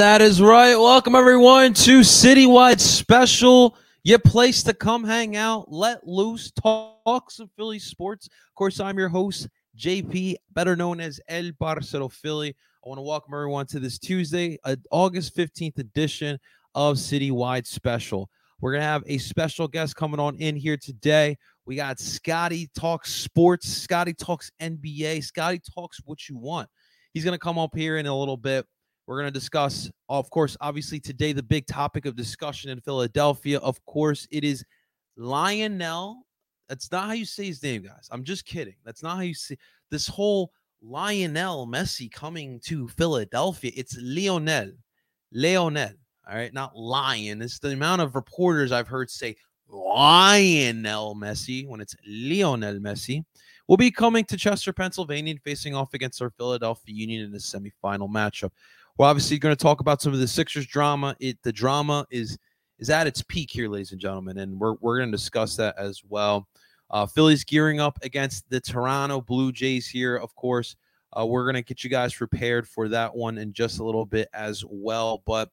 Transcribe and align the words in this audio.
That 0.00 0.22
is 0.22 0.40
right. 0.40 0.76
Welcome 0.76 1.14
everyone 1.14 1.74
to 1.74 2.00
Citywide 2.00 2.80
Special. 2.80 3.76
Your 4.02 4.18
place 4.18 4.62
to 4.62 4.72
come 4.72 5.04
hang 5.04 5.36
out, 5.36 5.70
let 5.70 6.06
loose, 6.06 6.50
talk 6.52 7.30
some 7.30 7.50
Philly 7.54 7.78
sports. 7.78 8.26
Of 8.26 8.54
course, 8.54 8.80
I'm 8.80 8.96
your 8.96 9.10
host, 9.10 9.46
JP, 9.76 10.36
better 10.54 10.74
known 10.74 11.00
as 11.00 11.20
El 11.28 11.50
Parcero 11.60 12.08
Philly. 12.08 12.56
I 12.82 12.88
want 12.88 12.96
to 12.96 13.02
welcome 13.02 13.34
everyone 13.34 13.66
to 13.66 13.78
this 13.78 13.98
Tuesday, 13.98 14.56
uh, 14.64 14.76
August 14.90 15.36
15th 15.36 15.78
edition 15.78 16.38
of 16.74 16.96
Citywide 16.96 17.66
Special. 17.66 18.30
We're 18.62 18.72
going 18.72 18.80
to 18.80 18.88
have 18.88 19.04
a 19.06 19.18
special 19.18 19.68
guest 19.68 19.96
coming 19.96 20.18
on 20.18 20.34
in 20.36 20.56
here 20.56 20.78
today. 20.78 21.36
We 21.66 21.76
got 21.76 22.00
Scotty 22.00 22.70
Talks 22.74 23.12
Sports, 23.12 23.68
Scotty 23.68 24.14
Talks 24.14 24.50
NBA, 24.62 25.22
Scotty 25.24 25.60
Talks 25.74 26.00
what 26.06 26.26
you 26.26 26.38
want. 26.38 26.70
He's 27.12 27.22
going 27.24 27.34
to 27.34 27.38
come 27.38 27.58
up 27.58 27.76
here 27.76 27.98
in 27.98 28.06
a 28.06 28.18
little 28.18 28.38
bit 28.38 28.64
we're 29.10 29.20
going 29.20 29.26
to 29.26 29.36
discuss, 29.36 29.90
of 30.08 30.30
course, 30.30 30.56
obviously 30.60 31.00
today, 31.00 31.32
the 31.32 31.42
big 31.42 31.66
topic 31.66 32.06
of 32.06 32.14
discussion 32.14 32.70
in 32.70 32.80
Philadelphia. 32.80 33.58
Of 33.58 33.84
course, 33.84 34.28
it 34.30 34.44
is 34.44 34.64
Lionel. 35.16 36.22
That's 36.68 36.92
not 36.92 37.06
how 37.06 37.12
you 37.14 37.24
say 37.24 37.46
his 37.46 37.60
name, 37.60 37.82
guys. 37.82 38.08
I'm 38.12 38.22
just 38.22 38.44
kidding. 38.44 38.76
That's 38.84 39.02
not 39.02 39.16
how 39.16 39.22
you 39.22 39.34
say 39.34 39.56
this 39.90 40.06
whole 40.06 40.52
Lionel 40.80 41.66
Messi 41.66 42.08
coming 42.08 42.60
to 42.66 42.86
Philadelphia. 42.86 43.72
It's 43.74 43.98
Lionel. 44.00 44.70
Lionel. 45.32 45.90
All 46.30 46.36
right, 46.36 46.54
not 46.54 46.76
Lion. 46.76 47.42
It's 47.42 47.58
the 47.58 47.72
amount 47.72 48.02
of 48.02 48.14
reporters 48.14 48.70
I've 48.70 48.86
heard 48.86 49.10
say 49.10 49.34
Lionel 49.68 51.16
Messi 51.16 51.66
when 51.66 51.80
it's 51.80 51.96
Lionel 52.06 52.78
Messi 52.78 53.24
will 53.66 53.76
be 53.76 53.90
coming 53.90 54.24
to 54.24 54.36
Chester, 54.36 54.72
Pennsylvania, 54.72 55.32
and 55.32 55.42
facing 55.42 55.74
off 55.74 55.94
against 55.94 56.22
our 56.22 56.30
Philadelphia 56.30 56.94
Union 56.94 57.24
in 57.24 57.32
the 57.32 57.38
semifinal 57.38 58.08
matchup. 58.08 58.50
We're 59.00 59.06
obviously 59.06 59.38
going 59.38 59.56
to 59.56 59.62
talk 59.62 59.80
about 59.80 60.02
some 60.02 60.12
of 60.12 60.18
the 60.18 60.28
Sixers 60.28 60.66
drama. 60.66 61.16
It 61.20 61.38
the 61.42 61.54
drama 61.54 62.04
is 62.10 62.36
is 62.78 62.90
at 62.90 63.06
its 63.06 63.22
peak 63.22 63.50
here, 63.50 63.66
ladies 63.66 63.92
and 63.92 64.00
gentlemen, 64.00 64.36
and 64.36 64.60
we're 64.60 64.74
we're 64.82 64.98
going 64.98 65.10
to 65.10 65.16
discuss 65.16 65.56
that 65.56 65.74
as 65.78 66.02
well. 66.06 66.46
Uh, 66.90 67.06
Philly's 67.06 67.42
gearing 67.42 67.80
up 67.80 67.98
against 68.02 68.44
the 68.50 68.60
Toronto 68.60 69.22
Blue 69.22 69.52
Jays 69.52 69.88
here, 69.88 70.16
of 70.16 70.34
course. 70.34 70.76
Uh, 71.18 71.24
we're 71.24 71.44
going 71.44 71.54
to 71.54 71.62
get 71.62 71.82
you 71.82 71.88
guys 71.88 72.12
prepared 72.12 72.68
for 72.68 72.90
that 72.90 73.16
one 73.16 73.38
in 73.38 73.54
just 73.54 73.78
a 73.78 73.82
little 73.82 74.04
bit 74.04 74.28
as 74.34 74.66
well. 74.68 75.22
But 75.24 75.48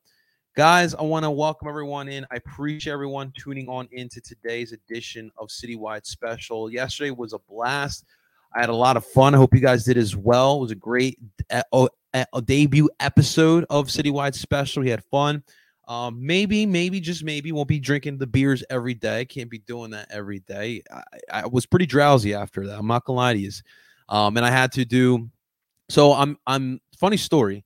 guys, 0.53 0.93
I 0.93 1.03
want 1.03 1.23
to 1.23 1.31
welcome 1.31 1.69
everyone 1.69 2.09
in. 2.09 2.25
I 2.29 2.35
appreciate 2.35 2.91
everyone 2.91 3.31
tuning 3.39 3.69
on 3.69 3.87
into 3.93 4.19
today's 4.19 4.73
edition 4.73 5.31
of 5.37 5.47
Citywide 5.47 6.05
Special. 6.05 6.69
Yesterday 6.69 7.11
was 7.11 7.31
a 7.31 7.39
blast. 7.47 8.03
I 8.53 8.59
had 8.59 8.69
a 8.69 8.75
lot 8.75 8.97
of 8.97 9.05
fun. 9.05 9.35
I 9.35 9.37
hope 9.37 9.53
you 9.53 9.61
guys 9.61 9.85
did 9.85 9.97
as 9.97 10.17
well. 10.17 10.57
It 10.57 10.61
was 10.61 10.71
a 10.71 10.75
great 10.75 11.17
uh, 11.49 11.87
a 12.33 12.41
debut 12.41 12.89
episode 12.99 13.65
of 13.69 13.87
Citywide 13.87 14.35
Special. 14.35 14.83
We 14.83 14.89
had 14.89 15.03
fun. 15.03 15.43
Um, 15.87 16.25
maybe, 16.25 16.65
maybe, 16.65 16.99
just 16.99 17.23
maybe, 17.23 17.51
won't 17.51 17.69
be 17.69 17.79
drinking 17.79 18.17
the 18.17 18.27
beers 18.27 18.63
every 18.69 18.93
day. 18.93 19.25
Can't 19.25 19.49
be 19.49 19.59
doing 19.59 19.91
that 19.91 20.07
every 20.09 20.39
day. 20.39 20.83
I, 20.91 21.03
I 21.43 21.47
was 21.47 21.65
pretty 21.65 21.85
drowsy 21.85 22.33
after 22.33 22.67
that. 22.67 22.77
I'm 22.77 22.87
not 22.87 23.05
gonna 23.05 23.17
lie 23.17 23.33
to 23.33 23.39
you. 23.39 23.51
Um, 24.09 24.37
and 24.37 24.45
I 24.45 24.51
had 24.51 24.71
to 24.73 24.85
do. 24.85 25.29
So 25.89 26.13
I'm, 26.13 26.37
I'm. 26.45 26.81
Funny 26.97 27.17
story. 27.17 27.63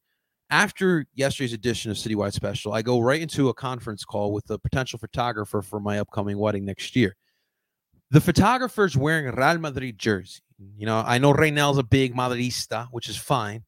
After 0.49 1.05
yesterday's 1.13 1.53
edition 1.53 1.89
of 1.89 1.95
Citywide 1.95 2.33
Special, 2.33 2.73
I 2.73 2.81
go 2.81 2.99
right 2.99 3.21
into 3.21 3.47
a 3.47 3.53
conference 3.53 4.03
call 4.03 4.33
with 4.33 4.49
a 4.49 4.59
potential 4.59 4.99
photographer 4.99 5.61
for 5.61 5.79
my 5.79 5.99
upcoming 5.99 6.37
wedding 6.37 6.65
next 6.65 6.97
year. 6.97 7.15
The 8.09 8.19
photographer's 8.19 8.97
wearing 8.97 9.33
Real 9.33 9.57
Madrid 9.57 9.97
jersey. 9.97 10.41
You 10.77 10.85
know, 10.85 11.01
I 11.05 11.17
know 11.17 11.33
Reynel's 11.33 11.77
a 11.77 11.83
big 11.83 12.13
Madridista, 12.13 12.89
which 12.91 13.07
is 13.07 13.15
fine. 13.15 13.63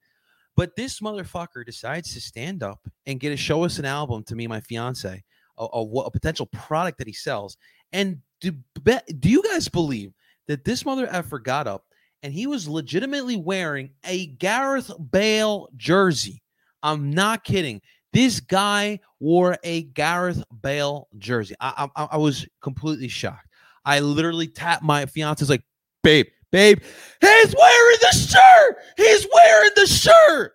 But 0.56 0.76
this 0.76 1.00
motherfucker 1.00 1.66
decides 1.66 2.14
to 2.14 2.22
stand 2.22 2.62
up 2.64 2.80
and 3.06 3.20
get 3.20 3.30
to 3.30 3.38
show 3.38 3.64
us 3.64 3.80
an 3.80 3.86
album 3.86 4.24
to 4.26 4.36
me, 4.36 4.48
my 4.48 4.62
fiance, 4.62 5.24
a, 5.58 5.64
a, 5.64 5.82
a 5.82 6.12
potential 6.12 6.46
product 6.48 6.98
that 7.00 7.08
he 7.08 7.14
sells. 7.14 7.58
And 7.92 8.20
do, 8.42 8.52
do 8.84 9.30
you 9.30 9.42
guys 9.44 9.68
believe 9.68 10.14
that 10.48 10.64
this 10.64 10.86
mother 10.86 11.08
effer 11.12 11.40
got 11.40 11.68
up 11.68 11.86
and 12.22 12.34
he 12.34 12.48
was 12.48 12.68
legitimately 12.68 13.36
wearing 13.36 13.92
a 14.06 14.28
Gareth 14.28 14.92
Bale 15.12 15.70
jersey? 15.76 16.42
I'm 16.84 17.12
not 17.12 17.44
kidding. 17.44 17.82
This 18.12 18.40
guy 18.40 19.00
wore 19.20 19.58
a 19.64 19.84
Gareth 19.84 20.44
Bale 20.62 21.08
jersey. 21.18 21.56
I, 21.60 21.90
I, 21.96 22.10
I 22.12 22.18
was 22.18 22.48
completely 22.62 23.08
shocked. 23.08 23.48
I 23.86 24.02
literally 24.02 24.48
tapped 24.48 24.84
my 24.84 25.06
fiance's 25.08 25.50
like, 25.50 25.64
babe, 26.04 26.28
babe. 26.54 26.80
He's 27.20 27.56
wearing 27.60 27.98
the 28.00 28.12
shirt. 28.16 28.78
He's 28.96 29.28
wearing 29.34 29.72
the 29.76 29.88
shirt. 29.88 30.54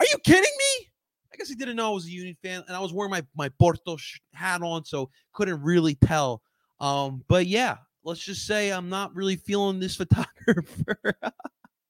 Are 0.00 0.06
you 0.10 0.16
kidding 0.24 0.42
me? 0.42 0.88
I 1.32 1.36
guess 1.36 1.48
he 1.48 1.54
didn't 1.54 1.76
know 1.76 1.90
I 1.90 1.94
was 1.94 2.06
a 2.06 2.10
Union 2.10 2.36
fan, 2.42 2.64
and 2.66 2.76
I 2.76 2.80
was 2.80 2.92
wearing 2.92 3.12
my 3.12 3.24
my 3.36 3.50
Porto 3.60 3.96
hat 4.32 4.62
on, 4.62 4.84
so 4.84 5.10
couldn't 5.32 5.62
really 5.62 5.94
tell. 5.94 6.42
Um, 6.80 7.22
but 7.28 7.46
yeah, 7.46 7.76
let's 8.02 8.24
just 8.24 8.46
say 8.46 8.72
I'm 8.72 8.88
not 8.88 9.14
really 9.14 9.36
feeling 9.36 9.78
this 9.78 9.96
photographer. 10.02 10.96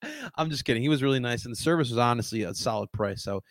I'm 0.37 0.51
just 0.51 0.65
kidding. 0.65 0.83
He 0.83 0.89
was 0.89 1.03
really 1.03 1.21
nice, 1.21 1.45
and 1.45 1.53
the 1.53 1.61
service 1.61 1.89
was 1.89 1.99
honestly 1.99 2.43
a 2.43 2.55
solid 2.55 2.91
price. 2.93 3.23
So 3.23 3.43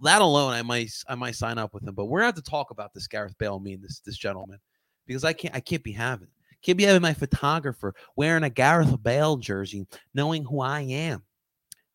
that 0.00 0.22
alone, 0.22 0.52
I 0.52 0.62
might 0.62 0.90
I 1.08 1.14
might 1.14 1.34
sign 1.34 1.58
up 1.58 1.74
with 1.74 1.86
him. 1.86 1.94
But 1.94 2.06
we're 2.06 2.20
gonna 2.20 2.28
have 2.28 2.36
to 2.36 2.42
talk 2.42 2.70
about 2.70 2.94
this 2.94 3.06
Gareth 3.06 3.36
Bale, 3.38 3.60
me 3.60 3.74
and 3.74 3.84
this 3.84 4.00
this 4.00 4.16
gentleman, 4.16 4.58
because 5.06 5.24
I 5.24 5.34
can't 5.34 5.54
I 5.54 5.60
can't 5.60 5.82
be 5.82 5.92
having 5.92 6.28
can't 6.62 6.78
be 6.78 6.84
having 6.84 7.02
my 7.02 7.14
photographer 7.14 7.94
wearing 8.16 8.42
a 8.42 8.50
Gareth 8.50 9.02
Bale 9.02 9.36
jersey, 9.36 9.86
knowing 10.14 10.44
who 10.44 10.60
I 10.60 10.80
am. 10.80 11.22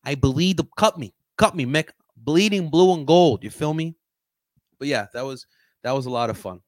I 0.04 0.14
bleed 0.14 0.56
the 0.56 0.64
cut 0.76 0.98
me, 0.98 1.14
cut 1.36 1.54
me, 1.54 1.66
Mick. 1.66 1.90
Bleeding 2.16 2.70
blue 2.70 2.94
and 2.94 3.06
gold. 3.06 3.42
You 3.42 3.50
feel 3.50 3.74
me? 3.74 3.96
But 4.78 4.88
yeah, 4.88 5.06
that 5.12 5.24
was 5.24 5.46
that 5.82 5.92
was 5.92 6.06
a 6.06 6.10
lot 6.10 6.30
of 6.30 6.38
fun. 6.38 6.60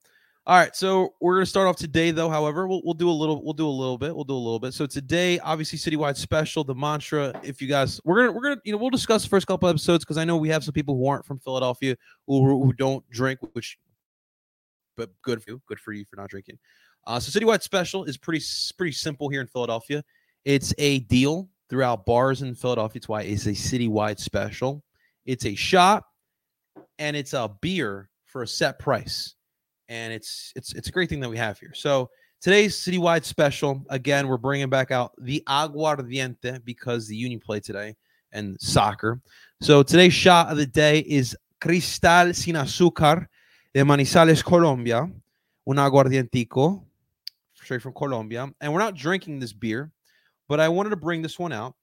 All 0.46 0.58
right, 0.58 0.76
so 0.76 1.14
we're 1.22 1.36
gonna 1.36 1.46
start 1.46 1.68
off 1.68 1.76
today, 1.76 2.10
though. 2.10 2.28
However, 2.28 2.68
we'll, 2.68 2.82
we'll 2.84 2.92
do 2.92 3.08
a 3.08 3.10
little, 3.10 3.42
we'll 3.42 3.54
do 3.54 3.66
a 3.66 3.70
little 3.70 3.96
bit, 3.96 4.14
we'll 4.14 4.24
do 4.24 4.34
a 4.34 4.36
little 4.36 4.58
bit. 4.58 4.74
So 4.74 4.84
today, 4.84 5.38
obviously, 5.38 5.78
citywide 5.78 6.16
special, 6.16 6.64
the 6.64 6.74
mantra. 6.74 7.32
If 7.42 7.62
you 7.62 7.68
guys, 7.68 7.98
we're 8.04 8.16
gonna, 8.16 8.32
we're 8.32 8.42
gonna, 8.42 8.60
you 8.62 8.72
know, 8.72 8.76
we'll 8.76 8.90
discuss 8.90 9.22
the 9.22 9.30
first 9.30 9.46
couple 9.46 9.70
episodes 9.70 10.04
because 10.04 10.18
I 10.18 10.24
know 10.26 10.36
we 10.36 10.50
have 10.50 10.62
some 10.62 10.74
people 10.74 10.96
who 10.96 11.06
aren't 11.06 11.24
from 11.24 11.38
Philadelphia 11.38 11.96
who, 12.26 12.62
who 12.62 12.74
don't 12.74 13.08
drink, 13.08 13.40
which, 13.54 13.78
but 14.96 15.10
good 15.22 15.42
for 15.42 15.52
you, 15.52 15.62
good 15.66 15.80
for 15.80 15.92
you 15.92 16.04
for 16.04 16.16
not 16.16 16.30
drinking. 16.30 16.58
Uh, 17.06 17.20
so 17.20 17.38
citywide 17.38 17.62
special 17.62 18.04
is 18.04 18.16
pretty 18.16 18.44
pretty 18.76 18.92
simple 18.92 19.28
here 19.28 19.40
in 19.40 19.46
Philadelphia. 19.46 20.02
It's 20.44 20.74
a 20.78 21.00
deal 21.00 21.48
throughout 21.68 22.06
bars 22.06 22.42
in 22.42 22.54
Philadelphia. 22.54 22.98
It's 22.98 23.08
why 23.08 23.22
it's 23.22 23.46
a 23.46 23.50
citywide 23.50 24.18
special. 24.18 24.82
It's 25.26 25.46
a 25.46 25.54
shot 25.54 26.04
and 26.98 27.16
it's 27.16 27.32
a 27.32 27.50
beer 27.60 28.08
for 28.26 28.42
a 28.42 28.46
set 28.46 28.78
price, 28.78 29.34
and 29.88 30.12
it's 30.12 30.52
it's 30.56 30.72
it's 30.74 30.88
a 30.88 30.92
great 30.92 31.08
thing 31.08 31.20
that 31.20 31.30
we 31.30 31.38
have 31.38 31.58
here. 31.58 31.72
So 31.74 32.10
today's 32.40 32.76
citywide 32.76 33.24
special 33.24 33.84
again, 33.90 34.28
we're 34.28 34.36
bringing 34.36 34.70
back 34.70 34.90
out 34.90 35.12
the 35.18 35.42
aguardiente 35.48 36.64
because 36.64 37.06
the 37.06 37.16
Union 37.16 37.40
play 37.40 37.60
today 37.60 37.94
and 38.32 38.56
soccer. 38.60 39.20
So 39.60 39.82
today's 39.82 40.14
shot 40.14 40.50
of 40.50 40.56
the 40.56 40.66
day 40.66 41.00
is 41.00 41.36
Cristal 41.60 42.34
sin 42.34 42.56
azúcar 42.56 43.26
de 43.74 43.84
Manizales, 43.84 44.42
Colombia, 44.42 45.10
un 45.66 45.76
aguardientico 45.76 46.84
straight 47.54 47.82
from 47.82 47.92
Colombia. 47.92 48.48
And 48.60 48.72
we're 48.72 48.78
not 48.78 48.94
drinking 48.94 49.40
this 49.40 49.52
beer, 49.52 49.90
but 50.48 50.60
I 50.60 50.68
wanted 50.68 50.90
to 50.90 50.96
bring 50.96 51.22
this 51.22 51.38
one 51.38 51.52
out. 51.52 51.74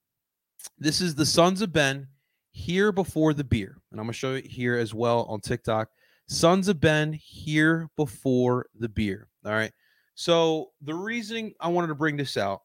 This 0.78 1.02
is 1.02 1.16
the 1.16 1.26
Sons 1.26 1.62
of 1.62 1.74
Ben 1.74 2.08
here 2.52 2.92
before 2.92 3.34
the 3.34 3.44
beer. 3.44 3.78
And 3.92 4.00
I'm 4.00 4.06
going 4.06 4.14
to 4.14 4.20
show 4.20 4.34
it 4.36 4.46
here 4.46 4.78
as 4.78 4.94
well 4.94 5.24
on 5.24 5.42
TikTok. 5.42 5.90
Sons 6.28 6.68
of 6.68 6.80
Ben 6.80 7.12
here 7.14 7.90
before 7.98 8.68
the 8.80 8.88
beer. 8.88 9.28
All 9.46 9.52
right. 9.52 9.72
So 10.16 10.72
the 10.82 10.94
reasoning 10.94 11.54
I 11.60 11.68
wanted 11.68 11.88
to 11.88 11.96
bring 11.96 12.16
this 12.16 12.38
out, 12.38 12.62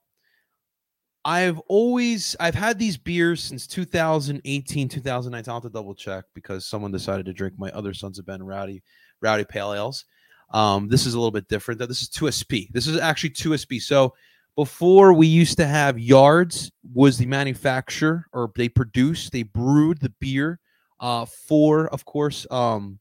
I've 1.25 1.59
always 1.67 2.37
I've 2.39 2.55
had 2.55 2.79
these 2.79 2.97
beers 2.97 3.43
since 3.43 3.67
2018, 3.67 4.89
2019. 4.89 5.51
I'll 5.51 5.57
have 5.57 5.63
to 5.65 5.71
double 5.71 5.95
check 5.95 6.25
because 6.35 6.67
someone 6.67 6.93
decided 6.93 7.27
to 7.27 7.33
drink 7.33 7.55
my 7.59 7.71
other 7.71 7.95
Sons 7.95 8.19
of 8.19 8.27
Ben 8.27 8.43
Rowdy 8.43 8.83
Rowdy 9.21 9.45
Pale 9.45 9.75
Ales. 9.75 10.05
Um, 10.51 10.89
this 10.89 11.07
is 11.07 11.15
a 11.15 11.19
little 11.19 11.33
bit 11.33 11.49
different. 11.49 11.79
though. 11.79 11.87
This 11.87 12.03
is 12.03 12.09
2SP. 12.11 12.69
This 12.73 12.87
is 12.87 12.99
actually 12.99 13.31
2SP. 13.31 13.83
So 13.83 14.15
before 14.55 15.13
we 15.13 15.27
used 15.27 15.57
to 15.59 15.67
have 15.67 15.99
Yards 15.99 16.71
was 16.95 17.19
the 17.19 17.27
manufacturer 17.27 18.27
or 18.33 18.51
they 18.57 18.69
produced, 18.69 19.33
they 19.33 19.43
brewed 19.43 20.01
the 20.01 20.13
beer 20.21 20.59
uh, 21.01 21.27
for, 21.27 21.89
of 21.89 22.05
course, 22.05 22.47
um, 22.51 22.99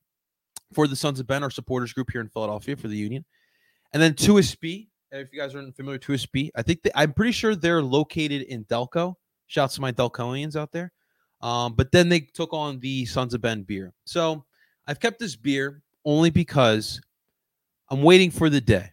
for 0.74 0.88
the 0.88 0.96
Sons 0.96 1.20
of 1.20 1.28
Ben, 1.28 1.44
our 1.44 1.50
supporters 1.50 1.94
group 1.94 2.12
here 2.12 2.20
in 2.20 2.28
Philadelphia 2.28 2.76
for 2.76 2.90
the 2.90 2.98
Union. 2.98 3.24
And 3.94 4.02
then 4.02 4.14
2SP, 4.14 4.88
if 5.12 5.32
you 5.32 5.40
guys 5.40 5.56
aren't 5.56 5.76
familiar 5.76 5.98
with 5.98 6.20
2SP, 6.20 6.50
I 6.56 6.62
think 6.62 6.84
they, 6.84 6.92
I'm 6.94 7.14
pretty 7.14 7.32
sure 7.32 7.56
they're 7.56 7.82
located 7.82 8.42
in 8.44 8.66
Delco. 8.66 9.16
Shouts 9.48 9.76
to 9.76 9.82
my 9.82 9.94
Delcoians 9.94 10.58
out 10.58 10.74
there. 10.74 10.92
Um, 11.42 11.76
but 11.76 11.92
then 11.92 12.10
they 12.10 12.22
took 12.22 12.52
on 12.52 12.80
the 12.80 13.06
Sons 13.06 13.34
of 13.34 13.42
Ben 13.42 13.64
beer. 13.64 13.94
So 14.06 14.44
I've 14.88 15.00
kept 15.00 15.20
this 15.20 15.38
beer 15.38 15.84
only 16.06 16.30
because 16.30 17.02
I'm 17.90 18.04
waiting 18.04 18.31
for 18.31 18.50
the 18.50 18.62
day. 18.62 18.92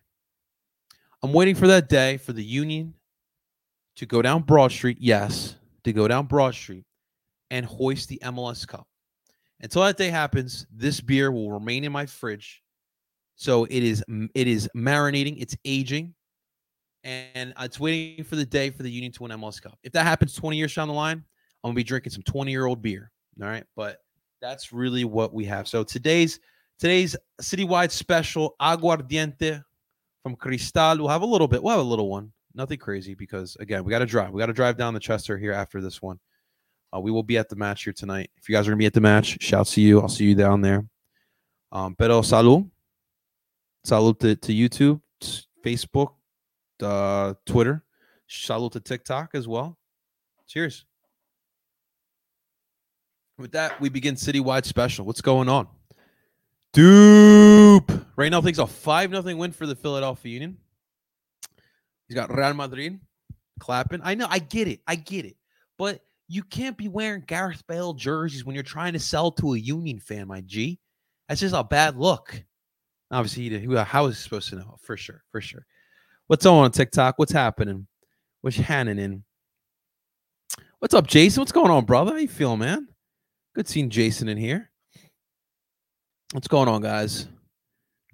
I'm 1.22 1.32
waiting 1.32 1.54
for 1.54 1.68
that 1.68 1.88
day 1.88 2.16
for 2.16 2.32
the 2.32 2.42
union 2.42 2.94
to 3.96 4.06
go 4.06 4.22
down 4.22 4.42
Broad 4.42 4.72
Street. 4.72 4.98
Yes, 5.00 5.56
to 5.84 5.92
go 5.92 6.08
down 6.08 6.26
Broad 6.26 6.54
Street 6.54 6.84
and 7.50 7.64
hoist 7.64 8.08
the 8.08 8.18
MLS 8.24 8.66
Cup. 8.66 8.86
Until 9.60 9.82
that 9.82 9.96
day 9.96 10.08
happens, 10.08 10.66
this 10.72 11.00
beer 11.00 11.30
will 11.30 11.52
remain 11.52 11.84
in 11.84 11.92
my 11.92 12.06
fridge. 12.06 12.62
So 13.36 13.64
it 13.64 13.82
is 13.82 14.04
it 14.34 14.48
is 14.48 14.68
marinating, 14.76 15.36
it's 15.40 15.56
aging, 15.64 16.14
and 17.04 17.54
it's 17.60 17.78
waiting 17.78 18.24
for 18.24 18.36
the 18.36 18.44
day 18.44 18.70
for 18.70 18.82
the 18.82 18.90
Union 18.90 19.12
to 19.12 19.22
win 19.22 19.32
MLS 19.32 19.62
Cup. 19.62 19.78
If 19.82 19.92
that 19.92 20.04
happens 20.04 20.34
20 20.34 20.56
years 20.56 20.74
down 20.74 20.88
the 20.88 20.94
line, 20.94 21.24
I'm 21.62 21.68
gonna 21.68 21.74
be 21.74 21.84
drinking 21.84 22.12
some 22.12 22.22
20 22.24 22.50
year 22.50 22.66
old 22.66 22.82
beer. 22.82 23.10
All 23.40 23.48
right, 23.48 23.64
but 23.76 23.98
that's 24.40 24.72
really 24.72 25.04
what 25.04 25.32
we 25.32 25.44
have. 25.44 25.68
So 25.68 25.84
today's 25.84 26.40
today's 26.82 27.14
citywide 27.40 27.92
special 27.92 28.56
aguardiente 28.60 29.62
from 30.24 30.34
Cristal. 30.34 30.98
We'll 30.98 31.06
have 31.06 31.22
a 31.22 31.26
little 31.26 31.46
bit. 31.46 31.62
We'll 31.62 31.76
have 31.76 31.86
a 31.86 31.88
little 31.88 32.10
one. 32.10 32.32
Nothing 32.56 32.80
crazy 32.80 33.14
because 33.14 33.56
again, 33.60 33.84
we 33.84 33.90
got 33.90 34.00
to 34.00 34.06
drive. 34.06 34.32
We 34.32 34.40
got 34.40 34.46
to 34.46 34.52
drive 34.52 34.76
down 34.76 34.92
the 34.92 34.98
Chester 34.98 35.38
here 35.38 35.52
after 35.52 35.80
this 35.80 36.02
one. 36.02 36.18
Uh, 36.92 36.98
we 36.98 37.12
will 37.12 37.22
be 37.22 37.38
at 37.38 37.48
the 37.48 37.54
match 37.54 37.84
here 37.84 37.92
tonight. 37.92 38.30
If 38.36 38.48
you 38.48 38.56
guys 38.56 38.66
are 38.66 38.72
gonna 38.72 38.78
be 38.78 38.86
at 38.86 38.94
the 38.94 39.00
match, 39.00 39.40
shout 39.40 39.66
to 39.68 39.80
you. 39.80 40.00
I'll 40.00 40.08
see 40.08 40.24
you 40.24 40.34
down 40.34 40.60
there. 40.60 40.84
Um, 41.70 41.94
pero 41.94 42.20
salud, 42.20 42.68
salud 43.86 44.18
to, 44.18 44.34
to 44.34 44.52
YouTube, 44.52 45.00
Facebook, 45.64 46.14
uh, 46.82 47.34
Twitter, 47.46 47.84
salud 48.28 48.72
to 48.72 48.80
TikTok 48.80 49.30
as 49.34 49.46
well. 49.46 49.78
Cheers. 50.48 50.84
With 53.38 53.52
that, 53.52 53.80
we 53.80 53.88
begin 53.88 54.16
citywide 54.16 54.66
special. 54.66 55.06
What's 55.06 55.22
going 55.22 55.48
on? 55.48 55.68
Dupe. 56.72 57.92
Right 58.16 58.30
now, 58.30 58.40
thinks 58.40 58.58
a 58.58 58.66
5 58.66 59.10
nothing 59.10 59.38
win 59.38 59.52
for 59.52 59.66
the 59.66 59.76
Philadelphia 59.76 60.32
Union. 60.32 60.56
He's 62.08 62.14
got 62.14 62.34
Real 62.34 62.54
Madrid 62.54 63.00
clapping. 63.60 64.00
I 64.02 64.14
know, 64.14 64.26
I 64.28 64.38
get 64.38 64.68
it. 64.68 64.80
I 64.86 64.96
get 64.96 65.24
it. 65.24 65.36
But 65.78 66.00
you 66.28 66.42
can't 66.42 66.76
be 66.76 66.88
wearing 66.88 67.24
Gareth 67.26 67.62
Bale 67.66 67.94
jerseys 67.94 68.44
when 68.44 68.54
you're 68.54 68.62
trying 68.62 68.94
to 68.94 68.98
sell 68.98 69.30
to 69.32 69.54
a 69.54 69.58
Union 69.58 70.00
fan, 70.00 70.28
my 70.28 70.40
G. 70.40 70.78
That's 71.28 71.40
just 71.40 71.54
a 71.54 71.62
bad 71.62 71.96
look. 71.96 72.42
Obviously, 73.10 73.50
he, 73.50 73.76
how 73.76 74.06
is 74.06 74.16
he 74.16 74.22
supposed 74.22 74.48
to 74.50 74.56
know? 74.56 74.76
For 74.80 74.96
sure, 74.96 75.22
for 75.30 75.40
sure. 75.40 75.66
What's 76.26 76.46
on 76.46 76.70
TikTok? 76.70 77.18
What's 77.18 77.32
happening? 77.32 77.86
What's 78.40 78.56
happening? 78.56 79.24
What's 80.78 80.94
up, 80.94 81.06
Jason? 81.06 81.40
What's 81.40 81.52
going 81.52 81.70
on, 81.70 81.84
brother? 81.84 82.12
How 82.12 82.18
you 82.18 82.28
feeling, 82.28 82.60
man? 82.60 82.88
Good 83.54 83.68
seeing 83.68 83.90
Jason 83.90 84.28
in 84.28 84.38
here. 84.38 84.71
What's 86.32 86.48
going 86.48 86.66
on, 86.66 86.80
guys? 86.80 87.28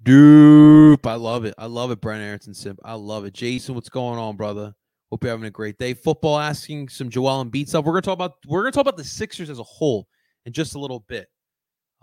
Dupe. 0.03 1.07
I 1.07 1.15
love 1.15 1.45
it. 1.45 1.53
I 1.57 1.67
love 1.67 1.89
it, 1.91 2.01
Brent 2.01 2.21
Aronson 2.21 2.53
Simp. 2.53 2.77
I 2.83 2.95
love 2.95 3.23
it. 3.23 3.33
Jason, 3.33 3.75
what's 3.75 3.87
going 3.87 4.19
on, 4.19 4.35
brother? 4.35 4.75
Hope 5.09 5.23
you're 5.23 5.31
having 5.31 5.45
a 5.45 5.49
great 5.49 5.77
day. 5.77 5.93
Football 5.93 6.37
asking 6.37 6.89
some 6.89 7.09
Joel 7.09 7.45
Embiid 7.45 7.69
stuff. 7.69 7.85
We're 7.85 7.93
gonna 7.93 8.01
talk 8.01 8.15
about 8.15 8.33
we're 8.45 8.63
gonna 8.63 8.73
talk 8.73 8.81
about 8.81 8.97
the 8.97 9.05
Sixers 9.05 9.49
as 9.49 9.59
a 9.59 9.63
whole 9.63 10.05
in 10.45 10.51
just 10.51 10.75
a 10.75 10.79
little 10.79 10.99
bit. 11.07 11.29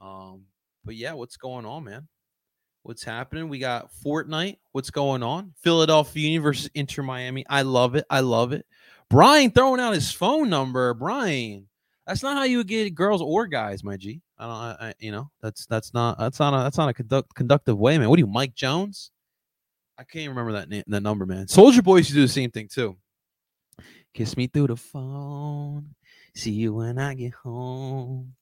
Um, 0.01 0.45
but 0.87 0.95
yeah, 0.95 1.13
what's 1.13 1.37
going 1.37 1.67
on, 1.67 1.85
man? 1.85 2.09
What's 2.83 3.05
happening? 3.05 3.51
We 3.51 3.59
got 3.59 3.91
Fortnite. 4.03 4.57
What's 4.73 4.91
going 4.91 5.23
on? 5.23 5.53
Philadelphia 5.63 6.23
Union 6.23 6.43
versus 6.43 6.71
Inter 6.75 7.03
Miami. 7.03 7.45
I 7.47 7.61
love 7.61 7.95
it. 7.95 8.07
I 8.09 8.21
love 8.21 8.55
it. 8.55 8.65
Brian 9.11 9.51
throwing 9.51 9.81
out 9.81 9.93
his 9.93 10.11
phone 10.11 10.49
number. 10.49 10.95
Brian, 10.95 11.69
that's 12.07 12.23
not 12.23 12.37
how 12.37 12.45
you 12.45 12.59
would 12.59 12.69
get 12.69 12.95
girls 12.95 13.21
or 13.21 13.47
guys, 13.47 13.83
my 13.83 13.97
G. 13.97 14.23
I 14.39 14.45
don't, 14.45 14.53
I, 14.53 14.77
I, 14.89 14.95
you 14.99 15.11
know, 15.11 15.31
that's 15.43 15.67
that's 15.67 15.93
not 15.93 16.19
that's 16.19 16.39
not 16.39 16.55
a 16.55 16.63
that's 16.63 16.79
not 16.79 16.89
a 16.89 16.95
conduct, 16.95 17.35
conductive 17.35 17.79
way, 17.79 17.99
man. 17.99 18.09
What 18.09 18.19
are 18.19 18.21
you, 18.21 18.27
Mike 18.27 18.55
Jones? 18.55 19.11
I 19.99 20.05
can't 20.05 20.29
remember 20.29 20.53
that 20.53 20.69
name, 20.69 20.85
that 20.87 21.03
number, 21.03 21.27
man. 21.27 21.49
Soldier 21.49 21.83
Boy 21.83 21.97
used 21.97 22.11
to 22.11 22.15
do 22.15 22.23
the 22.23 22.29
same 22.29 22.51
thing 22.51 22.69
too. 22.69 22.97
Kiss 24.15 24.37
me 24.37 24.47
through 24.47 24.69
the 24.69 24.77
phone. 24.77 25.95
See 26.35 26.53
you 26.53 26.75
when 26.75 26.99
I 26.99 27.15
get 27.15 27.35
home. 27.35 28.35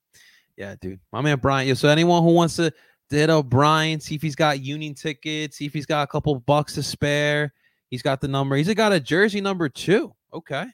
Yeah, 0.56 0.74
dude. 0.80 1.00
My 1.12 1.20
man 1.20 1.38
Brian. 1.38 1.66
Yeah, 1.68 1.74
so 1.74 1.88
anyone 1.88 2.22
who 2.22 2.32
wants 2.32 2.56
to 2.56 2.72
hit 3.08 3.30
up 3.30 3.46
Brian, 3.46 4.00
see 4.00 4.14
if 4.14 4.22
he's 4.22 4.36
got 4.36 4.60
union 4.60 4.94
tickets, 4.94 5.56
see 5.58 5.66
if 5.66 5.72
he's 5.72 5.86
got 5.86 6.02
a 6.02 6.06
couple 6.06 6.34
bucks 6.40 6.74
to 6.74 6.82
spare. 6.82 7.52
He's 7.90 8.02
got 8.02 8.20
the 8.20 8.28
number. 8.28 8.56
He's 8.56 8.72
got 8.74 8.92
a 8.92 9.00
jersey 9.00 9.40
number 9.40 9.68
too. 9.68 10.12
Okay. 10.32 10.66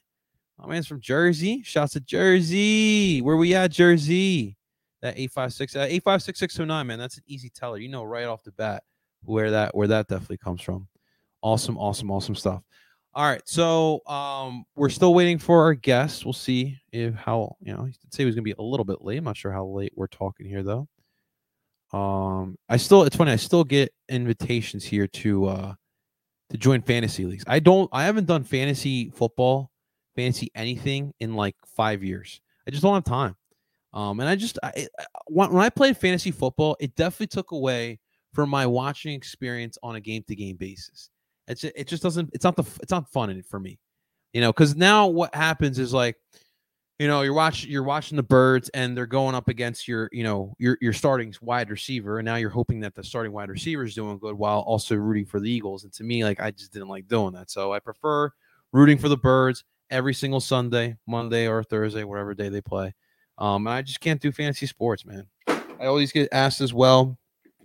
My 0.61 0.69
man's 0.69 0.87
from 0.87 1.01
Jersey. 1.01 1.63
Shouts 1.63 1.95
to 1.95 2.01
Jersey. 2.01 3.23
Where 3.23 3.37
we 3.37 3.55
at, 3.55 3.71
Jersey? 3.71 4.59
That 5.01 5.19
856 5.19 5.77
uh, 5.77 5.87
856 5.89 6.59
man. 6.59 6.99
That's 6.99 7.17
an 7.17 7.23
easy 7.27 7.49
teller. 7.49 7.79
You 7.79 7.89
know 7.89 8.05
right 8.05 8.27
off 8.27 8.43
the 8.43 8.53
bat 8.53 8.83
where 9.25 9.51
that 9.51 9.75
where 9.75 9.89
that 9.89 10.09
definitely 10.09 10.37
comes 10.37 10.61
from. 10.61 10.87
Awesome, 11.43 11.79
awesome, 11.79 12.11
awesome 12.11 12.35
stuff. 12.35 12.63
All 13.15 13.25
right, 13.25 13.43
so 13.45 14.07
um, 14.07 14.65
we're 14.77 14.91
still 14.91 15.15
waiting 15.15 15.39
for 15.39 15.63
our 15.65 15.75
guest. 15.75 16.25
We'll 16.25 16.33
see 16.35 16.79
if 16.93 17.15
how 17.15 17.57
you 17.61 17.75
know 17.75 17.85
he 17.85 17.93
did 17.93 18.13
say 18.13 18.23
he 18.23 18.27
was 18.27 18.35
gonna 18.35 18.43
be 18.43 18.55
a 18.59 18.63
little 18.63 18.85
bit 18.85 19.03
late. 19.03 19.17
I'm 19.17 19.25
not 19.25 19.39
sure 19.39 19.53
how 19.53 19.65
late 19.65 19.93
we're 19.97 20.07
talking 20.07 20.47
here 20.47 20.63
though. 20.63 20.87
Um, 21.99 22.57
I 22.69 22.77
still 22.77 23.05
it's 23.05 23.17
funny. 23.17 23.33
I 23.33 23.37
still 23.37 23.65
get 23.65 23.93
invitations 24.11 24.85
here 24.85 25.07
to 25.07 25.47
uh 25.47 25.75
to 26.51 26.59
join 26.59 26.83
fantasy 26.83 27.25
leagues. 27.25 27.45
I 27.47 27.61
don't. 27.61 27.89
I 27.93 28.05
haven't 28.05 28.27
done 28.27 28.45
fantasy 28.45 29.11
football, 29.11 29.71
fantasy 30.17 30.51
anything 30.55 31.13
in 31.21 31.35
like 31.35 31.57
five 31.65 32.03
years. 32.03 32.41
I 32.67 32.71
just 32.71 32.83
don't 32.83 32.95
have 32.95 33.05
time. 33.05 33.37
Um, 33.93 34.21
and 34.21 34.29
I 34.29 34.37
just 34.37 34.59
I, 34.63 34.87
when 35.27 35.57
I 35.57 35.71
played 35.71 35.97
fantasy 35.97 36.31
football, 36.31 36.77
it 36.81 36.95
definitely 36.95 37.27
took 37.29 37.51
away 37.51 37.99
from 38.33 38.49
my 38.49 38.67
watching 38.67 39.15
experience 39.15 39.77
on 39.83 39.97
a 39.97 40.01
game 40.01 40.23
to 40.29 40.37
game 40.37 40.57
basis. 40.57 41.11
It's 41.49 41.65
it 41.65 41.89
just 41.89 42.03
doesn't 42.03 42.31
it's 42.33 42.45
not 42.45 42.57
the 42.57 42.65
it's 42.81 42.93
not 42.93 43.11
fun 43.11 43.31
in 43.31 43.39
it 43.39 43.47
for 43.47 43.59
me, 43.59 43.81
you 44.33 44.41
know. 44.41 44.53
Because 44.53 44.77
now 44.77 45.09
what 45.09 45.35
happens 45.35 45.81
is 45.81 45.93
like, 45.93 46.17
you 47.01 47.09
know, 47.09 47.23
you're 47.23 47.35
watching 47.35 47.71
you're 47.71 47.83
watching 47.83 48.15
the 48.15 48.23
birds 48.23 48.69
and 48.69 48.97
they're 48.97 49.07
going 49.07 49.35
up 49.35 49.49
against 49.49 49.89
your 49.89 50.09
you 50.13 50.23
know 50.23 50.55
your 50.59 50.79
your 50.81 50.93
starting 50.93 51.35
wide 51.43 51.69
receiver, 51.69 52.21
and 52.21 52.27
now 52.27 52.37
you're 52.37 52.51
hoping 52.51 52.79
that 52.81 52.95
the 52.95 53.03
starting 53.03 53.33
wide 53.33 53.49
receiver 53.49 53.83
is 53.83 53.97
doing 53.97 54.19
good 54.19 54.37
while 54.37 54.61
also 54.61 54.95
rooting 54.95 55.27
for 55.27 55.41
the 55.41 55.51
Eagles. 55.51 55.83
And 55.83 55.93
to 55.95 56.05
me, 56.05 56.23
like 56.23 56.41
I 56.41 56.53
just 56.53 56.73
didn't 56.73 56.89
like 56.89 57.09
doing 57.09 57.33
that, 57.33 57.51
so 57.51 57.73
I 57.73 57.81
prefer 57.81 58.31
rooting 58.73 58.99
for 58.99 59.09
the 59.09 59.17
birds 59.17 59.65
every 59.91 60.15
single 60.15 60.41
Sunday, 60.41 60.97
Monday 61.07 61.49
or 61.49 61.63
Thursday, 61.63 62.05
whatever 62.05 62.35
day 62.35 62.49
they 62.49 62.61
play. 62.61 62.95
Um, 63.39 63.67
and 63.67 63.75
I 63.75 63.83
just 63.83 64.01
can't 64.01 64.21
do 64.21 64.33
fantasy 64.33 64.67
sports, 64.67 65.05
man. 65.05 65.27
I 65.49 65.87
always 65.87 66.13
get 66.13 66.29
asked 66.33 66.61
as 66.61 66.75
well 66.75 67.19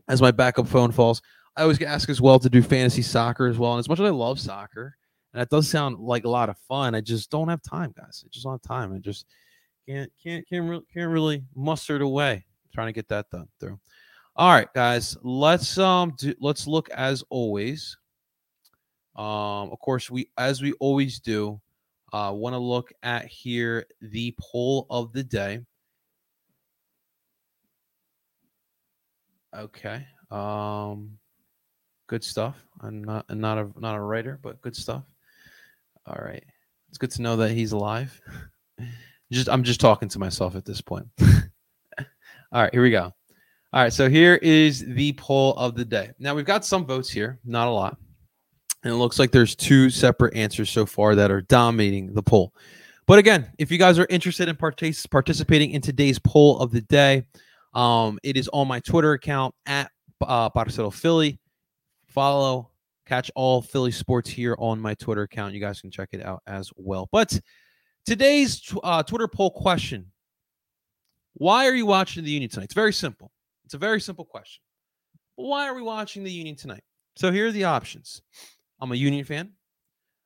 as 0.08 0.22
my 0.22 0.32
backup 0.32 0.67
phone 0.67 0.91
falls. 0.91 1.22
I 1.58 1.62
always 1.62 1.77
get 1.77 1.89
asked 1.89 2.10
as 2.10 2.22
well 2.22 2.39
to 2.39 2.50
do 2.50 2.62
fantasy 2.62 3.01
soccer 3.01 3.48
as 3.48 3.58
well. 3.58 3.74
And 3.74 3.79
as 3.79 3.89
much 3.89 4.00
as 4.00 4.05
I 4.05 4.10
love 4.10 4.39
soccer, 4.39 4.96
and 5.34 5.41
that 5.41 5.50
does 5.50 5.67
sound 5.67 6.00
like 6.00 6.24
a 6.24 6.29
lot 6.29 6.50
of 6.50 6.58
fun, 6.60 6.96
I 6.96 7.01
just 7.01 7.29
don't 7.29 7.50
have 7.50 7.62
time, 7.62 7.94
guys. 7.98 8.24
I 8.25 8.29
just 8.32 8.44
don't 8.46 8.53
have 8.53 8.62
time. 8.62 8.94
I 8.94 9.00
just 9.00 9.25
can't 9.88 10.12
can't 10.22 10.48
can't 10.48 10.70
really 10.70 10.84
can't 10.94 11.12
really 11.12 11.44
muster 11.55 11.98
it 11.98 12.01
away. 12.01 12.46
trying 12.74 12.88
to 12.88 12.94
get 12.94 13.08
that 13.10 13.29
done 13.29 13.48
through. 13.60 13.79
All 14.38 14.51
right, 14.51 14.67
guys. 14.74 15.17
Let's 15.24 15.77
um 15.77 16.13
do, 16.17 16.34
let's 16.39 16.67
look 16.67 16.89
as 16.89 17.24
always. 17.29 17.98
Um, 19.15 19.72
of 19.72 19.79
course, 19.79 20.10
we 20.10 20.29
as 20.38 20.62
we 20.62 20.74
always 20.74 21.20
do, 21.20 21.62
uh, 22.16 22.32
want 22.32 22.54
to 22.54 22.60
look 22.60 22.94
at 23.04 23.26
here 23.26 23.86
the 24.00 24.34
poll 24.40 24.88
of 24.90 25.12
the 25.12 25.24
day. 25.24 25.60
Okay. 29.54 30.08
Um, 30.32 31.18
good 32.08 32.24
stuff. 32.24 32.56
I'm 32.80 33.04
not 33.04 33.26
I'm 33.28 33.42
not 33.42 33.58
a 33.58 33.70
not 33.78 33.96
a 33.96 34.00
writer, 34.00 34.40
but 34.42 34.62
good 34.62 34.78
stuff. 34.78 35.04
All 36.06 36.22
right. 36.24 36.44
It's 36.88 36.98
good 36.98 37.12
to 37.12 37.22
know 37.22 37.36
that 37.36 37.52
he's 37.52 37.74
alive. 37.74 38.22
just 39.32 39.50
I'm 39.50 39.64
just 39.64 39.82
talking 39.82 40.08
to 40.08 40.20
myself 40.20 40.56
at 40.56 40.64
this 40.64 40.80
point. 40.80 41.08
All 41.20 42.62
right, 42.62 42.72
here 42.72 42.84
we 42.84 42.92
go. 42.92 43.12
All 43.74 43.84
right, 43.84 43.92
so 43.92 44.10
here 44.10 44.36
is 44.36 44.86
the 44.88 45.12
poll 45.14 45.54
of 45.56 45.76
the 45.76 45.84
day. 45.84 46.12
Now 46.18 46.34
we've 46.34 46.46
got 46.46 46.64
some 46.64 46.86
votes 46.86 47.10
here, 47.10 47.40
not 47.44 47.68
a 47.68 47.72
lot. 47.72 47.98
And 48.86 48.94
it 48.94 48.98
looks 48.98 49.18
like 49.18 49.32
there's 49.32 49.56
two 49.56 49.89
separate 49.89 50.36
answers 50.36 50.70
so 50.70 50.86
far 50.86 51.15
that 51.15 51.32
are 51.32 51.42
dominating 51.42 52.13
the 52.13 52.22
poll. 52.22 52.54
But 53.08 53.18
again, 53.18 53.51
if 53.58 53.72
you 53.72 53.80
guys 53.80 53.98
are 53.98 54.06
interested 54.12 54.48
in 54.48 54.56
partic- 54.56 55.10
participating 55.10 55.72
in 55.72 55.82
today's 55.82 56.20
poll 56.20 56.60
of 56.60 56.70
the 56.72 56.82
day, 56.82 57.25
um, 57.74 58.20
it 58.22 58.38
is 58.38 58.48
on 58.54 58.68
my 58.68 58.80
Twitter 58.80 59.13
account 59.13 59.56
at 59.65 59.89
uh, 60.22 60.51
Parcero 60.51 60.92
Philly. 60.92 61.39
Follow, 62.06 62.70
catch 63.08 63.32
all 63.34 63.63
Philly 63.63 63.92
sports 63.92 64.30
here 64.30 64.56
on 64.60 64.80
my 64.80 64.94
Twitter 64.94 65.24
account. 65.24 65.56
You 65.56 65.60
guys 65.60 65.82
can 65.82 65.89
check 65.89 66.10
it 66.12 66.24
out 66.24 66.44
as 66.46 66.72
well. 66.75 67.10
But 67.12 67.39
today's 68.06 68.72
uh, 68.84 69.01
Twitter 69.01 69.27
poll 69.27 69.50
question 69.50 70.12
Why 71.34 71.65
are 71.68 71.74
you 71.74 71.88
watching 71.88 72.24
the 72.24 72.30
Union 72.30 72.51
tonight? 72.51 72.65
It's 72.65 72.75
very 72.75 72.94
simple. 72.94 73.32
It's 73.65 73.74
a 73.74 73.80
very 73.80 74.00
simple 74.00 74.25
question. 74.25 74.62
Why 75.38 75.68
are 75.68 75.74
we 75.74 75.82
watching 75.82 76.24
the 76.24 76.32
Union 76.32 76.56
tonight? 76.56 76.84
So 77.15 77.32
here 77.32 77.48
are 77.48 77.51
the 77.51 77.63
options 77.63 78.22
I'm 78.79 78.91
a 78.91 78.96
Union 78.96 79.25
fan, 79.25 79.51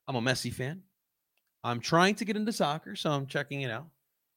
I'm 0.08 0.16
a 0.16 0.22
Messi 0.22 0.54
fan. 0.54 0.82
I'm 1.64 1.80
trying 1.82 2.16
to 2.16 2.26
get 2.26 2.38
into 2.38 2.54
soccer, 2.54 2.96
so 2.96 3.12
I'm 3.12 3.28
checking 3.28 3.62
it 3.62 3.72
out 3.72 3.88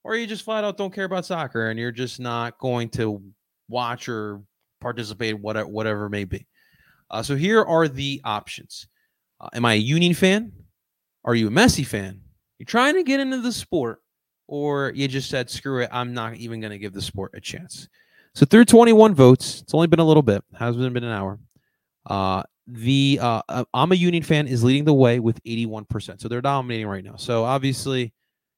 or 0.05 0.17
you 0.17 0.27
just 0.27 0.45
flat 0.45 0.65
out 0.65 0.77
don't 0.77 0.93
care 0.93 1.05
about 1.05 1.27
soccer 1.27 1.71
and 1.71 1.79
you're 1.79 1.93
just 1.93 2.21
not 2.21 2.59
going 2.59 2.89
to 2.91 3.23
watch 3.69 4.09
or 4.09 4.43
participate, 4.81 5.39
whatever, 5.39 5.69
whatever 5.69 6.07
it 6.07 6.11
may 6.11 6.25
be. 6.25 6.47
Uh, 7.11 7.23
so 7.23 7.37
here 7.37 7.63
are 7.63 7.89
the 7.89 8.21
options. 8.25 8.89
Uh, 9.41 9.49
am 9.55 9.65
I 9.65 9.75
a 9.75 9.77
Union 9.77 10.15
fan? 10.15 10.53
Are 11.25 11.35
you 11.35 11.49
a 11.49 11.51
Messi 11.51 11.87
fan? 11.87 12.21
You're 12.59 12.67
trying 12.67 12.95
to 12.95 13.03
get 13.03 13.21
into 13.21 13.41
the 13.41 13.53
sport, 13.53 14.01
or 14.49 14.93
you 14.95 15.07
just 15.09 15.31
said, 15.31 15.51
screw 15.51 15.83
it, 15.83 15.91
I'm 15.93 16.15
not 16.15 16.37
even 16.37 16.61
going 16.61 16.71
to 16.73 16.79
give 16.79 16.93
the 16.93 17.03
sport 17.03 17.33
a 17.35 17.41
chance. 17.41 17.89
So 18.35 18.47
through 18.47 18.65
21 18.65 19.15
votes, 19.15 19.61
it's 19.61 19.75
only 19.75 19.87
been 19.87 20.01
a 20.01 20.05
little 20.05 20.23
bit, 20.23 20.43
hasn't 20.59 20.93
been 20.95 21.05
an 21.05 21.13
hour. 21.13 21.39
Uh, 22.07 22.43
the 22.67 23.19
uh, 23.21 23.43
uh 23.49 23.65
I'm 23.75 23.93
a 23.93 23.97
Union 23.97 24.23
fan 24.23 24.47
is 24.47 24.63
leading 24.63 24.85
the 24.85 24.95
way 24.95 25.21
with 25.21 25.43
81%. 25.45 26.21
So 26.21 26.29
they're 26.29 26.41
dominating 26.41 26.87
right 26.87 27.05
now. 27.05 27.17
So 27.17 27.45
obviously, 27.45 28.13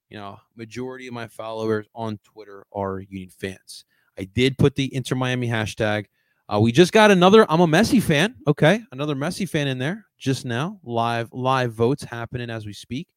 you 0.08 0.18
know, 0.18 0.38
majority 0.56 1.06
of 1.06 1.14
my 1.14 1.28
followers 1.28 1.86
on 1.94 2.18
Twitter 2.24 2.64
are 2.72 3.00
Union 3.00 3.30
fans. 3.30 3.84
I 4.18 4.24
did 4.24 4.58
put 4.58 4.74
the 4.74 4.94
Inter 4.94 5.16
Miami 5.16 5.48
hashtag. 5.48 6.06
Uh, 6.52 6.60
we 6.60 6.72
just 6.72 6.92
got 6.92 7.10
another. 7.10 7.50
I'm 7.50 7.60
a 7.60 7.66
Messi 7.66 8.02
fan. 8.02 8.34
Okay, 8.46 8.82
another 8.92 9.14
Messi 9.14 9.48
fan 9.48 9.66
in 9.66 9.78
there 9.78 10.06
just 10.18 10.44
now. 10.44 10.78
Live 10.84 11.30
live 11.32 11.72
votes 11.72 12.04
happening 12.04 12.50
as 12.50 12.66
we 12.66 12.72
speak. 12.72 13.08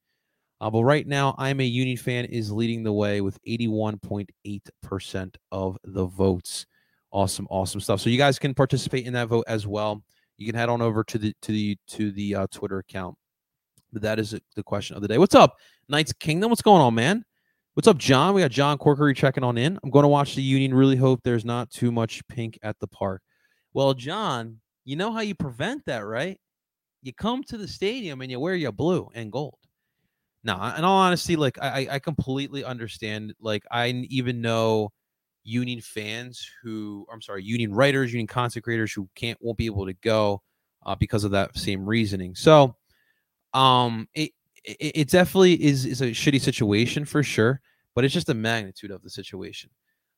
Uh, 0.59 0.69
but 0.69 0.83
right 0.83 1.05
now, 1.05 1.35
I'm 1.37 1.59
a 1.59 1.63
Union 1.63 1.97
fan 1.97 2.25
is 2.25 2.51
leading 2.51 2.83
the 2.83 2.93
way 2.93 3.21
with 3.21 3.37
81.8% 3.47 5.35
of 5.51 5.77
the 5.83 6.05
votes. 6.05 6.65
Awesome, 7.11 7.47
awesome 7.49 7.79
stuff. 7.79 8.01
So 8.01 8.09
you 8.09 8.17
guys 8.17 8.39
can 8.39 8.53
participate 8.55 9.05
in 9.05 9.13
that 9.13 9.27
vote 9.27 9.45
as 9.47 9.67
well. 9.67 10.03
You 10.37 10.45
can 10.45 10.55
head 10.55 10.69
on 10.69 10.81
over 10.81 11.03
to 11.03 11.17
the 11.17 11.33
to 11.41 11.51
the 11.51 11.77
to 11.87 12.11
the 12.11 12.35
uh, 12.35 12.47
Twitter 12.51 12.79
account. 12.79 13.17
But 13.91 14.01
that 14.03 14.19
is 14.19 14.35
the 14.55 14.63
question 14.63 14.95
of 14.95 15.01
the 15.01 15.07
day. 15.07 15.17
What's 15.17 15.35
up, 15.35 15.55
Knights 15.89 16.13
Kingdom? 16.13 16.49
What's 16.49 16.61
going 16.61 16.81
on, 16.81 16.93
man? 16.93 17.23
What's 17.73 17.87
up, 17.87 17.97
John? 17.97 18.33
We 18.33 18.41
got 18.41 18.51
John 18.51 18.77
Corkery 18.77 19.15
checking 19.15 19.43
on 19.43 19.57
in. 19.57 19.79
I'm 19.83 19.89
going 19.89 20.03
to 20.03 20.09
watch 20.09 20.35
the 20.35 20.41
Union. 20.41 20.73
Really 20.73 20.95
hope 20.95 21.21
there's 21.23 21.45
not 21.45 21.69
too 21.69 21.91
much 21.91 22.27
pink 22.27 22.57
at 22.63 22.77
the 22.79 22.87
park. 22.87 23.21
Well, 23.73 23.93
John, 23.93 24.59
you 24.83 24.95
know 24.95 25.11
how 25.11 25.21
you 25.21 25.35
prevent 25.35 25.85
that, 25.85 25.99
right? 25.99 26.39
You 27.03 27.13
come 27.13 27.43
to 27.43 27.57
the 27.57 27.67
stadium 27.67 28.21
and 28.21 28.31
you 28.31 28.39
wear 28.39 28.55
your 28.55 28.71
blue 28.71 29.07
and 29.13 29.31
gold. 29.31 29.59
Now, 30.43 30.75
in 30.75 30.83
all 30.83 30.97
honesty, 30.97 31.35
like 31.35 31.57
I, 31.61 31.87
I 31.91 31.99
completely 31.99 32.63
understand. 32.63 33.33
Like 33.39 33.63
I 33.69 33.89
even 34.09 34.41
know 34.41 34.91
Union 35.47 35.79
fans 35.79 36.45
who, 36.61 37.05
I'm 37.11 37.21
sorry, 37.21 37.41
Union 37.43 37.73
writers, 37.73 38.11
Union 38.11 38.27
content 38.27 38.63
creators 38.63 38.91
who 38.91 39.07
can't 39.15 39.37
won't 39.41 39.57
be 39.57 39.65
able 39.65 39.85
to 39.85 39.93
go 39.93 40.41
uh, 40.85 40.95
because 40.95 41.23
of 41.23 41.31
that 41.31 41.57
same 41.57 41.85
reasoning. 41.85 42.35
So, 42.35 42.75
um, 43.53 44.07
it 44.13 44.31
it, 44.63 44.91
it 44.95 45.09
definitely 45.09 45.63
is 45.63 45.85
is 45.85 46.01
a 46.01 46.07
shitty 46.07 46.41
situation 46.41 47.05
for 47.05 47.23
sure, 47.23 47.61
but 47.95 48.03
it's 48.03 48.13
just 48.13 48.27
the 48.27 48.33
magnitude 48.33 48.91
of 48.91 49.01
the 49.01 49.09
situation. 49.09 49.69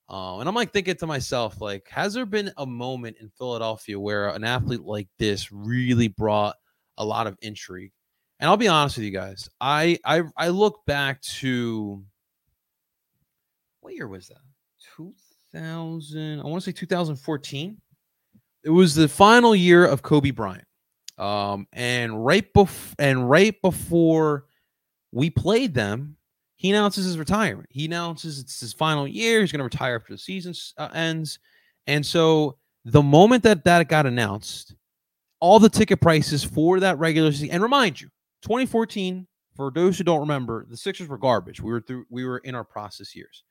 Uh, 0.10 0.40
and 0.40 0.50
I'm 0.50 0.56
like 0.56 0.74
thinking 0.74 0.96
to 0.96 1.06
myself, 1.06 1.62
like, 1.62 1.88
has 1.90 2.16
there 2.16 2.26
been 2.26 2.52
a 2.58 2.66
moment 2.66 3.18
in 3.22 3.30
Philadelphia 3.38 4.00
where 4.00 4.30
an 4.30 4.44
athlete 4.44 4.82
like 4.82 5.08
this 5.20 5.52
really 5.52 6.08
brought 6.08 6.56
a 6.98 7.06
lot 7.06 7.28
of 7.28 7.38
intrigue? 7.44 7.92
And 8.40 8.50
I'll 8.50 8.58
be 8.58 8.68
honest 8.68 8.98
with 8.98 9.06
you 9.06 9.12
guys, 9.12 9.48
I 9.62 10.00
I 10.04 10.24
I 10.36 10.50
look 10.50 10.86
back 10.88 11.22
to 11.22 12.04
what 13.82 13.94
year 13.94 14.08
was 14.08 14.30
that? 14.30 14.49
2000. 15.00 16.40
I 16.40 16.44
want 16.44 16.64
to 16.64 16.70
say 16.70 16.74
2014. 16.74 17.78
It 18.64 18.70
was 18.70 18.96
the 18.96 19.08
final 19.08 19.56
year 19.56 19.86
of 19.86 20.02
Kobe 20.02 20.32
Bryant. 20.32 20.66
Um, 21.18 21.68
and 21.74 22.26
right 22.26 22.52
before 22.54 22.96
and 22.98 23.30
right 23.30 23.56
before 23.62 24.46
we 25.12 25.30
played 25.30 25.74
them, 25.74 26.18
he 26.56 26.70
announces 26.70 27.06
his 27.06 27.18
retirement. 27.18 27.68
He 27.72 27.86
announces 27.86 28.40
it's 28.40 28.60
his 28.60 28.74
final 28.74 29.08
year. 29.08 29.42
He's 29.42 29.52
going 29.52 29.60
to 29.60 29.66
retire 29.66 29.96
after 29.96 30.14
the 30.14 30.18
season 30.18 30.54
uh, 30.78 30.90
ends. 30.94 31.40
And 31.88 32.06
so 32.06 32.58
the 32.86 33.02
moment 33.02 33.44
that 33.44 33.64
that 33.66 33.88
got 33.90 34.06
announced, 34.06 34.76
all 35.42 35.60
the 35.60 35.70
ticket 35.70 36.02
prices 36.02 36.44
for 36.44 36.80
that 36.82 37.00
regular 37.00 37.32
season, 37.32 37.52
and 37.52 37.64
remind 37.64 38.00
you, 38.00 38.08
2014, 38.44 39.28
for 39.56 39.72
those 39.72 39.98
who 39.98 40.04
don't 40.06 40.22
remember, 40.22 40.66
the 40.70 40.78
Sixers 40.78 41.08
were 41.08 41.18
garbage. 41.18 41.62
We 41.62 41.72
were 41.72 41.82
through, 41.82 42.06
we 42.10 42.24
were 42.26 42.40
in 42.40 42.56
our 42.56 42.64
process 42.64 43.16
years. 43.16 43.44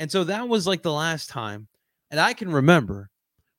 And 0.00 0.10
so 0.10 0.24
that 0.24 0.48
was 0.48 0.66
like 0.66 0.82
the 0.82 0.92
last 0.92 1.28
time, 1.28 1.68
and 2.10 2.18
I 2.18 2.32
can 2.32 2.50
remember 2.50 3.10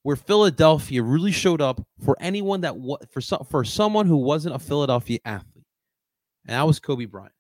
where 0.02 0.16
Philadelphia 0.16 1.04
really 1.04 1.32
showed 1.32 1.62
up 1.62 1.80
for 2.04 2.18
anyone 2.20 2.62
that 2.62 2.76
was 2.76 2.98
for 3.12 3.22
some 3.22 3.46
for 3.50 3.64
someone 3.64 4.08
who 4.08 4.18
wasn't 4.18 4.56
a 4.56 4.60
Philadelphia 4.60 5.20
athlete, 5.24 5.66
and 6.48 6.56
that 6.56 6.66
was 6.66 6.80
Kobe 6.80 7.06
Bryant, 7.06 7.32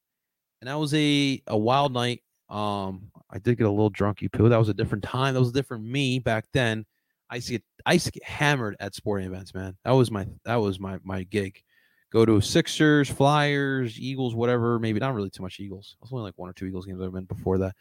and 0.62 0.70
that 0.70 0.76
was 0.76 0.94
a 0.94 1.42
a 1.48 1.58
wild 1.58 1.94
night. 1.94 2.22
Um, 2.48 3.10
I 3.32 3.40
did 3.40 3.58
get 3.58 3.66
a 3.66 3.72
little 3.72 3.92
drunky 3.92 4.32
poo. 4.32 4.50
That 4.50 4.60
was 4.60 4.70
a 4.70 4.74
different 4.74 5.04
time. 5.04 5.34
That 5.34 5.40
was 5.40 5.50
a 5.50 5.54
different 5.54 5.84
me 5.84 6.20
back 6.20 6.46
then. 6.54 6.86
I 7.32 7.40
to 7.40 7.52
get 7.54 7.64
I 7.88 7.94
used 7.94 8.06
to 8.06 8.12
get 8.12 8.24
hammered 8.24 8.76
at 8.80 8.94
sporting 8.94 9.26
events, 9.26 9.56
man. 9.56 9.76
That 9.84 9.92
was 9.92 10.12
my 10.12 10.28
that 10.46 10.58
was 10.58 10.80
my 10.80 11.00
my 11.04 11.24
gig. 11.24 11.64
Go 12.12 12.26
to 12.26 12.40
Sixers, 12.42 13.10
Flyers, 13.10 14.00
Eagles, 14.00 14.36
whatever. 14.36 14.78
Maybe 14.78 15.00
not 15.00 15.16
really 15.16 15.30
too 15.30 15.42
much 15.42 15.60
Eagles. 15.60 15.96
I 16.00 16.04
was 16.04 16.12
only 16.12 16.26
like 16.26 16.38
one 16.38 16.50
or 16.50 16.54
two 16.54 16.68
Eagles 16.68 16.86
games 16.86 17.02
I've 17.02 17.14
been 17.14 17.24
before 17.24 17.58
that, 17.60 17.74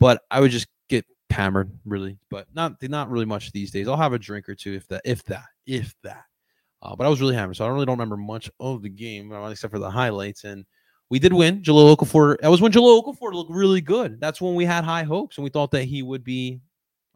but 0.00 0.22
I 0.30 0.40
would 0.40 0.50
just 0.50 0.68
get 0.88 1.04
hammered 1.30 1.70
really, 1.84 2.18
but 2.30 2.46
not 2.54 2.82
not 2.82 3.10
really 3.10 3.24
much 3.24 3.52
these 3.52 3.70
days. 3.70 3.88
I'll 3.88 3.96
have 3.96 4.12
a 4.12 4.18
drink 4.18 4.48
or 4.48 4.54
two 4.54 4.74
if 4.74 4.86
that, 4.88 5.02
if 5.04 5.22
that, 5.24 5.44
if 5.66 5.94
that. 6.02 6.24
Uh, 6.82 6.94
but 6.94 7.06
I 7.06 7.08
was 7.08 7.20
really 7.20 7.34
hammered, 7.34 7.56
so 7.56 7.64
I 7.64 7.68
really 7.68 7.86
don't 7.86 7.98
remember 7.98 8.16
much 8.16 8.50
of 8.60 8.82
the 8.82 8.88
game 8.88 9.32
uh, 9.32 9.48
except 9.48 9.72
for 9.72 9.78
the 9.78 9.90
highlights. 9.90 10.44
And 10.44 10.64
we 11.08 11.18
did 11.18 11.32
win. 11.32 11.62
Jahlil 11.62 11.96
Okafor. 11.96 12.38
That 12.40 12.50
was 12.50 12.60
when 12.60 12.72
Jahlil 12.72 13.02
Okafor 13.02 13.32
looked 13.32 13.50
really 13.50 13.80
good. 13.80 14.20
That's 14.20 14.40
when 14.40 14.54
we 14.54 14.64
had 14.64 14.84
high 14.84 15.04
hopes, 15.04 15.38
and 15.38 15.44
we 15.44 15.50
thought 15.50 15.70
that 15.70 15.84
he 15.84 16.02
would 16.02 16.24
be 16.24 16.60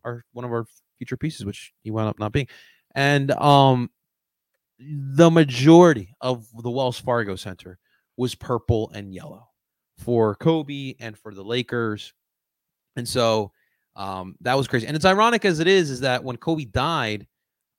our 0.05 0.25
one 0.33 0.45
of 0.45 0.53
our 0.53 0.67
future 0.99 1.17
pieces, 1.17 1.45
which 1.45 1.73
he 1.83 1.91
wound 1.91 2.09
up 2.09 2.19
not 2.19 2.33
being. 2.33 2.49
And 2.95 3.31
um, 3.33 3.91
the 4.79 5.31
majority 5.31 6.15
of 6.21 6.47
the 6.63 6.71
Wells 6.71 6.99
Fargo 6.99 7.37
Center 7.37 7.79
was 8.17 8.35
purple 8.35 8.91
and 8.95 9.15
yellow 9.15 9.49
for 9.99 10.35
Kobe 10.37 10.95
and 11.01 11.17
for 11.17 11.35
the 11.35 11.45
Lakers. 11.45 12.13
And 12.97 13.09
so 13.09 13.53
um, 13.97 14.37
that 14.41 14.57
was 14.57 14.69
crazy. 14.69 14.87
And 14.87 14.97
it's 14.97 15.05
ironic 15.05 15.45
as 15.45 15.61
it 15.61 15.67
is, 15.67 15.91
is 15.91 16.01
that 16.01 16.23
when 16.23 16.37
Kobe 16.37 16.65
died, 16.65 17.27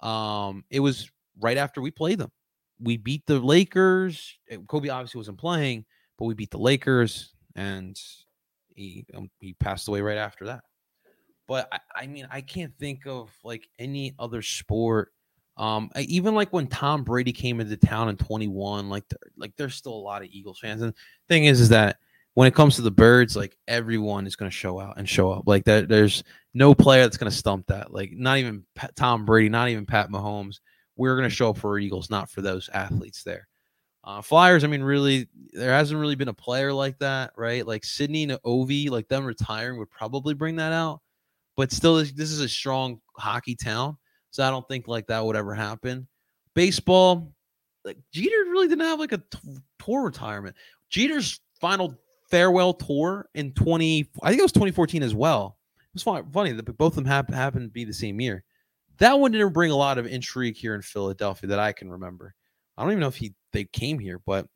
um, 0.01 0.63
it 0.69 0.79
was 0.79 1.09
right 1.39 1.57
after 1.57 1.81
we 1.81 1.91
played 1.91 2.19
them. 2.19 2.31
We 2.79 2.97
beat 2.97 3.25
the 3.25 3.39
Lakers. 3.39 4.37
Eh, 4.49 4.57
Kobe 4.67 4.89
obviously 4.89 5.19
wasn't 5.19 5.37
playing, 5.37 5.85
but 6.17 6.25
we 6.25 6.33
beat 6.33 6.51
the 6.51 6.57
Lakers, 6.57 7.33
and 7.55 7.99
he 8.75 9.05
um, 9.15 9.29
he 9.39 9.53
passed 9.53 9.87
away 9.87 10.01
right 10.01 10.17
after 10.17 10.45
that. 10.45 10.61
But 11.47 11.67
I, 11.71 11.79
I 12.03 12.07
mean, 12.07 12.27
I 12.31 12.41
can't 12.41 12.73
think 12.79 13.05
of 13.05 13.29
like 13.43 13.67
any 13.77 14.15
other 14.17 14.41
sport. 14.41 15.13
Um, 15.57 15.91
I, 15.95 16.01
even 16.01 16.33
like 16.33 16.51
when 16.51 16.67
Tom 16.67 17.03
Brady 17.03 17.33
came 17.33 17.59
into 17.59 17.77
town 17.77 18.09
in 18.09 18.17
21, 18.17 18.89
like 18.89 19.03
like 19.37 19.53
there's 19.57 19.75
still 19.75 19.93
a 19.93 19.95
lot 19.95 20.23
of 20.23 20.29
Eagles 20.31 20.59
fans. 20.59 20.81
And 20.81 20.93
thing 21.27 21.45
is, 21.45 21.61
is 21.61 21.69
that 21.69 21.97
when 22.33 22.47
it 22.47 22.55
comes 22.55 22.75
to 22.75 22.81
the 22.81 22.91
birds, 22.91 23.35
like 23.35 23.57
everyone 23.67 24.25
is 24.25 24.35
going 24.35 24.49
to 24.49 24.55
show 24.55 24.79
out 24.79 24.97
and 24.97 25.07
show 25.07 25.31
up. 25.31 25.43
Like 25.45 25.65
that, 25.65 25.89
there's 25.89 26.23
no 26.53 26.73
player 26.73 27.03
that's 27.03 27.17
going 27.17 27.31
to 27.31 27.37
stump 27.37 27.67
that. 27.67 27.93
Like 27.93 28.11
not 28.13 28.37
even 28.37 28.65
Pat, 28.75 28.95
Tom 28.95 29.25
Brady, 29.25 29.49
not 29.49 29.69
even 29.69 29.85
Pat 29.85 30.09
Mahomes. 30.09 30.59
We're 30.95 31.15
going 31.15 31.29
to 31.29 31.35
show 31.35 31.49
up 31.49 31.57
for 31.57 31.77
Eagles, 31.79 32.09
not 32.09 32.29
for 32.29 32.41
those 32.41 32.69
athletes 32.69 33.23
there. 33.23 33.47
Uh, 34.03 34.21
Flyers, 34.21 34.63
I 34.63 34.67
mean, 34.67 34.81
really, 34.81 35.27
there 35.53 35.71
hasn't 35.71 35.99
really 35.99 36.15
been 36.15 36.27
a 36.27 36.33
player 36.33 36.73
like 36.73 36.97
that, 36.99 37.33
right? 37.37 37.65
Like 37.65 37.83
Sidney 37.83 38.23
and 38.23 38.31
Ovi, 38.43 38.89
like 38.89 39.07
them 39.07 39.25
retiring 39.25 39.77
would 39.77 39.91
probably 39.91 40.33
bring 40.33 40.55
that 40.55 40.73
out. 40.73 41.01
But 41.55 41.71
still, 41.71 41.97
this, 41.97 42.11
this 42.11 42.31
is 42.31 42.39
a 42.39 42.49
strong 42.49 42.99
hockey 43.15 43.55
town, 43.55 43.97
so 44.31 44.43
I 44.43 44.49
don't 44.49 44.67
think 44.67 44.87
like 44.87 45.07
that 45.07 45.23
would 45.23 45.35
ever 45.35 45.53
happen. 45.53 46.07
Baseball, 46.55 47.31
like 47.85 47.97
Jeter 48.11 48.45
really 48.49 48.67
didn't 48.67 48.85
have 48.85 48.99
like 48.99 49.11
a 49.11 49.17
t- 49.17 49.57
tour 49.77 50.03
retirement. 50.03 50.55
Jeter's 50.89 51.39
final 51.59 51.95
farewell 52.31 52.73
tour 52.73 53.29
in 53.35 53.53
20 53.53 54.09
I 54.23 54.29
think 54.29 54.39
it 54.39 54.43
was 54.43 54.51
2014 54.53 55.03
as 55.03 55.13
well. 55.13 55.57
It 55.93 56.03
was 56.05 56.23
funny 56.31 56.53
that 56.53 56.77
both 56.77 56.93
of 56.93 56.95
them 56.95 57.05
happened 57.05 57.35
happened 57.35 57.65
to 57.65 57.73
be 57.73 57.83
the 57.83 57.93
same 57.93 58.19
year. 58.21 58.43
That 58.97 59.19
one 59.19 59.31
didn't 59.31 59.53
bring 59.53 59.71
a 59.71 59.75
lot 59.75 59.97
of 59.97 60.07
intrigue 60.07 60.55
here 60.55 60.73
in 60.73 60.81
Philadelphia 60.81 61.49
that 61.49 61.59
I 61.59 61.73
can 61.73 61.91
remember. 61.91 62.33
I 62.77 62.83
don't 62.83 62.91
even 62.91 63.01
know 63.01 63.07
if 63.07 63.17
he 63.17 63.33
they 63.51 63.65
came 63.65 63.99
here, 63.99 64.19
but 64.25 64.47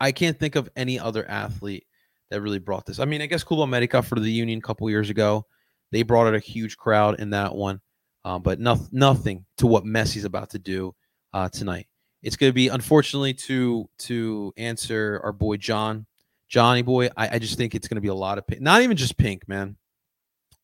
I 0.00 0.10
can't 0.10 0.38
think 0.38 0.56
of 0.56 0.70
any 0.74 0.98
other 0.98 1.28
athlete 1.28 1.86
that 2.30 2.40
really 2.40 2.58
brought 2.58 2.86
this. 2.86 2.98
I 2.98 3.04
mean, 3.04 3.20
I 3.20 3.26
guess 3.26 3.44
Club 3.44 3.60
America 3.60 4.02
for 4.02 4.18
the 4.18 4.30
Union 4.30 4.58
a 4.58 4.62
couple 4.62 4.88
years 4.88 5.10
ago, 5.10 5.46
they 5.90 6.02
brought 6.02 6.26
out 6.26 6.34
a 6.34 6.40
huge 6.40 6.78
crowd 6.78 7.20
in 7.20 7.30
that 7.30 7.54
one, 7.54 7.80
um, 8.24 8.42
but 8.42 8.58
no, 8.58 8.80
nothing 8.90 9.44
to 9.58 9.66
what 9.66 9.84
Messi's 9.84 10.24
about 10.24 10.50
to 10.50 10.58
do 10.58 10.94
uh, 11.34 11.48
tonight. 11.50 11.86
It's 12.22 12.36
going 12.36 12.50
to 12.50 12.54
be 12.54 12.68
unfortunately 12.68 13.34
to 13.34 13.88
to 13.98 14.52
answer 14.56 15.20
our 15.22 15.32
boy 15.32 15.58
John 15.58 16.06
Johnny 16.52 16.82
boy, 16.82 17.08
I, 17.16 17.36
I 17.36 17.38
just 17.38 17.56
think 17.56 17.74
it's 17.74 17.88
going 17.88 17.96
to 17.96 18.02
be 18.02 18.08
a 18.08 18.14
lot 18.14 18.36
of 18.36 18.46
pink. 18.46 18.60
Not 18.60 18.82
even 18.82 18.94
just 18.96 19.16
pink, 19.16 19.48
man. 19.48 19.74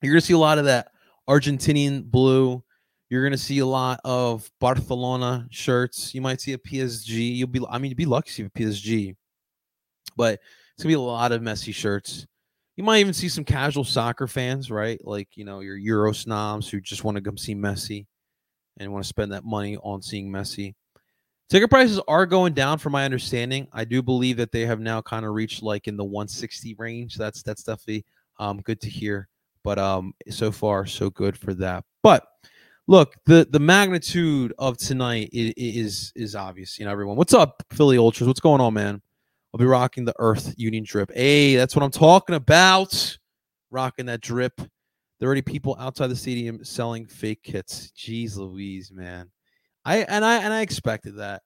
You're 0.02 0.12
going 0.12 0.20
to 0.20 0.26
see 0.26 0.34
a 0.34 0.38
lot 0.38 0.58
of 0.58 0.66
that 0.66 0.92
Argentinian 1.26 2.04
blue. 2.04 2.62
You're 3.08 3.22
going 3.22 3.32
to 3.32 3.38
see 3.38 3.60
a 3.60 3.66
lot 3.66 3.98
of 4.04 4.50
Barcelona 4.60 5.46
shirts. 5.50 6.14
You 6.14 6.20
might 6.20 6.42
see 6.42 6.52
a 6.52 6.58
PSG. 6.58 7.36
You'll 7.36 7.48
be, 7.48 7.62
I 7.70 7.78
mean, 7.78 7.88
you'd 7.88 7.96
be 7.96 8.04
lucky 8.04 8.28
to 8.28 8.34
see 8.34 8.42
a 8.42 8.50
PSG, 8.50 9.16
but 10.14 10.34
it's 10.34 10.82
going 10.82 10.92
to 10.92 10.98
be 10.98 11.00
a 11.00 11.00
lot 11.00 11.32
of 11.32 11.40
Messi 11.40 11.74
shirts. 11.74 12.26
You 12.76 12.84
might 12.84 12.98
even 12.98 13.14
see 13.14 13.30
some 13.30 13.44
casual 13.44 13.82
soccer 13.82 14.26
fans, 14.26 14.70
right? 14.70 15.00
Like, 15.02 15.28
you 15.36 15.46
know, 15.46 15.60
your 15.60 15.76
Euro 15.78 16.12
snobs 16.12 16.68
who 16.68 16.82
just 16.82 17.02
want 17.02 17.16
to 17.16 17.22
come 17.22 17.38
see 17.38 17.54
Messi 17.54 18.06
and 18.76 18.92
want 18.92 19.04
to 19.04 19.08
spend 19.08 19.32
that 19.32 19.44
money 19.44 19.78
on 19.78 20.02
seeing 20.02 20.30
Messi. 20.30 20.74
Ticket 21.48 21.70
prices 21.70 21.98
are 22.06 22.26
going 22.26 22.52
down 22.52 22.76
from 22.76 22.92
my 22.92 23.06
understanding. 23.06 23.68
I 23.72 23.84
do 23.84 24.02
believe 24.02 24.36
that 24.36 24.52
they 24.52 24.66
have 24.66 24.80
now 24.80 25.00
kind 25.00 25.24
of 25.24 25.32
reached 25.32 25.62
like 25.62 25.88
in 25.88 25.96
the 25.96 26.04
160 26.04 26.74
range. 26.74 27.16
That's 27.16 27.42
that's 27.42 27.62
definitely 27.62 28.04
um 28.38 28.60
good 28.60 28.80
to 28.82 28.90
hear. 28.90 29.28
But 29.64 29.78
um 29.78 30.12
so 30.28 30.52
far 30.52 30.84
so 30.84 31.08
good 31.08 31.38
for 31.38 31.54
that. 31.54 31.84
But 32.02 32.26
look, 32.86 33.14
the 33.24 33.48
the 33.50 33.58
magnitude 33.58 34.52
of 34.58 34.76
tonight 34.76 35.30
is 35.32 35.54
is, 35.56 36.12
is 36.14 36.34
obvious. 36.36 36.78
You 36.78 36.84
know, 36.84 36.90
everyone. 36.90 37.16
What's 37.16 37.32
up, 37.34 37.62
Philly 37.72 37.96
Ultras? 37.96 38.26
What's 38.26 38.40
going 38.40 38.60
on, 38.60 38.74
man? 38.74 39.00
I'll 39.54 39.58
be 39.58 39.64
rocking 39.64 40.04
the 40.04 40.14
Earth 40.18 40.54
Union 40.58 40.84
drip. 40.86 41.10
Hey, 41.14 41.56
that's 41.56 41.74
what 41.74 41.82
I'm 41.82 41.90
talking 41.90 42.34
about. 42.34 43.16
Rocking 43.70 44.04
that 44.06 44.20
drip. 44.20 44.54
There 44.56 45.26
are 45.26 45.28
already 45.28 45.42
people 45.42 45.76
outside 45.80 46.08
the 46.08 46.16
stadium 46.16 46.62
selling 46.62 47.06
fake 47.06 47.42
kits. 47.42 47.90
Jeez 47.96 48.36
Louise, 48.36 48.92
man. 48.92 49.30
I 49.88 50.00
and 50.00 50.22
I 50.22 50.36
and 50.42 50.52
I 50.52 50.60
expected 50.60 51.16
that. 51.16 51.40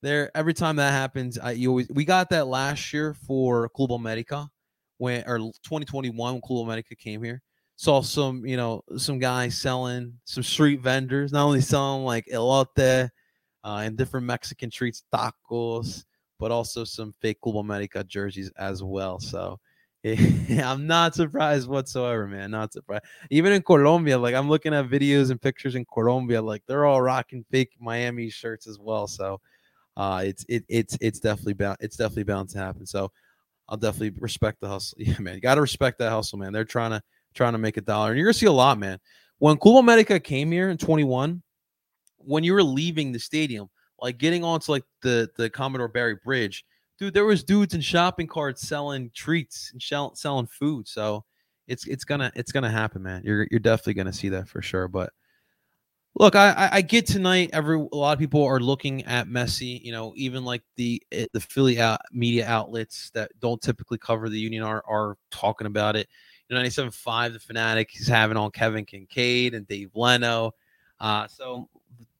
There 0.00 0.30
every 0.34 0.54
time 0.54 0.76
that 0.76 0.92
happens, 0.92 1.38
I 1.38 1.50
you 1.52 1.68
always 1.68 1.88
we 1.90 2.06
got 2.06 2.30
that 2.30 2.46
last 2.46 2.90
year 2.94 3.12
for 3.12 3.68
Club 3.68 3.92
America 3.92 4.48
when 4.96 5.22
or 5.26 5.38
2021 5.38 6.32
when 6.32 6.40
Club 6.40 6.66
America 6.66 6.96
came 6.96 7.22
here. 7.22 7.42
Saw 7.76 8.00
some, 8.00 8.46
you 8.46 8.56
know, 8.56 8.82
some 8.96 9.18
guys 9.18 9.58
selling 9.58 10.14
some 10.24 10.42
street 10.42 10.80
vendors, 10.80 11.32
not 11.32 11.44
only 11.44 11.60
selling 11.60 12.04
like 12.04 12.24
elote 12.32 13.10
uh, 13.64 13.82
and 13.84 13.98
different 13.98 14.24
Mexican 14.24 14.70
treats, 14.70 15.04
tacos, 15.12 16.04
but 16.38 16.50
also 16.50 16.84
some 16.84 17.12
fake 17.20 17.42
Club 17.42 17.58
America 17.58 18.02
jerseys 18.04 18.50
as 18.56 18.82
well. 18.82 19.20
So 19.20 19.60
I'm 20.04 20.86
not 20.86 21.14
surprised 21.14 21.68
whatsoever, 21.68 22.26
man. 22.26 22.50
Not 22.50 22.72
surprised. 22.72 23.04
Even 23.30 23.52
in 23.52 23.62
Colombia, 23.62 24.18
like 24.18 24.34
I'm 24.34 24.48
looking 24.48 24.74
at 24.74 24.88
videos 24.88 25.30
and 25.30 25.40
pictures 25.40 25.76
in 25.76 25.84
Colombia, 25.84 26.42
like 26.42 26.62
they're 26.66 26.86
all 26.86 27.00
rocking 27.00 27.44
fake 27.50 27.70
Miami 27.78 28.28
shirts 28.28 28.66
as 28.66 28.80
well. 28.80 29.06
So 29.06 29.40
uh, 29.96 30.22
it's 30.26 30.44
it 30.48 30.64
it's 30.68 30.98
it's 31.00 31.20
definitely 31.20 31.52
bound 31.54 31.76
it's 31.80 31.96
definitely 31.96 32.24
bound 32.24 32.48
to 32.50 32.58
happen. 32.58 32.84
So 32.84 33.12
I'll 33.68 33.76
definitely 33.76 34.18
respect 34.20 34.60
the 34.60 34.68
hustle. 34.68 34.98
Yeah, 35.00 35.18
man. 35.20 35.36
You 35.36 35.40
gotta 35.40 35.60
respect 35.60 35.98
that 36.00 36.10
hustle, 36.10 36.38
man. 36.38 36.52
They're 36.52 36.64
trying 36.64 36.90
to 36.90 37.02
trying 37.34 37.52
to 37.52 37.58
make 37.58 37.76
a 37.76 37.80
dollar. 37.80 38.10
And 38.10 38.18
you're 38.18 38.26
gonna 38.26 38.34
see 38.34 38.46
a 38.46 38.52
lot, 38.52 38.78
man. 38.78 38.98
When 39.38 39.56
Club 39.56 39.76
America 39.76 40.18
came 40.18 40.50
here 40.50 40.70
in 40.70 40.78
21, 40.78 41.42
when 42.18 42.42
you 42.42 42.54
were 42.54 42.62
leaving 42.62 43.12
the 43.12 43.20
stadium, 43.20 43.68
like 44.00 44.18
getting 44.18 44.42
onto 44.42 44.72
like 44.72 44.84
the 45.02 45.30
the 45.36 45.48
Commodore 45.48 45.88
Barry 45.88 46.16
Bridge, 46.24 46.64
dude, 47.02 47.14
there 47.14 47.24
was 47.24 47.42
dudes 47.42 47.74
in 47.74 47.80
shopping 47.80 48.28
carts 48.28 48.62
selling 48.62 49.10
treats 49.12 49.72
and 49.72 49.82
shell, 49.82 50.14
selling 50.14 50.46
food. 50.46 50.86
So 50.86 51.24
it's 51.66 51.84
it's 51.88 52.04
gonna 52.04 52.30
it's 52.36 52.52
gonna 52.52 52.70
happen, 52.70 53.02
man. 53.02 53.22
You're 53.24 53.48
you're 53.50 53.58
definitely 53.58 53.94
gonna 53.94 54.12
see 54.12 54.28
that 54.28 54.48
for 54.48 54.62
sure. 54.62 54.86
But 54.86 55.10
look, 56.14 56.36
I 56.36 56.68
I 56.70 56.80
get 56.80 57.08
tonight. 57.08 57.50
Every 57.52 57.76
a 57.76 57.96
lot 57.96 58.12
of 58.12 58.20
people 58.20 58.44
are 58.44 58.60
looking 58.60 59.04
at 59.04 59.26
Messi. 59.26 59.82
You 59.82 59.90
know, 59.90 60.12
even 60.14 60.44
like 60.44 60.62
the 60.76 61.02
eh, 61.10 61.26
the 61.32 61.40
Philly 61.40 61.80
out, 61.80 62.02
media 62.12 62.46
outlets 62.46 63.10
that 63.14 63.32
don't 63.40 63.60
typically 63.60 63.98
cover 63.98 64.28
the 64.28 64.38
Union 64.38 64.62
are 64.62 64.84
are 64.86 65.16
talking 65.32 65.66
about 65.66 65.96
it. 65.96 66.08
You 66.48 66.56
know, 66.56 66.62
97.5, 66.62 67.32
the 67.32 67.40
fanatic, 67.40 67.90
he's 67.90 68.06
having 68.06 68.36
on 68.36 68.52
Kevin 68.52 68.84
Kinkead 68.84 69.56
and 69.56 69.66
Dave 69.66 69.90
Leno. 69.96 70.52
Uh, 71.00 71.26
so 71.26 71.68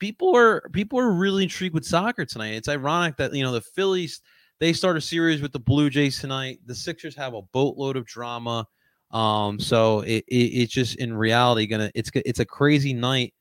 people 0.00 0.34
are 0.34 0.68
people 0.72 0.98
are 0.98 1.12
really 1.12 1.44
intrigued 1.44 1.74
with 1.74 1.84
soccer 1.84 2.24
tonight. 2.24 2.54
It's 2.54 2.68
ironic 2.68 3.16
that 3.18 3.32
you 3.32 3.44
know 3.44 3.52
the 3.52 3.60
Phillies 3.60 4.22
they 4.60 4.72
start 4.72 4.96
a 4.96 5.00
series 5.00 5.42
with 5.42 5.52
the 5.52 5.58
Blue 5.58 5.90
Jays 5.90 6.20
tonight. 6.20 6.60
The 6.66 6.74
Sixers 6.74 7.16
have 7.16 7.34
a 7.34 7.42
boatload 7.42 7.96
of 7.96 8.06
drama. 8.06 8.66
Um, 9.10 9.60
so 9.60 10.00
it, 10.00 10.24
it 10.28 10.34
it's 10.34 10.72
just 10.72 10.96
in 10.96 11.12
reality 11.12 11.66
gonna 11.66 11.90
it's 11.94 12.10
it's 12.14 12.40
a 12.40 12.46
crazy 12.46 12.94
night 12.94 13.34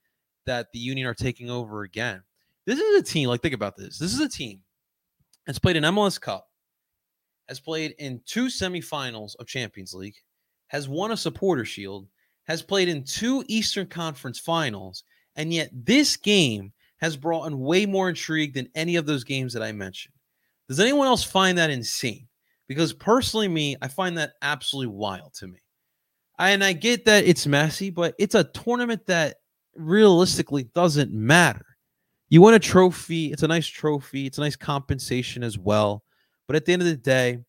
that 0.45 0.67
the 0.73 0.79
Union 0.79 1.07
are 1.07 1.13
taking 1.13 1.49
over 1.49 1.83
again. 1.83 2.21
This 2.65 2.79
is 2.79 2.99
a 2.99 3.03
team. 3.03 3.29
Like 3.29 3.41
think 3.41 3.53
about 3.53 3.77
this. 3.77 3.97
This 3.97 4.13
is 4.13 4.19
a 4.19 4.29
team 4.29 4.61
that's 5.45 5.59
played 5.59 5.77
an 5.77 5.83
MLS 5.83 6.19
Cup, 6.19 6.47
has 7.47 7.59
played 7.59 7.95
in 7.99 8.21
two 8.25 8.45
semifinals 8.45 9.35
of 9.39 9.47
Champions 9.47 9.93
League, 9.93 10.17
has 10.67 10.89
won 10.89 11.11
a 11.11 11.17
Supporter 11.17 11.65
Shield, 11.65 12.07
has 12.43 12.61
played 12.61 12.89
in 12.89 13.03
two 13.03 13.43
Eastern 13.47 13.87
Conference 13.87 14.39
Finals, 14.39 15.03
and 15.35 15.53
yet 15.53 15.69
this 15.73 16.17
game 16.17 16.73
has 16.97 17.17
brought 17.17 17.47
in 17.47 17.59
way 17.59 17.85
more 17.85 18.09
intrigue 18.09 18.53
than 18.53 18.69
any 18.75 18.95
of 18.95 19.05
those 19.05 19.23
games 19.23 19.53
that 19.53 19.63
I 19.63 19.71
mentioned. 19.71 20.13
Does 20.71 20.79
anyone 20.79 21.07
else 21.07 21.21
find 21.21 21.57
that 21.57 21.69
insane? 21.69 22.29
Because 22.69 22.93
personally, 22.93 23.49
me, 23.49 23.75
I 23.81 23.89
find 23.89 24.17
that 24.17 24.35
absolutely 24.41 24.95
wild 24.95 25.33
to 25.33 25.47
me. 25.47 25.59
And 26.39 26.63
I 26.63 26.71
get 26.71 27.03
that 27.03 27.25
it's 27.25 27.45
messy, 27.45 27.89
but 27.89 28.15
it's 28.17 28.35
a 28.35 28.45
tournament 28.45 29.05
that 29.07 29.39
realistically 29.75 30.63
doesn't 30.73 31.11
matter. 31.11 31.65
You 32.29 32.41
win 32.41 32.53
a 32.53 32.59
trophy, 32.59 33.33
it's 33.33 33.43
a 33.43 33.49
nice 33.49 33.67
trophy, 33.67 34.25
it's 34.25 34.37
a 34.37 34.41
nice 34.41 34.55
compensation 34.55 35.43
as 35.43 35.57
well. 35.57 36.05
But 36.47 36.55
at 36.55 36.63
the 36.63 36.71
end 36.71 36.83
of 36.83 36.87
the 36.87 36.95
day, 36.95 37.39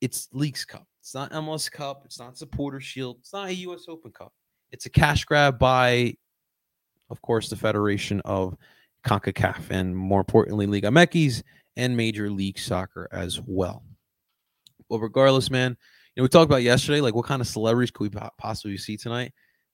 it's 0.00 0.30
Leagues 0.32 0.64
Cup. 0.64 0.86
It's 1.00 1.12
not 1.12 1.32
MLS 1.32 1.70
Cup. 1.70 2.00
It's 2.06 2.18
not 2.18 2.38
Supporter 2.38 2.80
Shield. 2.80 3.18
It's 3.20 3.34
not 3.34 3.48
a 3.48 3.54
U.S. 3.56 3.84
Open 3.88 4.10
Cup. 4.10 4.32
It's 4.70 4.86
a 4.86 4.90
cash 4.90 5.26
grab 5.26 5.58
by, 5.58 6.14
of 7.10 7.20
course, 7.20 7.50
the 7.50 7.56
Federation 7.56 8.22
of 8.24 8.56
CONCACAF 9.06 9.70
and 9.70 9.96
more 9.96 10.20
importantly, 10.20 10.66
Liga 10.66 10.88
MX 10.88 11.42
and 11.76 11.96
Major 11.96 12.30
League 12.30 12.58
Soccer 12.58 13.08
as 13.12 13.40
well. 13.44 13.82
Well, 14.88 15.00
regardless, 15.00 15.50
man, 15.50 15.76
you 16.14 16.20
know, 16.20 16.24
we 16.24 16.28
talked 16.28 16.50
about 16.50 16.62
yesterday, 16.62 17.00
like 17.00 17.14
what 17.14 17.26
kind 17.26 17.40
of 17.40 17.48
celebrities 17.48 17.90
could 17.90 18.14
we 18.14 18.20
possibly 18.38 18.76
see 18.76 18.96
tonight? 18.96 19.32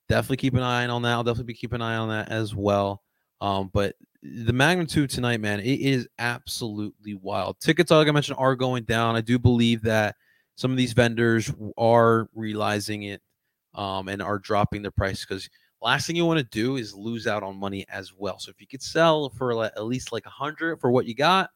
Definitely 0.09 0.37
keep 0.37 0.55
an 0.55 0.63
eye 0.63 0.87
on 0.87 1.03
that. 1.03 1.13
I'll 1.13 1.25
definitely 1.25 1.53
be 1.53 1.59
keeping 1.59 1.77
an 1.77 1.83
eye 1.83 1.97
on 1.97 2.09
that 2.09 2.31
as 2.31 2.55
well. 2.55 3.03
Um, 3.41 3.71
but 3.73 3.95
the 4.23 4.53
magnitude 4.53 5.11
tonight, 5.11 5.41
man, 5.41 5.61
it 5.61 5.81
is 5.81 6.09
absolutely 6.19 7.15
wild. 7.15 7.61
Tickets, 7.61 7.91
like 7.91 8.09
I 8.09 8.11
mentioned, 8.11 8.39
are 8.39 8.57
going 8.57 8.85
down. 8.85 9.17
I 9.17 9.21
do 9.21 9.39
believe 9.39 9.83
that 9.83 10.17
some 10.57 10.71
of 10.71 10.77
these 10.77 10.93
vendors 10.93 11.53
are 11.77 12.29
realizing 12.35 13.05
it 13.05 13.21
um, 13.75 14.09
and 14.09 14.21
are 14.21 14.39
dropping 14.39 14.83
their 14.83 14.91
price 14.91 15.25
because 15.25 15.49
last 15.81 16.07
thing 16.07 16.17
you 16.17 16.27
want 16.27 16.39
to 16.39 16.45
do 16.45 16.77
is 16.77 16.95
lose 16.95 17.27
out 17.27 17.43
on 17.43 17.57
money 17.57 17.87
as 17.89 18.13
well. 18.17 18.39
So 18.39 18.51
if 18.51 18.61
you 18.61 18.67
could 18.67 18.83
sell 18.83 19.31
for 19.31 19.65
at 19.65 19.85
least 19.85 20.13
like 20.13 20.27
a 20.27 20.31
hundred 20.31 20.81
for 20.81 20.91
what 20.91 21.07
you 21.07 21.15
got, 21.15 21.51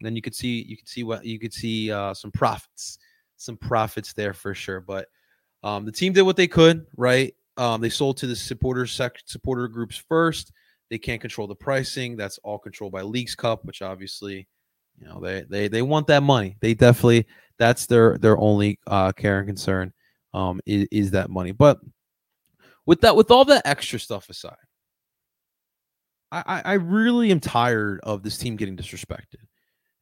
then 0.00 0.14
you 0.14 0.22
could 0.22 0.34
see 0.34 0.64
you 0.68 0.76
could 0.76 0.88
see 0.88 1.04
what 1.04 1.24
you 1.24 1.38
could 1.38 1.52
see 1.52 1.90
uh, 1.90 2.12
some 2.12 2.30
profits, 2.30 2.98
some 3.36 3.56
profits 3.56 4.12
there 4.12 4.34
for 4.34 4.54
sure. 4.54 4.80
But 4.80 5.08
um, 5.62 5.84
the 5.84 5.92
team 5.92 6.12
did 6.12 6.22
what 6.22 6.36
they 6.36 6.48
could, 6.48 6.86
right? 6.96 7.34
Um, 7.56 7.80
they 7.80 7.88
sold 7.88 8.18
to 8.18 8.26
the 8.26 8.36
supporter 8.36 8.86
sec- 8.86 9.22
supporter 9.24 9.68
groups 9.68 9.96
first. 9.96 10.52
They 10.90 10.98
can't 10.98 11.20
control 11.20 11.46
the 11.46 11.54
pricing. 11.54 12.16
That's 12.16 12.38
all 12.38 12.58
controlled 12.58 12.92
by 12.92 13.02
Leagues 13.02 13.34
Cup, 13.34 13.64
which 13.64 13.82
obviously, 13.82 14.46
you 14.98 15.06
know, 15.06 15.18
they 15.20 15.44
they 15.48 15.68
they 15.68 15.82
want 15.82 16.06
that 16.08 16.22
money. 16.22 16.56
They 16.60 16.74
definitely 16.74 17.26
that's 17.58 17.86
their 17.86 18.18
their 18.18 18.38
only 18.38 18.78
uh, 18.86 19.12
care 19.12 19.38
and 19.38 19.48
concern 19.48 19.92
um, 20.34 20.60
is, 20.66 20.86
is 20.92 21.10
that 21.12 21.30
money. 21.30 21.52
But 21.52 21.78
with 22.86 23.00
that, 23.02 23.16
with 23.16 23.30
all 23.30 23.44
that 23.46 23.66
extra 23.66 23.98
stuff 23.98 24.28
aside, 24.30 24.56
I, 26.32 26.62
I 26.64 26.72
really 26.74 27.30
am 27.30 27.40
tired 27.40 28.00
of 28.02 28.22
this 28.22 28.36
team 28.36 28.56
getting 28.56 28.76
disrespected. 28.76 29.44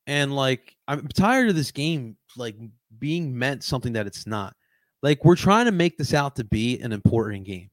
And 0.06 0.34
like 0.34 0.74
I'm 0.88 1.06
tired 1.08 1.48
of 1.48 1.56
this 1.56 1.70
game 1.70 2.16
like 2.36 2.56
being 2.98 3.36
meant 3.36 3.62
something 3.62 3.92
that 3.94 4.06
it's 4.06 4.26
not. 4.26 4.54
Like 5.02 5.24
we're 5.24 5.36
trying 5.36 5.66
to 5.66 5.72
make 5.72 5.98
this 5.98 6.14
out 6.14 6.36
to 6.36 6.44
be 6.44 6.80
an 6.80 6.92
important 6.92 7.44
game. 7.44 7.70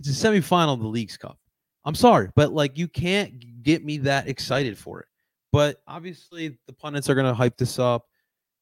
It's 0.00 0.10
a 0.10 0.28
semifinal 0.28 0.74
of 0.74 0.80
the 0.80 0.88
Leagues 0.88 1.16
Cup. 1.16 1.38
I'm 1.84 1.94
sorry, 1.94 2.28
but 2.34 2.52
like 2.52 2.76
you 2.76 2.88
can't 2.88 3.62
get 3.62 3.84
me 3.84 3.98
that 3.98 4.28
excited 4.28 4.76
for 4.76 5.00
it. 5.00 5.06
But 5.52 5.80
obviously 5.86 6.58
the 6.66 6.72
pundits 6.72 7.08
are 7.08 7.14
going 7.14 7.26
to 7.26 7.34
hype 7.34 7.56
this 7.56 7.78
up. 7.78 8.04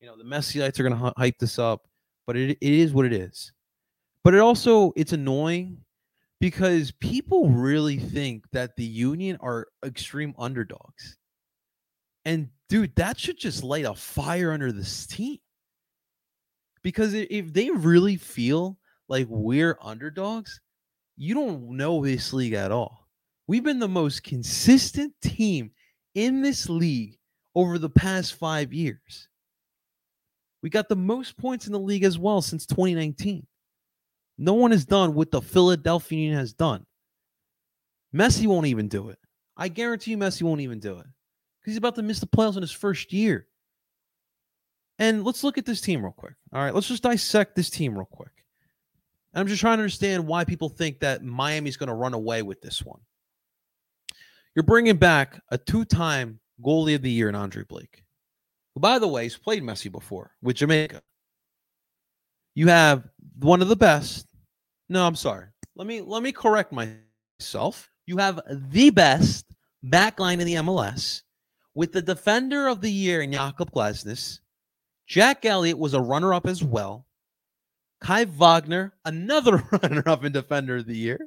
You 0.01 0.07
know, 0.09 0.17
the 0.17 0.25
Messiites 0.25 0.79
are 0.79 0.83
going 0.89 0.97
to 0.97 1.13
hype 1.17 1.39
this 1.39 1.59
up, 1.59 1.83
but 2.27 2.37
it, 2.37 2.51
it 2.61 2.73
is 2.73 2.93
what 2.93 3.07
it 3.07 3.13
is. 3.13 3.53
But 4.25 4.35
it 4.35 4.41
also 4.41 4.93
it's 4.97 5.13
annoying 5.13 5.85
because 6.41 6.91
people 6.93 7.51
really 7.51 7.99
think 7.99 8.45
that 8.53 8.75
the 8.77 8.85
Union 8.85 9.37
are 9.41 9.69
extreme 9.85 10.35
underdogs. 10.39 11.19
And 12.25 12.49
dude, 12.71 12.97
that 12.97 13.21
should 13.21 13.39
just 13.39 13.63
light 13.63 13.85
a 13.85 13.95
fire 13.95 14.53
under 14.53 14.73
this 14.73 15.07
team. 15.07 15.39
Because 16.83 17.15
if 17.15 17.53
they 17.53 17.71
really 17.71 18.17
feel 18.17 18.79
like 19.09 19.27
we're 19.29 19.79
underdogs, 19.81 20.61
you 21.17 21.35
don't 21.35 21.77
know 21.77 22.05
this 22.05 22.33
league 22.33 22.55
at 22.55 22.73
all. 22.73 23.09
We've 23.47 23.63
been 23.63 23.79
the 23.79 23.89
most 23.89 24.23
consistent 24.23 25.13
team 25.23 25.71
in 26.15 26.41
this 26.41 26.69
league 26.69 27.19
over 27.55 27.79
the 27.79 27.91
past 27.91 28.35
five 28.35 28.73
years. 28.73 29.29
We 30.63 30.71
got 30.71 30.89
the 30.89 30.97
most 30.97 31.37
points 31.37 31.67
in 31.67 31.73
the 31.73 31.79
league 31.79 32.05
as 32.05 32.19
well 32.19 32.41
since 32.41 32.65
2019. 32.67 33.47
No 34.37 34.55
one 34.55 34.73
has 34.73 34.85
done 34.85 35.15
what 35.15 35.31
the 35.31 35.41
Philadelphia 35.41 36.19
Union 36.19 36.39
has 36.39 36.53
done. 36.53 36.87
Messi 38.15 38.47
won't 38.47 38.67
even 38.67 38.89
do 38.89 39.09
it. 39.09 39.19
I 39.57 39.69
guarantee 39.69 40.13
you, 40.13 40.19
Messi 40.19 40.43
won't 40.43 40.61
even 40.61 40.81
do 40.81 40.99
it 40.99 41.07
because 41.61 41.73
he's 41.73 41.77
about 41.77 41.95
to 41.97 42.03
miss 42.03 42.21
the 42.21 42.27
playoffs 42.27 42.57
in 42.57 42.63
his 42.63 42.73
first 42.73 43.13
year. 43.13 43.47
And 44.99 45.25
let's 45.25 45.43
look 45.43 45.59
at 45.59 45.67
this 45.67 45.81
team 45.81 46.03
real 46.03 46.13
quick. 46.13 46.35
All 46.53 46.63
right, 46.63 46.75
let's 46.75 46.89
just 46.89 47.03
dissect 47.03 47.57
this 47.57 47.71
team 47.71 47.95
real 47.95 48.07
quick. 48.07 48.31
And 49.33 49.41
I'm 49.41 49.49
just 49.49 49.61
trying 49.61 49.79
to 49.79 49.83
understand 49.83 50.27
why 50.27 50.45
people 50.45 50.69
think 50.69 51.01
that 51.01 51.25
Miami's 51.25 51.77
going 51.77 51.89
to 51.89 51.95
run 51.95 52.15
away 52.15 52.43
with 52.43 52.61
this 52.61 52.85
one. 52.85 53.01
You're 54.55 54.63
bringing 54.63 54.97
back 54.97 55.41
a 55.51 55.59
two 55.59 55.85
time 55.85 56.39
goalie 56.65 56.95
of 56.95 57.03
the 57.03 57.11
year 57.11 57.29
in 57.29 57.35
Andre 57.35 57.65
Blake, 57.65 58.05
who, 58.75 58.81
by 58.81 59.01
the 59.01 59.09
way, 59.09 59.25
has 59.25 59.37
played 59.37 59.65
Messi 59.65 59.91
before 59.91 60.33
with 60.41 60.57
Jamaica. 60.57 61.03
You 62.55 62.69
have 62.69 63.05
one 63.39 63.63
of 63.63 63.69
the 63.69 63.77
best. 63.77 64.27
No, 64.89 65.07
I'm 65.07 65.17
sorry. 65.17 65.47
Let 65.77 65.87
me 65.87 66.01
let 66.01 66.23
me 66.23 66.33
correct 66.33 66.73
myself. 66.73 67.91
You 68.07 68.19
have 68.19 68.41
the 68.49 68.91
best 68.91 69.47
back 69.83 70.21
line 70.21 70.41
in 70.41 70.47
the 70.47 70.55
MLS 70.55 71.23
with 71.75 71.93
the 71.93 72.03
defender 72.03 72.69
of 72.69 72.81
the 72.81 72.91
year 72.91 73.23
in 73.23 73.33
Jakob 73.33 73.73
Glesnes. 73.73 74.41
Jack 75.07 75.45
Elliott 75.45 75.79
was 75.79 75.95
a 75.95 76.01
runner-up 76.01 76.47
as 76.47 76.63
well. 76.63 77.07
Kai 78.01 78.25
Wagner, 78.25 78.95
another 79.05 79.63
runner-up 79.83 80.25
in 80.25 80.33
defender 80.33 80.77
of 80.77 80.87
the 80.87 80.97
year. 80.97 81.19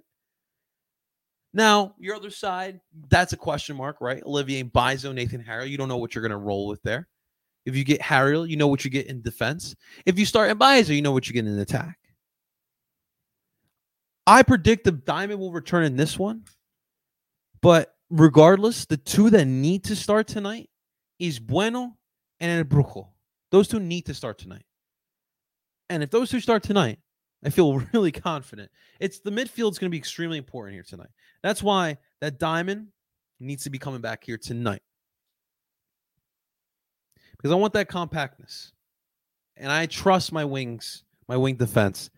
Now, 1.53 1.95
your 1.99 2.15
other 2.15 2.29
side, 2.29 2.79
that's 3.09 3.33
a 3.33 3.37
question 3.37 3.75
mark, 3.75 3.97
right? 3.99 4.21
Olivier 4.23 4.63
Mbaizo, 4.63 5.13
Nathan 5.13 5.41
Harriel. 5.41 5.67
You 5.67 5.77
don't 5.77 5.87
know 5.87 5.97
what 5.97 6.13
you're 6.13 6.21
going 6.21 6.31
to 6.31 6.37
roll 6.37 6.67
with 6.67 6.81
there. 6.83 7.07
If 7.67 7.75
you 7.75 7.83
get 7.83 8.01
Harriel, 8.01 8.47
you 8.47 8.55
know 8.55 8.67
what 8.69 8.85
you 8.85 8.89
get 8.89 9.07
in 9.07 9.21
defense. 9.21 9.75
If 10.05 10.17
you 10.17 10.25
start 10.25 10.57
Mbaizo, 10.57 10.95
you 10.95 11.01
know 11.01 11.11
what 11.11 11.27
you 11.27 11.33
get 11.33 11.45
in 11.45 11.59
attack. 11.59 11.99
I 14.25 14.41
predict 14.41 14.85
the 14.85 14.93
Diamond 14.93 15.41
will 15.41 15.51
return 15.51 15.83
in 15.83 15.97
this 15.97 16.17
one. 16.17 16.45
But 17.61 17.93
regardless, 18.09 18.85
the 18.85 18.95
two 18.95 19.29
that 19.31 19.45
need 19.45 19.83
to 19.83 19.97
start 19.97 20.27
tonight 20.27 20.69
is 21.19 21.39
Bueno 21.39 21.97
and 22.39 22.57
El 22.57 22.63
Brujo. 22.63 23.09
Those 23.51 23.67
two 23.67 23.81
need 23.81 24.05
to 24.05 24.13
start 24.13 24.37
tonight. 24.37 24.63
And 25.89 26.01
if 26.03 26.09
those 26.09 26.29
two 26.29 26.39
start 26.39 26.63
tonight, 26.63 26.99
I 27.43 27.49
feel 27.49 27.79
really 27.93 28.13
confident. 28.13 28.71
It's 29.01 29.19
the 29.19 29.31
midfield 29.31 29.71
is 29.71 29.77
going 29.77 29.89
to 29.89 29.95
be 29.95 29.97
extremely 29.97 30.37
important 30.37 30.73
here 30.73 30.85
tonight. 30.87 31.09
That's 31.43 31.61
why 31.61 31.97
that 32.21 32.39
diamond 32.39 32.87
needs 33.41 33.65
to 33.65 33.69
be 33.69 33.77
coming 33.77 33.99
back 33.99 34.23
here 34.23 34.37
tonight. 34.37 34.81
Because 37.37 37.51
I 37.51 37.55
want 37.55 37.73
that 37.73 37.89
compactness. 37.89 38.71
And 39.55 39.71
I 39.71 39.85
trust 39.85 40.31
my 40.31 40.45
wings, 40.45 41.03
my 41.27 41.37
wing 41.37 41.55
defense. 41.55 42.09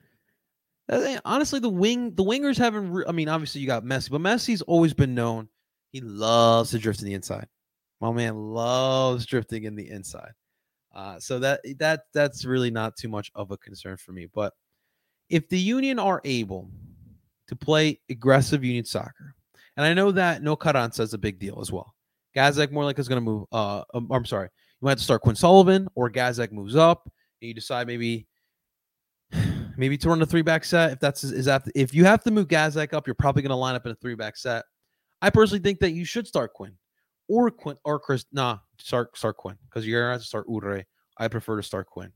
Uh, 0.90 1.20
honestly, 1.24 1.60
the 1.60 1.70
wing, 1.70 2.14
the 2.16 2.24
wingers 2.24 2.58
haven't. 2.58 2.92
Re- 2.92 3.06
I 3.08 3.12
mean, 3.12 3.30
obviously 3.30 3.62
you 3.62 3.68
got 3.68 3.84
Messi, 3.84 4.10
but 4.10 4.22
Messi's 4.22 4.62
always 4.64 4.94
been 4.94 5.16
known. 5.16 5.48
He 5.92 6.02
loves 6.02 6.72
to 6.72 6.80
drift 6.80 7.00
in 7.00 7.06
the 7.06 7.14
inside. 7.14 7.48
My 8.02 8.12
man 8.12 8.36
loves 8.36 9.26
drifting 9.26 9.64
in 9.64 9.76
the 9.76 9.90
inside. 9.90 10.32
Uh, 10.94 11.20
so 11.20 11.40
that 11.40 11.62
that 11.78 12.02
that's 12.14 12.46
really 12.46 12.72
not 12.72 12.98
too 12.98 13.10
much 13.10 13.32
of 13.36 13.52
a 13.52 13.58
concern 13.58 13.98
for 13.98 14.12
me. 14.12 14.28
But 14.34 14.54
if 15.30 15.48
the 15.50 15.60
Union 15.60 16.00
are 16.00 16.22
able 16.26 16.70
to 17.48 17.56
play 17.56 18.00
aggressive 18.10 18.64
Union 18.64 18.86
soccer, 18.86 19.36
and 19.78 19.86
I 19.86 19.94
know 19.94 20.12
that 20.12 20.42
no 20.42 20.56
Carranza 20.56 21.04
is 21.04 21.14
a 21.14 21.18
big 21.18 21.40
deal 21.40 21.60
as 21.62 21.72
well. 21.72 21.94
More 22.36 22.86
like 22.86 23.00
is 23.00 23.08
going 23.08 23.24
to 23.24 23.26
move. 23.26 23.46
Uh, 23.52 23.84
um, 23.94 24.08
I'm 24.12 24.26
sorry, 24.26 24.50
you 24.82 24.86
might 24.86 24.92
have 24.92 24.98
to 25.00 25.04
start 25.04 25.22
Quinn 25.22 25.36
Sullivan 25.36 25.88
or 25.96 26.10
Gazdag 26.10 26.52
moves 26.52 26.76
up, 26.76 27.10
and 27.42 27.48
you 27.48 27.54
decide 27.54 27.88
maybe 27.88 28.28
maybe 29.78 29.98
to 29.98 30.10
run 30.10 30.22
a 30.22 30.26
three 30.26 30.42
back 30.42 30.64
set. 30.64 30.94
If 30.94 31.00
that's 31.00 31.24
is 31.24 31.46
that 31.46 31.64
if 31.76 31.94
you 31.94 32.06
have 32.06 32.24
to 32.24 32.32
move 32.32 32.48
Gazdag 32.48 32.94
up, 32.94 33.08
you're 33.08 33.16
probably 33.16 33.42
going 33.42 33.50
to 33.50 33.56
line 33.56 33.76
up 33.76 33.86
in 33.86 33.92
a 33.92 33.96
three 33.96 34.16
back 34.16 34.38
set. 34.38 34.64
I 35.22 35.30
personally 35.30 35.62
think 35.62 35.80
that 35.80 35.92
you 35.92 36.06
should 36.06 36.28
start 36.28 36.54
Quinn 36.54 36.74
or 37.28 37.52
Quinn 37.52 37.78
or 37.84 38.00
Chris. 38.00 38.26
Nah, 38.32 38.60
start 38.78 39.18
start 39.18 39.38
Quinn 39.38 39.58
because 39.70 39.86
you're 39.86 40.10
going 40.10 40.20
to 40.20 40.26
start 40.26 40.48
Uhre. 40.48 40.84
I 41.18 41.28
prefer 41.28 41.58
to 41.58 41.64
start 41.64 41.88
Quinn 41.88 42.12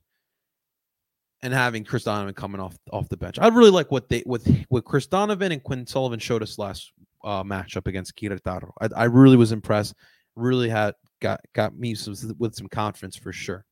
and 1.43 1.53
having 1.53 1.83
Chris 1.83 2.05
Donovan 2.05 2.33
coming 2.33 2.61
off 2.61 2.75
off 2.91 3.09
the 3.09 3.17
bench. 3.17 3.37
I 3.39 3.49
really 3.49 3.69
like 3.69 3.91
what 3.91 4.09
they 4.09 4.23
with 4.25 4.47
what 4.69 4.85
Chris 4.85 5.05
Donovan 5.05 5.51
and 5.51 5.61
Quinn 5.61 5.85
Sullivan 5.85 6.19
showed 6.19 6.41
us 6.41 6.57
last 6.57 6.91
uh, 7.23 7.43
matchup 7.43 7.87
against 7.87 8.15
Querétaro. 8.15 8.71
I, 8.81 8.89
I 8.95 9.03
really 9.05 9.37
was 9.37 9.51
impressed. 9.51 9.93
Really 10.35 10.69
had 10.69 10.95
got 11.23 11.41
got 11.53 11.75
me 11.77 11.95
some, 11.95 12.15
with 12.37 12.53
some 12.53 12.67
confidence 12.67 13.15
for 13.15 13.33
sure 13.33 13.65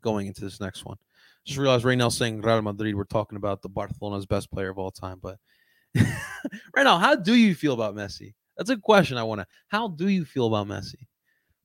going 0.00 0.26
into 0.26 0.40
this 0.40 0.60
next 0.60 0.86
one. 0.86 0.96
Just 1.44 1.58
realized 1.58 1.84
right 1.84 1.98
now 1.98 2.08
saying 2.08 2.40
Real 2.40 2.62
Madrid, 2.62 2.94
we're 2.94 3.04
talking 3.04 3.36
about 3.36 3.60
the 3.60 3.68
Barcelona's 3.68 4.26
best 4.26 4.50
player 4.50 4.70
of 4.70 4.78
all 4.78 4.90
time. 4.90 5.18
But 5.22 5.36
right 5.94 6.84
now, 6.84 6.98
how 6.98 7.14
do 7.14 7.34
you 7.34 7.54
feel 7.54 7.74
about 7.74 7.94
Messi? 7.94 8.34
That's 8.56 8.70
a 8.70 8.76
question 8.76 9.18
I 9.18 9.22
want 9.22 9.42
to. 9.42 9.46
How 9.68 9.88
do 9.88 10.08
you 10.08 10.24
feel 10.24 10.46
about 10.46 10.68
Messi? 10.68 11.06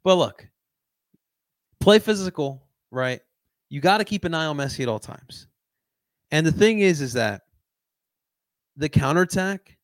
But 0.03 0.15
look, 0.15 0.47
play 1.79 1.99
physical, 1.99 2.67
right? 2.91 3.21
you 3.69 3.81
got 3.81 3.97
to 3.97 4.05
keep 4.05 4.25
an 4.25 4.33
eye 4.33 4.45
on 4.45 4.57
Messi 4.57 4.81
at 4.81 4.87
all 4.87 4.99
times. 4.99 5.47
And 6.31 6.45
the 6.45 6.51
thing 6.51 6.79
is, 6.79 7.01
is 7.01 7.13
that 7.13 7.41
the 8.75 8.89
counterattack 8.89 9.77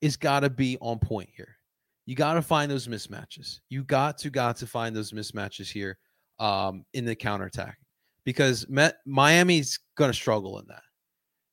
is 0.00 0.16
got 0.16 0.40
to 0.40 0.50
be 0.50 0.78
on 0.80 0.98
point 0.98 1.28
here. 1.34 1.53
You 2.06 2.14
got 2.14 2.34
to 2.34 2.42
find 2.42 2.70
those 2.70 2.86
mismatches. 2.86 3.60
You 3.70 3.84
got 3.84 4.18
to 4.18 4.30
got 4.30 4.56
to 4.56 4.66
find 4.66 4.94
those 4.94 5.12
mismatches 5.12 5.70
here 5.70 5.96
um, 6.38 6.84
in 6.92 7.04
the 7.04 7.14
counterattack 7.14 7.78
because 8.24 8.68
Met, 8.68 8.96
Miami's 9.06 9.78
going 9.96 10.10
to 10.10 10.14
struggle 10.14 10.58
in 10.58 10.66
that. 10.68 10.82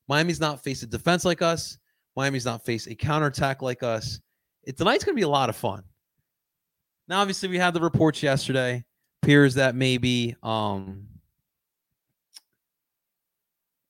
Miami's 0.08 0.40
not 0.40 0.62
face 0.62 0.82
a 0.82 0.86
defense 0.86 1.24
like 1.24 1.42
us. 1.42 1.78
Miami's 2.16 2.44
not 2.44 2.64
face 2.64 2.86
a 2.86 2.94
counterattack 2.94 3.62
like 3.62 3.82
us. 3.82 4.20
It, 4.64 4.76
tonight's 4.76 5.04
going 5.04 5.14
to 5.14 5.20
be 5.20 5.24
a 5.24 5.28
lot 5.28 5.48
of 5.48 5.56
fun. 5.56 5.82
Now, 7.08 7.20
obviously, 7.20 7.48
we 7.48 7.58
had 7.58 7.74
the 7.74 7.80
reports 7.80 8.22
yesterday. 8.22 8.84
Appears 9.22 9.54
that 9.54 9.74
maybe 9.76 10.34
um, 10.42 11.06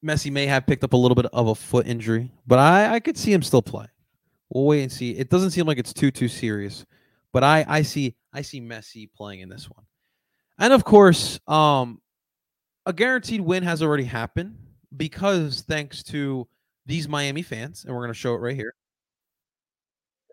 Messi 0.05 0.31
may 0.31 0.47
have 0.47 0.67
picked 0.67 0.85
up 0.85 0.93
a 0.93 0.97
little 0.97 1.15
bit 1.15 1.27
of 1.27 1.49
a 1.49 1.55
foot 1.55 1.87
injury, 1.87 2.31
but 2.47 2.59
I, 2.59 2.95
I 2.95 3.01
could 3.01 3.17
see 3.17 3.33
him 3.33 3.43
still 3.43 3.63
play. 3.63 3.87
We'll 4.53 4.65
wait 4.65 4.83
and 4.83 4.93
see. 4.93 5.13
It 5.13 5.31
doesn't 5.31 5.53
seem 5.53 5.67
like 5.67 5.79
it's 5.79 5.95
too 5.95 6.11
too 6.11 6.29
serious, 6.29 6.85
but 7.33 7.43
I 7.43 7.65
I 7.67 7.83
see 7.83 8.17
I 8.33 8.43
see 8.43 8.61
Messi 8.61 9.09
playing 9.11 9.41
in 9.41 9.49
this 9.49 9.71
one, 9.71 9.85
and 10.59 10.75
of 10.75 10.85
course, 10.85 11.41
um, 11.49 12.03
a 12.85 12.93
guaranteed 12.93 13.41
win 13.41 13.63
has 13.63 13.83
already 13.83 14.05
happened 14.05 14.57
because 14.95 15.63
thanks 15.63 16.03
to 16.05 16.47
these 16.85 17.09
Miami 17.09 17.43
fans, 17.43 17.85
and 17.85 17.95
we're 17.95 18.03
going 18.03 18.13
to 18.13 18.19
show 18.19 18.35
it 18.35 18.39
right 18.39 18.55
here. 18.55 18.75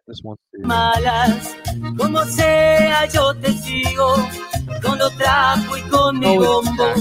This 0.06 0.22
one. 0.22 0.36
Malas, 0.64 1.56
como 1.98 2.26
sea, 2.26 3.06
yo 3.14 3.34
te 3.34 3.54
sigo. 3.54 4.50
con 4.82 4.98
los 4.98 5.16
trapos 5.18 5.80
y 5.80 5.82
con 5.90 6.20
mi 6.20 6.38
bombo. 6.38 6.94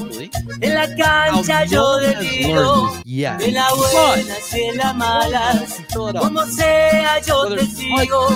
En 0.61 0.75
la 0.75 0.87
cancha 0.97 1.65
yo 1.65 1.99
deliro, 2.43 2.93
en 3.05 3.55
la 3.55 3.69
buena 3.75 4.35
y 4.53 4.61
en 4.61 4.77
la 4.77 4.93
mala. 4.93 5.67
Como 5.95 6.47
sea 6.47 7.21
yo 7.21 7.55
te 7.55 7.67
sigo, 7.67 8.29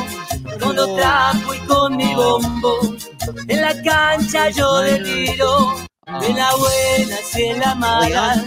con 0.61 0.77
los 0.77 0.97
trapos 0.97 1.57
y 1.57 1.61
con 1.67 1.97
mi 1.97 2.15
bombo. 2.15 2.79
En 3.49 3.61
la 3.61 3.83
cancha 3.83 4.51
yo 4.51 4.79
deliro. 4.79 5.75
En 6.05 6.37
la 6.37 6.51
buena 6.57 7.17
y 7.33 7.43
en 7.43 7.61
la 7.61 7.75
mala, 7.77 8.45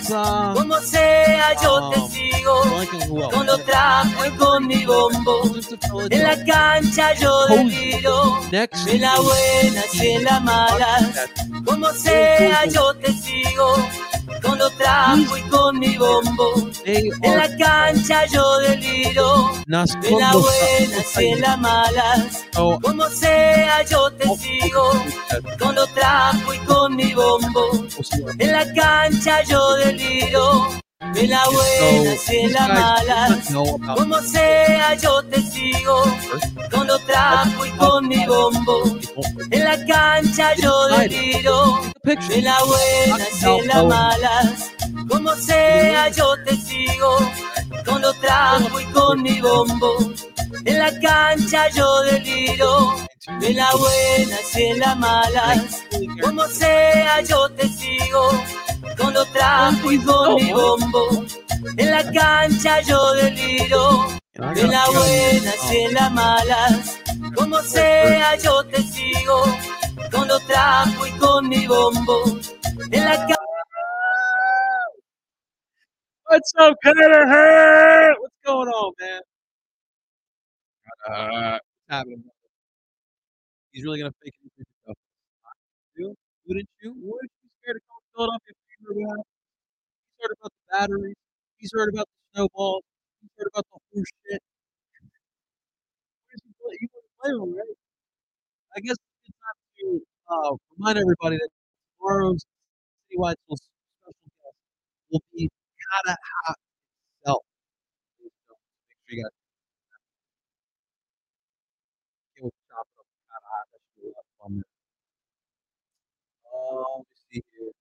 como 0.54 0.78
sea 0.82 1.56
yo 1.64 1.90
te 1.90 2.02
sigo, 2.12 2.62
con 3.32 3.46
los 3.46 3.64
trapos 3.64 4.28
y 4.28 4.32
con 4.32 4.68
mi 4.68 4.86
bombo. 4.86 5.42
En 6.10 6.24
la 6.24 6.44
cancha 6.44 7.14
yo 7.14 7.48
deliro, 7.48 8.40
en 8.52 9.02
la 9.02 9.16
buena 9.20 9.84
y 9.94 10.08
en 10.08 10.24
la 10.26 10.40
mala, 10.42 11.14
como 11.66 11.92
sea 11.94 12.66
yo 12.66 12.94
te 12.96 13.14
sigo, 13.14 13.76
con 14.42 14.58
los 14.58 14.72
trapos 14.78 15.40
y 15.40 15.42
con 15.50 15.80
mi 15.80 15.98
bombo. 15.98 16.70
En 16.86 17.38
la 17.38 17.56
cancha 17.58 18.26
yo 18.28 18.60
deliro, 18.60 19.52
en 19.66 20.20
la 20.20 20.32
buena 20.34 21.04
y 21.20 21.26
en 21.26 21.42
la 21.42 21.58
mala, 21.58 22.28
como 22.54 23.10
sea 23.10 23.84
yo 23.86 24.12
te 24.12 24.26
sigo, 24.38 24.92
con 25.60 25.76
los 25.76 25.92
trapos 25.94 26.56
y 26.56 26.60
con 26.60 26.96
mi 26.96 27.14
bombo. 27.14 27.86
En 28.40 28.52
la 28.52 28.74
cancha 28.74 29.44
yo 29.44 29.76
deliro. 29.76 30.85
En 31.18 31.30
la 31.30 31.44
buena 31.46 32.16
y 32.30 32.36
en 32.36 32.54
la 32.54 32.68
mala, 32.68 33.40
como 33.96 34.22
sea 34.22 34.96
yo 34.96 35.24
te 35.24 35.42
sigo, 35.42 36.04
con 36.72 36.88
los 36.88 37.06
trapos 37.06 37.68
y 37.68 37.72
con 37.72 38.08
mi 38.08 38.26
bombo. 38.26 39.00
En 39.50 39.64
la 39.64 39.86
cancha 39.86 40.54
yo 40.56 40.88
deliro, 40.88 41.80
en 42.04 42.44
la 42.44 42.58
buena 42.64 43.26
y 43.42 43.46
en 43.46 43.68
la 43.68 43.84
mala, 43.84 44.54
como 45.10 45.34
sea 45.36 46.10
yo 46.10 46.36
te 46.44 46.56
sigo, 46.58 47.18
con 47.86 48.02
los 48.02 48.20
trapos 48.20 48.82
y 48.82 48.86
con 48.88 49.22
mi 49.22 49.40
bombo. 49.40 49.96
En 50.66 50.80
la 50.80 51.00
cancha 51.00 51.70
yo 51.70 52.02
deliro, 52.02 52.96
en 53.42 53.56
la 53.56 53.72
buena 53.72 54.38
y 54.54 54.62
en 54.64 54.80
la 54.80 54.96
mala, 54.96 55.64
como 56.22 56.46
sea 56.48 57.22
yo 57.22 57.50
te 57.52 57.68
sigo, 57.70 58.32
con 58.98 59.14
los 59.14 59.32
trapos 59.34 59.94
y 59.94 60.00
con 60.04 60.36
mi 60.36 60.52
bombo. 60.54 61.26
En 61.78 61.92
la 61.92 62.12
cancha 62.12 62.82
yo 62.82 63.14
deliro, 63.14 64.08
en 64.34 64.72
la 64.72 64.86
buena 64.90 65.54
y 65.72 65.78
en 65.78 65.94
la 65.94 66.10
mala, 66.10 66.68
como 67.36 67.60
sea 67.62 68.36
yo 68.38 68.64
te 68.66 68.82
sigo, 68.84 69.44
con 70.12 70.28
los 70.28 70.46
trapos 70.48 71.08
y 71.10 71.12
con 71.20 71.50
mi 71.50 71.68
bombo. 71.68 72.24
En 72.92 73.06
la 73.06 73.18
cancha 73.18 73.36
What's 76.30 76.54
up, 76.60 76.76
Cutter? 76.84 78.16
What's 78.20 78.36
going 78.46 78.68
on, 78.70 78.94
man? 79.00 79.22
Uh, 81.08 81.60
happening? 81.90 82.24
He's 83.72 83.84
really 83.86 84.00
gonna 84.00 84.12
fake 84.24 84.34
it. 84.44 84.66
Wouldn't 86.48 86.70
you? 86.82 86.94
Wouldn't 86.98 87.32
you 87.32 87.40
be 87.44 87.50
scared 87.62 87.78
to 87.78 87.82
come 87.88 88.00
to 88.02 88.10
Philadelphia 88.16 88.52
if 88.52 88.58
you 88.58 88.65
heard 88.86 88.98
about? 88.98 89.26
He's 90.18 90.20
heard 90.24 90.36
about 90.40 90.52
the 90.54 90.64
batteries. 90.72 91.16
He's 91.58 91.72
heard 91.74 91.90
about 91.94 92.08
the 92.08 92.20
snowballs. 92.36 92.84
He's 93.22 93.32
heard 93.38 93.50
about 93.54 93.66
the 93.72 93.80
horse 93.94 94.12
shit. 94.28 94.42
You 96.82 96.88
wouldn't 96.94 97.12
blame 97.22 97.42
him, 97.50 97.58
right? 97.58 97.78
I 98.76 98.80
guess 98.82 98.98
it's 99.26 99.38
time 99.40 99.60
to 99.80 99.86
uh, 100.30 100.56
remind 100.78 100.98
everybody 101.00 101.38
that 101.38 101.50
tomorrow's 101.98 102.44
citywide 103.10 103.36
special 103.44 103.58
guest 104.06 104.58
will 105.12 105.24
be 105.34 105.50
Kata 105.50 106.18
Hot 106.46 106.58
itself. 107.22 107.44
Make 108.22 108.32
sure 109.08 109.18
you 109.18 109.24
guys. 109.24 109.32
Can't 112.36 112.46
wait 112.46 112.54
to 112.54 112.64
chop 112.70 112.88
it 117.32 117.75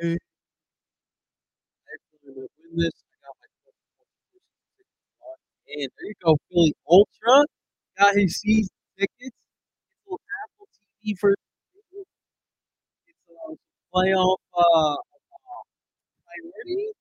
see. 0.00 0.18
Hopefully 1.88 2.32
we'll 2.36 2.48
win 2.58 2.84
this. 2.84 2.92
And 5.68 5.90
there 5.98 6.06
you 6.08 6.14
go, 6.24 6.36
Philly 6.50 6.74
Ultra. 6.88 7.44
Got 7.98 8.14
his 8.16 8.40
season 8.40 8.70
tickets. 8.98 9.36
Apple 10.44 10.68
TV 11.04 11.16
for 11.20 11.34
it's 13.06 13.18
a 13.30 13.56
playoff 13.94 14.38
uh, 14.56 14.96
priority. 16.26 16.92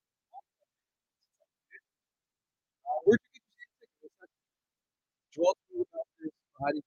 Uh, 2.86 2.99
where'd 3.06 3.19
you 3.34 3.41
get 3.41 3.67
your 3.80 3.89
tickets? 4.01 4.34
Through 5.34 5.45
about 5.82 6.08
this. 6.21 6.32
I 6.62 6.71
don't, 6.71 6.86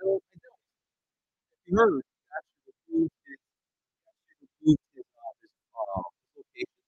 I 0.00 0.04
don't. 0.04 0.22
You 1.66 1.76
heard, 1.78 2.02
he 2.02 2.26
actually 2.36 2.74
removed 2.90 3.12
his, 3.26 3.38
he 3.38 4.08
actually 4.10 4.48
removed 4.60 4.86
his, 4.94 5.06
uh, 5.18 5.32
his, 5.42 5.52
uh, 5.74 6.02
location. 6.36 6.78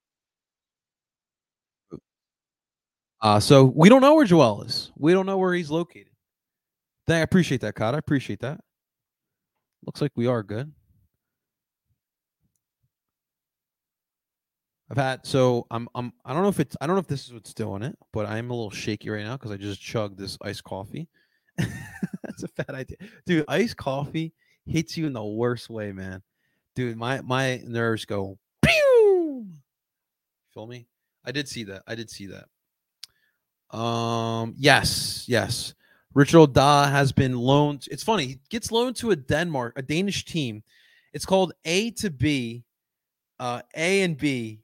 Uh, 3.23 3.39
so 3.39 3.65
we 3.65 3.89
don't 3.89 4.01
know 4.01 4.15
where 4.15 4.25
Joel 4.25 4.63
is. 4.63 4.93
We 4.97 5.13
don't 5.13 5.27
know 5.27 5.39
where 5.39 5.53
he's 5.55 5.71
located. 5.71 6.09
I 7.09 7.19
appreciate 7.19 7.61
that, 7.63 7.75
Cod. 7.75 7.95
I 7.95 7.99
appreciate 7.99 8.41
that. 8.41 8.61
Looks 9.85 10.01
like 10.01 10.13
we 10.15 10.27
are 10.27 10.43
good. 10.43 10.73
I've 14.91 14.97
had 14.97 15.25
so 15.25 15.67
I'm 15.71 15.89
I'm 15.95 16.13
I 16.25 16.33
don't 16.33 16.43
know 16.43 16.49
if 16.49 16.59
it's 16.59 16.77
I 16.81 16.87
don't 16.87 16.97
know 16.97 17.01
if 17.01 17.07
this 17.07 17.27
is 17.27 17.33
what's 17.33 17.55
doing 17.55 17.83
it, 17.83 17.97
but 18.13 18.27
I'm 18.27 18.51
a 18.51 18.55
little 18.55 18.71
shaky 18.71 19.09
right 19.09 19.25
now 19.25 19.37
because 19.37 19.53
I 19.53 19.57
just 19.57 19.81
chugged 19.81 20.19
this 20.19 20.37
iced 20.43 20.65
coffee. 20.65 21.09
That's 21.57 22.43
a 22.43 22.49
bad 22.57 22.75
idea, 22.75 22.97
dude. 23.25 23.45
Iced 23.47 23.77
coffee 23.77 24.35
hits 24.67 24.97
you 24.97 25.07
in 25.07 25.13
the 25.13 25.25
worst 25.25 25.71
way, 25.71 25.93
man. 25.93 26.23
Dude, 26.75 26.97
my 26.97 27.21
my 27.21 27.61
nerves 27.65 28.05
go 28.05 28.39
pew. 28.63 29.47
Feel 30.55 30.67
me? 30.67 30.89
I 31.25 31.31
did 31.31 31.49
see 31.49 31.65
that. 31.65 31.83
I 31.87 31.95
did 31.95 32.11
see 32.11 32.27
that. 32.27 32.47
Um, 33.73 34.55
yes, 34.57 35.25
yes. 35.29 35.75
Richard 36.15 36.53
Da 36.53 36.89
has 36.89 37.13
been 37.13 37.37
loaned. 37.37 37.87
It's 37.91 38.03
funny. 38.03 38.27
He 38.27 38.41
gets 38.49 38.73
loaned 38.73 38.97
to 38.97 39.13
a 39.13 39.17
Denmark, 39.17 39.75
a 39.77 39.83
Danish 39.83 40.25
team. 40.25 40.63
It's 41.13 41.25
called 41.25 41.53
A 41.65 41.91
to 41.93 42.11
B, 42.11 42.65
uh, 43.39 43.63
A 43.77 44.03
and 44.03 44.17
B. 44.17 44.61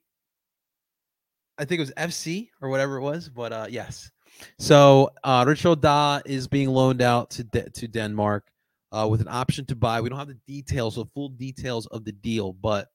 I 1.57 1.65
think 1.65 1.79
it 1.79 1.83
was 1.83 1.93
FC 2.11 2.49
or 2.61 2.69
whatever 2.69 2.97
it 2.97 3.01
was, 3.01 3.29
but 3.29 3.51
uh, 3.51 3.67
yes. 3.69 4.11
So 4.59 5.09
uh, 5.23 5.43
Richard 5.47 5.81
Da 5.81 6.21
is 6.25 6.47
being 6.47 6.69
loaned 6.69 7.01
out 7.01 7.29
to 7.31 7.43
De- 7.43 7.69
to 7.69 7.87
Denmark 7.87 8.45
uh, 8.91 9.07
with 9.09 9.21
an 9.21 9.27
option 9.29 9.65
to 9.65 9.75
buy. 9.75 10.01
We 10.01 10.09
don't 10.09 10.19
have 10.19 10.27
the 10.27 10.39
details, 10.47 10.95
the 10.95 11.05
full 11.05 11.29
details 11.29 11.87
of 11.87 12.05
the 12.05 12.11
deal, 12.11 12.53
but 12.53 12.89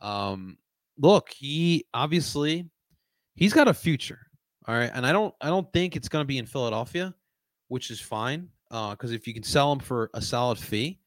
um, 0.00 0.58
look, 0.98 1.30
he 1.30 1.84
obviously 1.94 2.68
he's 3.34 3.52
got 3.52 3.68
a 3.68 3.74
future. 3.74 4.18
All 4.66 4.74
right, 4.74 4.90
and 4.92 5.06
I 5.06 5.12
don't 5.12 5.34
I 5.40 5.48
don't 5.48 5.70
think 5.72 5.96
it's 5.96 6.08
going 6.08 6.22
to 6.22 6.26
be 6.26 6.38
in 6.38 6.46
Philadelphia 6.46 7.14
which 7.70 7.90
is 7.90 8.00
fine. 8.00 8.48
Because 8.68 9.10
uh, 9.10 9.14
if 9.14 9.26
you 9.26 9.34
can 9.34 9.42
sell 9.42 9.70
them 9.70 9.80
for 9.80 10.10
a 10.14 10.20
solid 10.20 10.58
fee, 10.58 11.00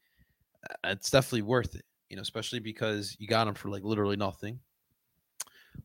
it's 0.84 1.10
definitely 1.10 1.42
worth 1.42 1.74
it. 1.74 1.84
You 2.10 2.16
know, 2.16 2.22
especially 2.22 2.58
because 2.58 3.16
you 3.18 3.28
got 3.28 3.44
them 3.44 3.54
for 3.54 3.68
like 3.68 3.84
literally 3.84 4.16
nothing. 4.16 4.58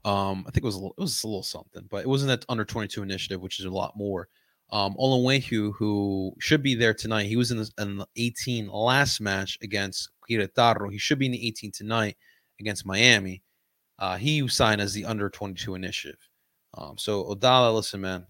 Um, 0.04 0.44
I 0.48 0.52
think 0.52 0.64
it 0.64 0.66
was 0.66 0.76
a 0.76 0.80
little, 0.80 0.96
it 0.98 1.02
was 1.02 1.24
a 1.24 1.28
little 1.28 1.44
something, 1.44 1.86
but 1.90 2.04
it 2.04 2.08
wasn't 2.08 2.30
that 2.30 2.46
under 2.50 2.66
22 2.66 3.02
initiative, 3.02 3.42
which 3.42 3.60
is 3.60 3.66
a 3.66 3.70
lot 3.70 3.96
more. 3.96 4.28
Um, 4.72 4.96
Olwethu, 5.00 5.74
who 5.76 6.34
should 6.40 6.62
be 6.62 6.76
there 6.76 6.94
tonight, 6.94 7.26
he 7.26 7.38
was 7.38 7.52
in, 7.52 7.58
the, 7.58 7.72
in 7.80 7.98
the 7.98 8.08
18 8.18 8.68
last 8.68 9.20
match 9.20 9.58
against 9.62 10.10
Querétaro. 10.30 10.92
He 10.92 10.98
should 10.98 11.18
be 11.18 11.26
in 11.26 11.32
the 11.32 11.48
18 11.48 11.72
tonight 11.72 12.18
against 12.60 12.86
Miami. 12.86 13.42
Uh, 13.98 14.18
he 14.18 14.48
signed 14.48 14.80
as 14.80 14.94
the 14.94 15.06
under 15.06 15.30
22 15.30 15.76
initiative. 15.76 16.29
Um, 16.74 16.98
so 16.98 17.24
Odada, 17.24 17.74
listen, 17.74 18.02
man, 18.02 18.26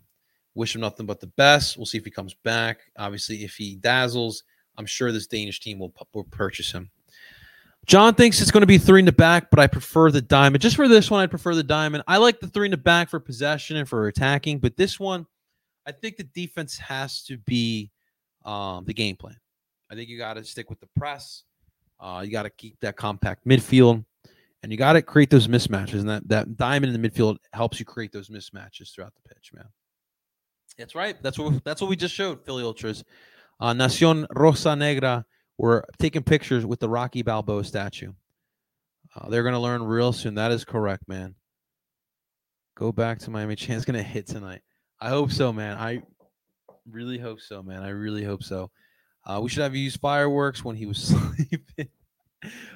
Wish 0.55 0.75
him 0.75 0.81
nothing 0.81 1.05
but 1.05 1.19
the 1.19 1.27
best. 1.27 1.77
We'll 1.77 1.85
see 1.85 1.97
if 1.97 2.05
he 2.05 2.11
comes 2.11 2.33
back. 2.33 2.79
Obviously, 2.97 3.43
if 3.43 3.55
he 3.55 3.75
dazzles, 3.77 4.43
I'm 4.77 4.85
sure 4.85 5.11
this 5.11 5.25
Danish 5.25 5.59
team 5.59 5.79
will, 5.79 5.93
will 6.13 6.25
purchase 6.25 6.71
him. 6.71 6.89
John 7.85 8.13
thinks 8.13 8.41
it's 8.41 8.51
going 8.51 8.61
to 8.61 8.67
be 8.67 8.77
three 8.77 8.99
in 8.99 9.05
the 9.05 9.11
back, 9.11 9.49
but 9.49 9.59
I 9.59 9.67
prefer 9.67 10.11
the 10.11 10.21
diamond. 10.21 10.61
Just 10.61 10.75
for 10.75 10.87
this 10.87 11.09
one, 11.09 11.21
I 11.21 11.27
prefer 11.27 11.55
the 11.55 11.63
diamond. 11.63 12.03
I 12.07 12.17
like 12.17 12.39
the 12.39 12.47
three 12.47 12.67
in 12.67 12.71
the 12.71 12.77
back 12.77 13.09
for 13.09 13.19
possession 13.19 13.77
and 13.77 13.87
for 13.87 14.07
attacking, 14.07 14.59
but 14.59 14.75
this 14.75 14.99
one, 14.99 15.25
I 15.87 15.91
think 15.91 16.17
the 16.17 16.23
defense 16.23 16.77
has 16.77 17.23
to 17.23 17.37
be 17.37 17.89
um, 18.43 18.85
the 18.85 18.93
game 18.93 19.15
plan. 19.15 19.37
I 19.89 19.95
think 19.95 20.09
you 20.09 20.17
got 20.17 20.33
to 20.33 20.43
stick 20.43 20.69
with 20.69 20.79
the 20.79 20.89
press. 20.97 21.43
Uh, 21.99 22.21
you 22.25 22.31
got 22.31 22.43
to 22.43 22.49
keep 22.49 22.79
that 22.81 22.97
compact 22.97 23.47
midfield, 23.47 24.03
and 24.61 24.71
you 24.71 24.77
got 24.77 24.93
to 24.93 25.01
create 25.01 25.29
those 25.29 25.47
mismatches. 25.47 25.99
And 25.99 26.09
that 26.09 26.27
that 26.27 26.57
diamond 26.57 26.93
in 26.93 27.01
the 27.01 27.09
midfield 27.09 27.37
helps 27.53 27.79
you 27.79 27.85
create 27.85 28.11
those 28.11 28.29
mismatches 28.29 28.93
throughout 28.93 29.13
the 29.15 29.33
pitch, 29.33 29.51
man. 29.53 29.67
That's 30.77 30.95
right. 30.95 31.21
That's 31.21 31.37
what 31.37 31.63
that's 31.63 31.81
what 31.81 31.89
we 31.89 31.95
just 31.95 32.15
showed. 32.15 32.45
Philly 32.45 32.63
Ultras, 32.63 33.03
uh, 33.59 33.73
Nacion 33.73 34.25
Rosa 34.35 34.75
Negra 34.75 35.25
were 35.57 35.85
taking 35.99 36.23
pictures 36.23 36.65
with 36.65 36.79
the 36.79 36.89
Rocky 36.89 37.21
Balboa 37.21 37.63
statue. 37.63 38.13
Uh, 39.15 39.29
they're 39.29 39.43
gonna 39.43 39.59
learn 39.59 39.83
real 39.83 40.13
soon. 40.13 40.35
That 40.35 40.51
is 40.51 40.63
correct, 40.63 41.07
man. 41.07 41.35
Go 42.75 42.91
back 42.91 43.19
to 43.19 43.29
Miami. 43.29 43.55
Chan's 43.57 43.85
gonna 43.85 44.03
hit 44.03 44.27
tonight. 44.27 44.61
I 45.01 45.09
hope 45.09 45.31
so, 45.31 45.51
man. 45.51 45.77
I 45.77 46.01
really 46.89 47.17
hope 47.17 47.41
so, 47.41 47.61
man. 47.63 47.83
I 47.83 47.89
really 47.89 48.23
hope 48.23 48.43
so. 48.43 48.71
Uh, 49.25 49.39
we 49.41 49.49
should 49.49 49.63
have 49.63 49.75
used 49.75 49.99
fireworks 49.99 50.63
when 50.63 50.75
he 50.75 50.85
was 50.85 50.97
sleeping. 51.37 51.89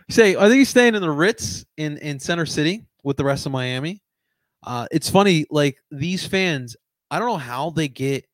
Say, 0.10 0.34
think 0.34 0.54
he's 0.54 0.70
staying 0.70 0.96
in 0.96 1.02
the 1.02 1.12
Ritz 1.12 1.66
in 1.78 1.98
in 1.98 2.20
Center 2.20 2.46
City 2.46 2.86
with 3.04 3.18
the 3.18 3.24
rest 3.24 3.46
of 3.46 3.52
Miami. 3.52 4.02
Uh, 4.63 4.88
it's 4.92 5.10
funny, 5.10 5.46
like 5.50 5.78
these 5.92 6.26
fans 6.26 6.76
I 7.13 7.20
don't 7.20 7.28
know 7.28 7.38
how 7.38 7.70
they 7.70 7.88
get 7.88 8.26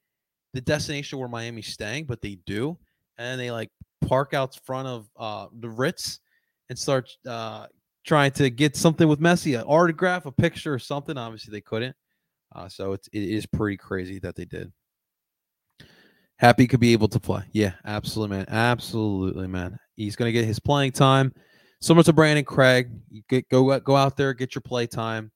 the 0.53 0.61
destination 0.61 1.19
where 1.19 1.27
Miami's 1.27 1.67
staying, 1.67 2.05
but 2.05 2.21
they 2.21 2.39
do, 2.45 2.77
and 3.17 3.37
they 3.37 3.51
like 3.51 3.69
park 4.07 4.33
out 4.33 4.57
front 4.63 4.87
of 4.87 5.09
uh, 5.17 5.47
the 5.59 5.69
Ritz 5.69 6.19
and 6.69 6.79
start 6.79 7.09
uh, 7.27 7.67
trying 8.05 8.31
to 8.31 8.49
get 8.49 8.77
something 8.77 9.09
with 9.09 9.19
Messi, 9.19 9.59
an 9.59 9.65
autograph, 9.65 10.25
a 10.25 10.31
picture, 10.31 10.73
or 10.73 10.79
something. 10.79 11.17
Obviously, 11.17 11.51
they 11.51 11.59
couldn't. 11.59 11.93
Uh, 12.55 12.69
so 12.69 12.93
it's 12.93 13.09
it 13.09 13.21
is 13.21 13.45
pretty 13.45 13.75
crazy 13.75 14.17
that 14.19 14.35
they 14.35 14.45
did. 14.45 14.71
Happy 16.37 16.65
could 16.65 16.79
be 16.79 16.93
able 16.93 17.09
to 17.09 17.19
play. 17.19 17.43
Yeah, 17.51 17.73
absolutely, 17.83 18.37
man. 18.37 18.45
Absolutely, 18.47 19.47
man. 19.47 19.77
He's 19.97 20.15
gonna 20.15 20.31
get 20.31 20.45
his 20.45 20.59
playing 20.59 20.93
time. 20.93 21.33
Similar 21.81 22.03
to 22.03 22.13
Brandan 22.13 22.45
Craig, 22.45 22.89
get 23.29 23.47
go 23.49 23.79
go 23.79 23.95
out 23.95 24.17
there, 24.17 24.33
get 24.33 24.53
your 24.55 24.61
play 24.61 24.85
time. 24.87 25.31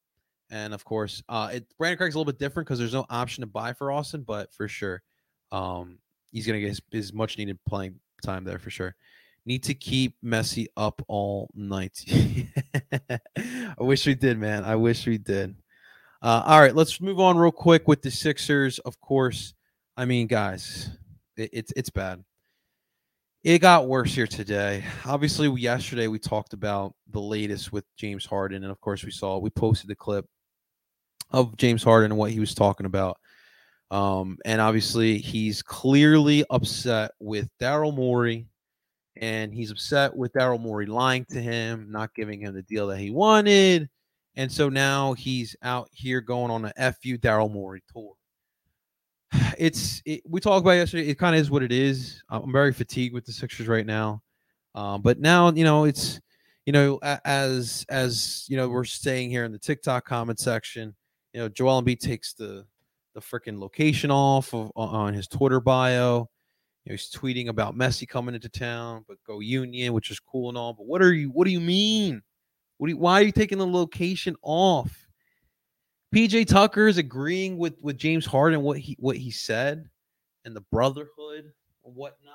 And 0.50 0.74
of 0.74 0.84
course, 0.84 1.24
uh, 1.30 1.52
it, 1.54 1.66
Brandan 1.78 1.98
Craig's 1.98 2.16
a 2.16 2.18
little 2.18 2.32
bit 2.32 2.40
different 2.40 2.68
because 2.68 2.80
there's 2.80 2.94
no 2.94 3.06
option 3.10 3.42
to 3.42 3.48
buy 3.48 3.74
for 3.74 3.92
Austin, 3.92 4.24
but 4.24 4.54
for 4.54 4.68
sure, 4.68 5.02
um, 5.52 5.98
he's 6.32 6.46
going 6.46 6.58
to 6.58 6.62
get 6.62 6.70
his, 6.70 6.82
his 6.92 7.14
much 7.14 7.38
needed 7.38 7.58
playing 7.68 8.00
time 8.24 8.44
there 8.44 8.60
for 8.60 8.70
sure. 8.70 8.96
Need 9.46 9.64
to 9.64 9.74
keep 9.74 10.16
Messi 10.24 10.68
up 10.78 11.02
all 11.08 11.50
night. 11.56 12.06
I 13.38 13.76
wish 13.80 14.06
we 14.06 14.16
did, 14.16 14.38
man. 14.38 14.64
I 14.64 14.76
wish 14.76 15.06
we 15.06 15.18
did. 15.18 15.56
Uh, 16.22 16.44
all 16.46 16.62
right, 16.62 16.76
let's 16.76 17.02
move 17.02 17.20
on 17.20 17.38
real 17.38 17.52
quick 17.52 17.88
with 17.88 18.02
the 18.02 18.12
Sixers. 18.12 18.80
Of 18.80 19.00
course, 19.02 19.54
I 19.98 20.06
mean, 20.06 20.28
guys, 20.28 20.90
it, 21.36 21.50
it's 21.52 21.74
it's 21.76 21.90
bad. 21.90 22.24
It 23.44 23.60
got 23.60 23.90
worse 23.90 24.16
here 24.16 24.26
today. 24.26 24.86
Obviously, 25.06 25.50
yesterday 25.60 26.08
we 26.08 26.18
talked 26.18 26.54
about 26.54 26.94
the 27.12 27.20
latest 27.20 27.74
with 27.74 27.84
James 27.98 28.26
Harden, 28.26 28.64
and 28.64 28.72
of 28.72 28.80
course, 28.80 29.04
we 29.04 29.12
saw 29.12 29.38
we 29.38 29.50
posted 29.50 29.90
the 29.90 29.96
clip 29.96 30.26
of 31.32 31.58
James 31.58 31.84
Harden 31.84 32.12
and 32.12 32.18
what 32.18 32.32
he 32.32 32.40
was 32.40 32.56
talking 32.56 32.86
about. 32.86 33.18
Um, 33.92 34.38
and 34.46 34.62
obviously, 34.62 35.18
he's 35.18 35.62
clearly 35.62 36.46
upset 36.52 37.12
with 37.20 37.50
Daryl 37.62 37.94
Morey, 37.94 38.48
and 39.18 39.54
he's 39.54 39.72
upset 39.72 40.16
with 40.16 40.32
Daryl 40.32 40.62
Morey 40.62 40.86
lying 40.86 41.26
to 41.32 41.42
him, 41.42 41.88
not 41.92 42.16
giving 42.16 42.40
him 42.40 42.54
the 42.54 42.64
deal 42.64 42.88
that 42.88 43.00
he 43.00 43.12
wanted. 43.12 43.90
And 44.38 44.50
so 44.50 44.70
now 44.70 45.14
he's 45.14 45.54
out 45.62 45.90
here 45.92 46.22
going 46.22 46.50
on 46.50 46.72
a 46.78 46.94
FU 46.94 47.18
Daryl 47.18 47.52
Morey 47.52 47.84
tour. 47.92 48.14
It's 49.58 50.02
it, 50.06 50.22
we 50.28 50.40
talked 50.40 50.64
about 50.64 50.72
yesterday. 50.72 51.08
It 51.08 51.18
kind 51.18 51.36
of 51.36 51.42
is 51.42 51.52
what 51.52 51.64
it 51.64 51.72
is. 51.72 52.24
I'm 52.30 52.52
very 52.52 52.74
fatigued 52.74 53.14
with 53.14 53.26
the 53.26 53.32
Sixers 53.32 53.68
right 53.68 53.86
now, 53.86 54.22
um, 54.76 55.02
but 55.02 55.20
now 55.20 55.52
you 55.52 55.64
know 55.64 55.86
it's 55.86 56.20
you 56.66 56.74
know 56.74 57.00
as 57.26 57.86
as 57.90 58.46
you 58.48 58.58
know 58.58 58.70
we're 58.70 58.84
staying 58.84 59.30
here 59.30 59.46
in 59.46 59.52
the 59.52 59.60
TikTok 59.60 60.06
comment 60.06 60.40
section. 60.40 60.96
You 61.34 61.42
know, 61.42 61.50
Joel 61.50 61.82
Embiid 61.82 62.00
takes 62.00 62.34
the 62.34 62.66
the 63.14 63.22
freaking 63.22 63.60
location 63.60 64.12
off 64.12 64.54
of 64.54 64.72
on 64.76 65.14
his 65.14 65.28
Twitter 65.28 65.60
bio. 65.60 66.30
You 66.86 66.92
know, 66.92 66.94
he's 66.94 67.12
tweeting 67.12 67.48
about 67.48 67.76
Messi 67.76 68.08
coming 68.08 68.36
into 68.36 68.50
town, 68.50 69.06
but 69.08 69.18
go 69.26 69.40
Union, 69.40 69.94
which 69.94 70.12
is 70.12 70.20
cool 70.20 70.50
and 70.50 70.58
all. 70.58 70.74
But 70.74 70.86
what 70.86 71.02
are 71.02 71.14
you? 71.14 71.30
What 71.30 71.46
do 71.46 71.52
you 71.52 71.62
mean? 71.62 72.22
What 72.78 72.88
do 72.88 72.92
you, 72.92 72.98
why 72.98 73.22
are 73.22 73.24
you 73.24 73.32
taking 73.32 73.58
the 73.58 73.68
location 73.68 74.36
off? 74.42 75.03
PJ 76.14 76.46
Tucker 76.46 76.88
is 76.88 77.00
agreeing 77.00 77.58
with 77.58 77.74
with 77.82 77.98
James 77.98 78.26
Harden 78.26 78.62
what 78.62 78.78
he 78.78 78.96
what 79.00 79.18
he 79.18 79.32
said 79.32 79.90
and 80.46 80.56
the 80.56 80.62
brotherhood 80.72 81.52
and 81.84 81.96
whatnot. 81.96 82.34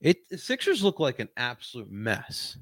It 0.00 0.28
the 0.28 0.38
Sixers 0.38 0.84
look 0.84 1.00
like 1.00 1.18
an 1.18 1.28
absolute 1.36 1.90
mess. 1.90 2.56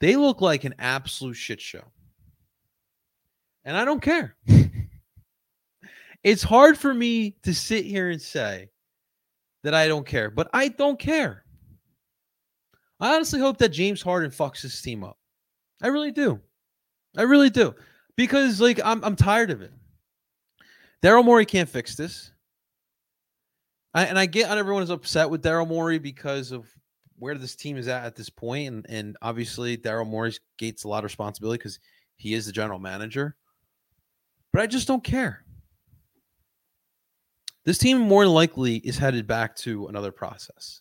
They 0.00 0.16
look 0.16 0.42
like 0.42 0.64
an 0.64 0.74
absolute 0.78 1.34
shit 1.34 1.60
show. 1.60 1.84
And 3.64 3.76
I 3.76 3.86
don't 3.86 4.02
care. 4.02 4.36
it's 6.22 6.42
hard 6.42 6.76
for 6.76 6.92
me 6.92 7.36
to 7.44 7.54
sit 7.54 7.86
here 7.86 8.10
and 8.10 8.20
say 8.20 8.68
that 9.64 9.72
I 9.72 9.88
don't 9.88 10.06
care, 10.06 10.30
but 10.30 10.50
I 10.52 10.68
don't 10.68 10.98
care. 10.98 11.44
I 13.00 13.14
honestly 13.14 13.40
hope 13.40 13.56
that 13.58 13.70
James 13.70 14.02
Harden 14.02 14.30
fucks 14.30 14.60
his 14.60 14.80
team 14.82 15.02
up. 15.02 15.16
I 15.82 15.88
really 15.88 16.12
do. 16.12 16.40
I 17.16 17.22
really 17.22 17.50
do 17.50 17.74
because 18.18 18.60
like 18.60 18.80
I'm 18.84 19.02
I'm 19.02 19.16
tired 19.16 19.50
of 19.50 19.62
it. 19.62 19.72
Daryl 21.02 21.24
Morey 21.24 21.46
can't 21.46 21.68
fix 21.68 21.94
this. 21.94 22.32
I, 23.94 24.04
and 24.04 24.18
I 24.18 24.26
get 24.26 24.50
on 24.50 24.58
everyone 24.58 24.82
is 24.82 24.90
upset 24.90 25.30
with 25.30 25.42
Daryl 25.42 25.66
Morey 25.66 25.98
because 25.98 26.52
of 26.52 26.66
where 27.16 27.36
this 27.36 27.56
team 27.56 27.76
is 27.76 27.88
at 27.88 28.04
at 28.04 28.16
this 28.16 28.28
point, 28.28 28.68
and 28.68 28.86
and 28.90 29.16
obviously 29.22 29.78
Daryl 29.78 30.06
Morey 30.06 30.34
gates 30.58 30.84
a 30.84 30.88
lot 30.88 30.98
of 30.98 31.04
responsibility 31.04 31.58
because 31.58 31.78
he 32.16 32.34
is 32.34 32.44
the 32.44 32.52
general 32.52 32.80
manager. 32.80 33.36
But 34.52 34.62
I 34.62 34.66
just 34.66 34.88
don't 34.88 35.04
care. 35.04 35.44
This 37.64 37.78
team 37.78 38.00
more 38.00 38.24
than 38.24 38.34
likely 38.34 38.76
is 38.78 38.98
headed 38.98 39.26
back 39.26 39.54
to 39.56 39.86
another 39.86 40.10
process. 40.10 40.80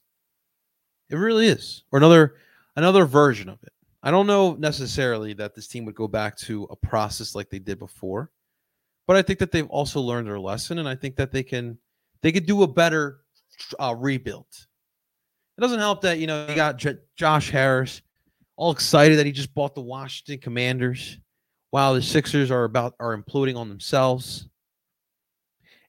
It 1.09 1.17
really 1.17 1.47
is, 1.47 1.83
or 1.91 1.97
another 1.97 2.35
another 2.75 3.05
version 3.05 3.47
of 3.47 3.61
it. 3.61 3.73
I 4.03 4.11
don't 4.11 4.27
know 4.27 4.53
necessarily 4.53 5.33
that 5.33 5.55
this 5.55 5.67
team 5.67 5.85
would 5.85 5.95
go 5.95 6.07
back 6.07 6.37
to 6.39 6.67
a 6.69 6.75
process 6.75 7.35
like 7.35 7.49
they 7.49 7.59
did 7.59 7.79
before, 7.79 8.31
but 9.07 9.15
I 9.15 9.21
think 9.21 9.39
that 9.39 9.51
they've 9.51 9.69
also 9.69 9.99
learned 10.01 10.27
their 10.27 10.39
lesson, 10.39 10.77
and 10.77 10.87
I 10.87 10.95
think 10.95 11.15
that 11.15 11.31
they 11.31 11.43
can 11.43 11.77
they 12.21 12.31
could 12.31 12.45
do 12.45 12.63
a 12.63 12.67
better 12.67 13.21
uh, 13.79 13.95
rebuild. 13.97 14.47
It 15.57 15.61
doesn't 15.61 15.79
help 15.79 16.01
that 16.01 16.19
you 16.19 16.27
know 16.27 16.45
you 16.47 16.55
got 16.55 16.77
J- 16.77 16.97
Josh 17.15 17.49
Harris 17.49 18.01
all 18.55 18.71
excited 18.71 19.19
that 19.19 19.25
he 19.25 19.31
just 19.31 19.53
bought 19.53 19.75
the 19.75 19.81
Washington 19.81 20.39
Commanders, 20.39 21.19
while 21.69 21.93
the 21.93 22.01
Sixers 22.01 22.51
are 22.51 22.63
about 22.63 22.95
are 22.99 23.17
imploding 23.17 23.57
on 23.57 23.69
themselves. 23.69 24.47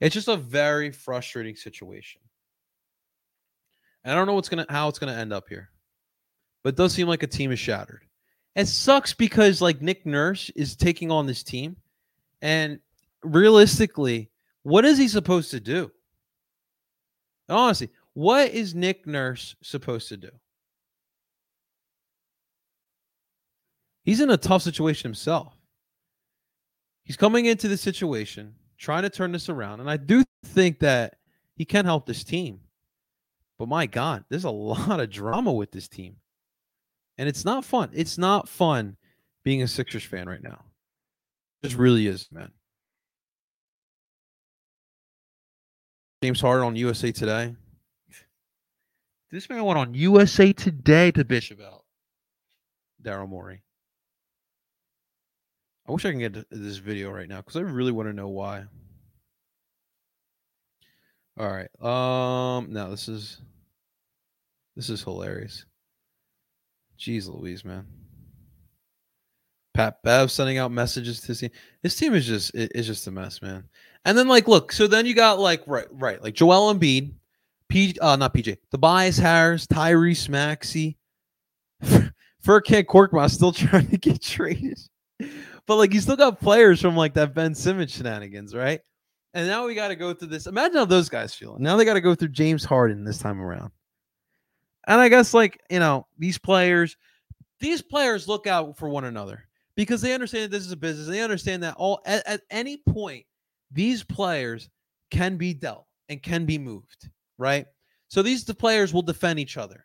It's 0.01 0.15
just 0.15 0.29
a 0.29 0.37
very 0.37 0.93
frustrating 0.93 1.57
situation. 1.57 2.21
And 4.05 4.13
I 4.13 4.17
don't 4.17 4.27
know 4.27 4.35
what's 4.35 4.49
gonna 4.49 4.67
how 4.69 4.89
it's 4.89 4.99
gonna 4.99 5.15
end 5.15 5.33
up 5.33 5.49
here, 5.49 5.71
but 6.69 6.75
it 6.75 6.83
does 6.83 6.93
seem 6.93 7.09
like 7.09 7.23
a 7.23 7.27
team 7.27 7.51
is 7.51 7.59
shattered. 7.59 8.05
It 8.55 8.69
sucks 8.69 9.15
because 9.15 9.63
like 9.63 9.81
Nick 9.81 10.05
Nurse 10.05 10.51
is 10.51 10.77
taking 10.77 11.11
on 11.11 11.25
this 11.25 11.43
team, 11.43 11.79
and 12.43 12.79
realistically, 13.23 14.29
what 14.65 14.85
is 14.85 14.99
he 14.99 15.09
supposed 15.09 15.51
to 15.53 15.61
do? 15.61 15.91
Honestly, 17.49 17.89
what 18.13 18.51
is 18.51 18.75
Nick 18.75 19.07
Nurse 19.07 19.57
supposed 19.63 20.11
to 20.11 20.19
do? 20.19 20.29
He's 24.03 24.21
in 24.21 24.29
a 24.29 24.37
tough 24.37 24.61
situation 24.61 25.09
himself. 25.09 25.55
He's 27.03 27.17
coming 27.17 27.47
into 27.47 27.69
the 27.69 27.79
situation 27.79 28.57
trying 28.77 29.05
to 29.05 29.11
turn 29.11 29.33
this 29.33 29.49
around, 29.49 29.81
and 29.81 29.89
I 29.89 29.97
do 29.97 30.23
think 30.45 30.81
that 30.81 31.15
he 31.57 31.65
can 31.65 31.87
help 31.87 32.05
this 32.05 32.25
team. 32.25 32.61
But 33.59 33.69
my 33.69 33.87
God, 33.87 34.27
there's 34.29 34.45
a 34.45 34.51
lot 34.51 35.01
of 35.01 35.09
drama 35.09 35.51
with 35.51 35.73
this 35.73 35.89
team 35.89 36.17
and 37.19 37.29
it's 37.29 37.45
not 37.45 37.65
fun. 37.65 37.91
It's 37.93 38.17
not 38.17 38.49
fun 38.49 38.97
being 39.45 39.63
a 39.63 39.69
Sixers 39.69 40.05
fan 40.05 40.29
right 40.29 40.43
now. 40.43 40.65
It 41.63 41.69
just 41.69 41.77
really 41.77 42.07
is, 42.07 42.29
man. 42.31 42.53
James 46.23 46.41
Harden 46.41 46.67
on 46.67 46.77
USA 46.77 47.13
Today. 47.13 47.55
This 49.31 49.51
man 49.51 49.65
went 49.65 49.79
on 49.79 49.95
USA 49.95 50.53
Today 50.53 51.11
to 51.11 51.25
bitch 51.25 51.51
about 51.51 51.85
Daryl 53.03 53.29
Morey. 53.29 53.63
I 55.87 55.93
wish 55.93 56.05
I 56.05 56.11
can 56.11 56.21
get 56.21 56.51
this 56.51 56.77
video 56.77 57.11
right 57.11 57.29
now 57.29 57.39
because 57.39 57.57
I 57.57 57.61
really 57.61 57.93
want 57.93 58.09
to 58.09 58.13
know 58.13 58.29
why. 58.29 58.65
All 61.39 61.49
right. 61.49 61.71
Um. 61.83 62.73
Now 62.73 62.89
this 62.89 63.09
is 63.09 63.41
this 64.77 64.91
is 64.91 65.03
hilarious. 65.03 65.65
Jeez 66.99 67.29
Louise, 67.29 67.65
man. 67.65 67.87
Pat 69.79 70.03
Bev 70.03 70.33
sending 70.33 70.59
out 70.59 70.73
messages 70.73 71.21
to 71.21 71.35
see 71.37 71.51
this 71.83 71.95
team 71.95 72.13
is 72.13 72.27
just 72.27 72.51
is 72.55 72.87
just 72.87 73.07
a 73.07 73.13
mess, 73.13 73.41
man. 73.41 73.63
And 74.05 74.19
then 74.19 74.27
like, 74.27 74.49
look, 74.49 74.73
so 74.73 74.89
then 74.89 75.07
you 75.07 75.15
got 75.15 75.39
like 75.39 75.63
right, 75.69 75.87
right, 75.93 76.21
like 76.21 76.35
Joel 76.35 76.75
Embiid, 76.75 77.13
P, 77.69 77.95
uh, 78.01 78.17
not 78.17 78.35
PJ, 78.35 78.57
Tobias 78.73 79.19
Harris, 79.19 79.69
Tyrese 79.69 80.29
Maxey, 80.29 80.99
Furkan 81.85 82.85
Korkmaz 82.87 83.31
still 83.31 83.53
trying 83.53 83.87
to 83.89 83.99
get 83.99 84.21
traded, 84.21 84.81
but 85.67 85.77
like 85.77 85.95
you 85.95 86.01
still 86.01 86.17
got 86.17 86.41
players 86.41 86.81
from 86.81 86.97
like 86.97 87.15
that 87.15 87.33
Ben 87.33 87.55
Simmons 87.55 87.93
shenanigans, 87.93 88.57
right? 88.57 88.81
And 89.35 89.47
now 89.47 89.65
we 89.65 89.77
got 89.77 89.89
to 89.89 89.97
go 89.97 90.13
through 90.13 90.29
this. 90.29 90.49
Imagine 90.49 90.79
how 90.79 90.85
those 90.87 91.09
guys 91.09 91.35
feel. 91.35 91.57
Now 91.61 91.77
they 91.77 91.85
got 91.85 91.95
to 91.95 92.01
go 92.01 92.17
through 92.17 92.29
James 92.31 92.65
Harden 92.65 93.05
this 93.05 93.19
time 93.19 93.41
around. 93.41 93.71
And 94.89 95.01
I 95.01 95.09
guess 95.09 95.35
like, 95.35 95.63
you 95.71 95.79
know, 95.79 96.07
these 96.19 96.39
players, 96.39 96.97
these 97.61 97.83
players 97.83 98.27
look 98.27 98.47
out 98.47 98.77
for 98.77 98.89
one 98.89 99.05
another 99.05 99.45
because 99.77 100.01
they 100.01 100.15
understand 100.15 100.45
that 100.45 100.51
this 100.51 100.65
is 100.65 100.73
a 100.73 100.77
business. 100.77 101.07
They 101.07 101.21
understand 101.21 101.63
that 101.63 101.75
all 101.77 102.01
at, 102.07 102.27
at 102.27 102.41
any 102.51 102.79
point, 102.79 103.25
these 103.71 104.03
players 104.03 104.71
can 105.11 105.37
be 105.37 105.53
dealt 105.53 105.87
and 106.09 106.23
can 106.23 106.47
be 106.47 106.57
moved, 106.57 107.11
right? 107.37 107.67
So 108.09 108.23
these 108.23 108.45
the 108.45 108.55
players 108.55 108.95
will 108.95 109.03
defend 109.03 109.39
each 109.39 109.59
other. 109.59 109.85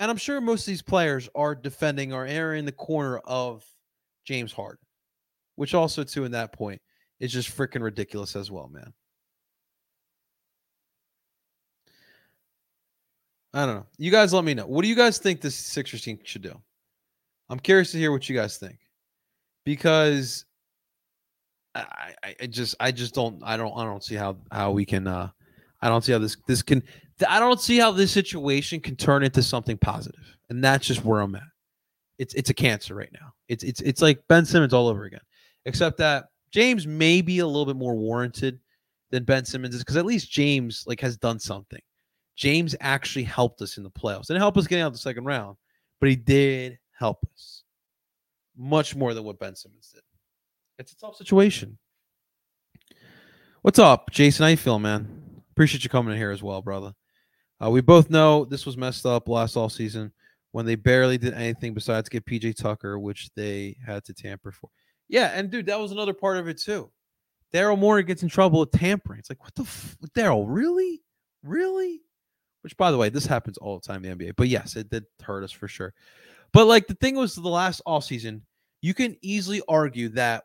And 0.00 0.10
I'm 0.10 0.16
sure 0.16 0.40
most 0.40 0.62
of 0.62 0.66
these 0.66 0.82
players 0.82 1.28
are 1.36 1.54
defending 1.54 2.12
or 2.12 2.26
are 2.26 2.54
in 2.54 2.64
the 2.64 2.72
corner 2.72 3.18
of 3.18 3.64
James 4.24 4.52
Harden, 4.52 4.84
which 5.54 5.74
also, 5.74 6.02
too, 6.02 6.24
in 6.24 6.32
that 6.32 6.52
point, 6.52 6.82
is 7.20 7.32
just 7.32 7.56
freaking 7.56 7.82
ridiculous 7.82 8.34
as 8.34 8.50
well, 8.50 8.68
man. 8.68 8.92
I 13.54 13.66
don't 13.66 13.76
know. 13.76 13.86
You 13.98 14.10
guys 14.10 14.32
let 14.32 14.44
me 14.44 14.54
know. 14.54 14.66
What 14.66 14.82
do 14.82 14.88
you 14.88 14.96
guys 14.96 15.18
think 15.18 15.40
this 15.40 15.54
Sixers 15.54 16.02
team 16.02 16.18
should 16.24 16.42
do? 16.42 16.58
I'm 17.50 17.58
curious 17.58 17.92
to 17.92 17.98
hear 17.98 18.12
what 18.12 18.28
you 18.28 18.36
guys 18.36 18.56
think. 18.56 18.78
Because 19.64 20.46
I, 21.74 22.14
I, 22.22 22.34
I 22.40 22.46
just 22.46 22.74
I 22.80 22.90
just 22.92 23.14
don't 23.14 23.42
I 23.44 23.56
don't 23.56 23.76
I 23.76 23.84
don't 23.84 24.02
see 24.02 24.14
how 24.14 24.36
how 24.50 24.72
we 24.72 24.84
can 24.84 25.06
uh 25.06 25.28
I 25.80 25.88
don't 25.88 26.02
see 26.02 26.12
how 26.12 26.18
this 26.18 26.36
this 26.46 26.62
can 26.62 26.82
I 27.28 27.38
don't 27.38 27.60
see 27.60 27.78
how 27.78 27.92
this 27.92 28.10
situation 28.10 28.80
can 28.80 28.96
turn 28.96 29.22
into 29.22 29.42
something 29.42 29.76
positive. 29.76 30.36
And 30.48 30.62
that's 30.64 30.86
just 30.86 31.04
where 31.04 31.20
I'm 31.20 31.34
at. 31.34 31.42
It's 32.18 32.34
it's 32.34 32.50
a 32.50 32.54
cancer 32.54 32.94
right 32.94 33.12
now. 33.12 33.32
It's 33.48 33.64
it's 33.64 33.80
it's 33.82 34.02
like 34.02 34.26
Ben 34.28 34.44
Simmons 34.44 34.72
all 34.72 34.88
over 34.88 35.04
again. 35.04 35.20
Except 35.66 35.98
that 35.98 36.26
James 36.52 36.86
may 36.86 37.20
be 37.20 37.38
a 37.38 37.46
little 37.46 37.66
bit 37.66 37.76
more 37.76 37.94
warranted 37.94 38.58
than 39.10 39.24
Ben 39.24 39.44
Simmons 39.44 39.74
is 39.74 39.82
because 39.82 39.96
at 39.96 40.06
least 40.06 40.30
James 40.30 40.84
like 40.86 41.00
has 41.00 41.16
done 41.16 41.38
something. 41.38 41.80
James 42.36 42.74
actually 42.80 43.24
helped 43.24 43.60
us 43.62 43.76
in 43.76 43.82
the 43.82 43.90
playoffs. 43.90 44.26
Didn't 44.26 44.40
help 44.40 44.56
us 44.56 44.66
getting 44.66 44.82
out 44.82 44.92
the 44.92 44.98
second 44.98 45.24
round, 45.24 45.56
but 46.00 46.08
he 46.08 46.16
did 46.16 46.78
help 46.98 47.26
us 47.32 47.62
much 48.56 48.96
more 48.96 49.14
than 49.14 49.24
what 49.24 49.38
Ben 49.38 49.54
Simmons 49.54 49.90
did. 49.92 50.02
It's 50.78 50.92
a 50.92 50.96
tough 50.96 51.16
situation. 51.16 51.78
What's 53.62 53.78
up, 53.78 54.10
Jason? 54.10 54.44
How 54.44 54.48
you 54.48 54.56
feeling, 54.56 54.82
man? 54.82 55.42
Appreciate 55.52 55.84
you 55.84 55.90
coming 55.90 56.12
in 56.12 56.18
here 56.18 56.30
as 56.30 56.42
well, 56.42 56.62
brother. 56.62 56.94
Uh, 57.62 57.70
we 57.70 57.80
both 57.80 58.10
know 58.10 58.44
this 58.44 58.66
was 58.66 58.76
messed 58.76 59.06
up 59.06 59.28
last 59.28 59.56
all 59.56 59.68
season 59.68 60.12
when 60.50 60.66
they 60.66 60.74
barely 60.74 61.18
did 61.18 61.34
anything 61.34 61.74
besides 61.74 62.08
get 62.08 62.24
PJ 62.24 62.56
Tucker, 62.56 62.98
which 62.98 63.30
they 63.36 63.76
had 63.86 64.04
to 64.04 64.14
tamper 64.14 64.50
for. 64.50 64.70
Yeah, 65.08 65.30
and 65.34 65.50
dude, 65.50 65.66
that 65.66 65.78
was 65.78 65.92
another 65.92 66.14
part 66.14 66.38
of 66.38 66.48
it 66.48 66.58
too. 66.58 66.90
Daryl 67.52 67.78
Morey 67.78 68.02
gets 68.02 68.22
in 68.22 68.28
trouble 68.28 68.60
with 68.60 68.72
tampering. 68.72 69.18
It's 69.18 69.30
like, 69.30 69.42
what 69.42 69.54
the 69.54 69.62
f- 69.62 69.96
Daryl? 70.16 70.44
Really? 70.48 71.02
Really? 71.42 72.00
Which, 72.62 72.76
by 72.76 72.90
the 72.90 72.98
way, 72.98 73.08
this 73.08 73.26
happens 73.26 73.58
all 73.58 73.78
the 73.78 73.86
time 73.86 74.04
in 74.04 74.16
the 74.16 74.24
NBA. 74.24 74.32
But 74.36 74.48
yes, 74.48 74.74
it 74.76 74.90
did 74.90 75.04
hurt 75.20 75.44
us 75.44 75.52
for 75.52 75.68
sure. 75.68 75.94
But 76.52 76.66
like 76.66 76.86
the 76.86 76.94
thing 76.94 77.16
was, 77.16 77.34
the 77.34 77.48
last 77.48 77.82
off 77.86 78.04
season, 78.04 78.42
you 78.80 78.94
can 78.94 79.16
easily 79.20 79.62
argue 79.68 80.08
that 80.10 80.44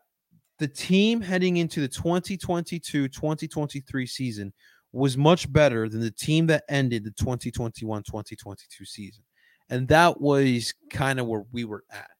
the 0.58 0.68
team 0.68 1.20
heading 1.20 1.58
into 1.58 1.80
the 1.80 1.88
2022-2023 1.88 4.08
season 4.08 4.52
was 4.92 5.16
much 5.16 5.52
better 5.52 5.88
than 5.88 6.00
the 6.00 6.10
team 6.10 6.46
that 6.48 6.64
ended 6.68 7.04
the 7.04 7.12
2021-2022 7.12 8.56
season. 8.84 9.22
And 9.70 9.86
that 9.88 10.20
was 10.20 10.74
kind 10.90 11.20
of 11.20 11.26
where 11.26 11.44
we 11.52 11.64
were 11.64 11.84
at. 11.92 12.10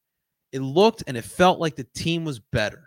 It 0.52 0.60
looked 0.60 1.02
and 1.06 1.16
it 1.16 1.24
felt 1.24 1.58
like 1.58 1.76
the 1.76 1.86
team 1.94 2.24
was 2.24 2.38
better. 2.38 2.84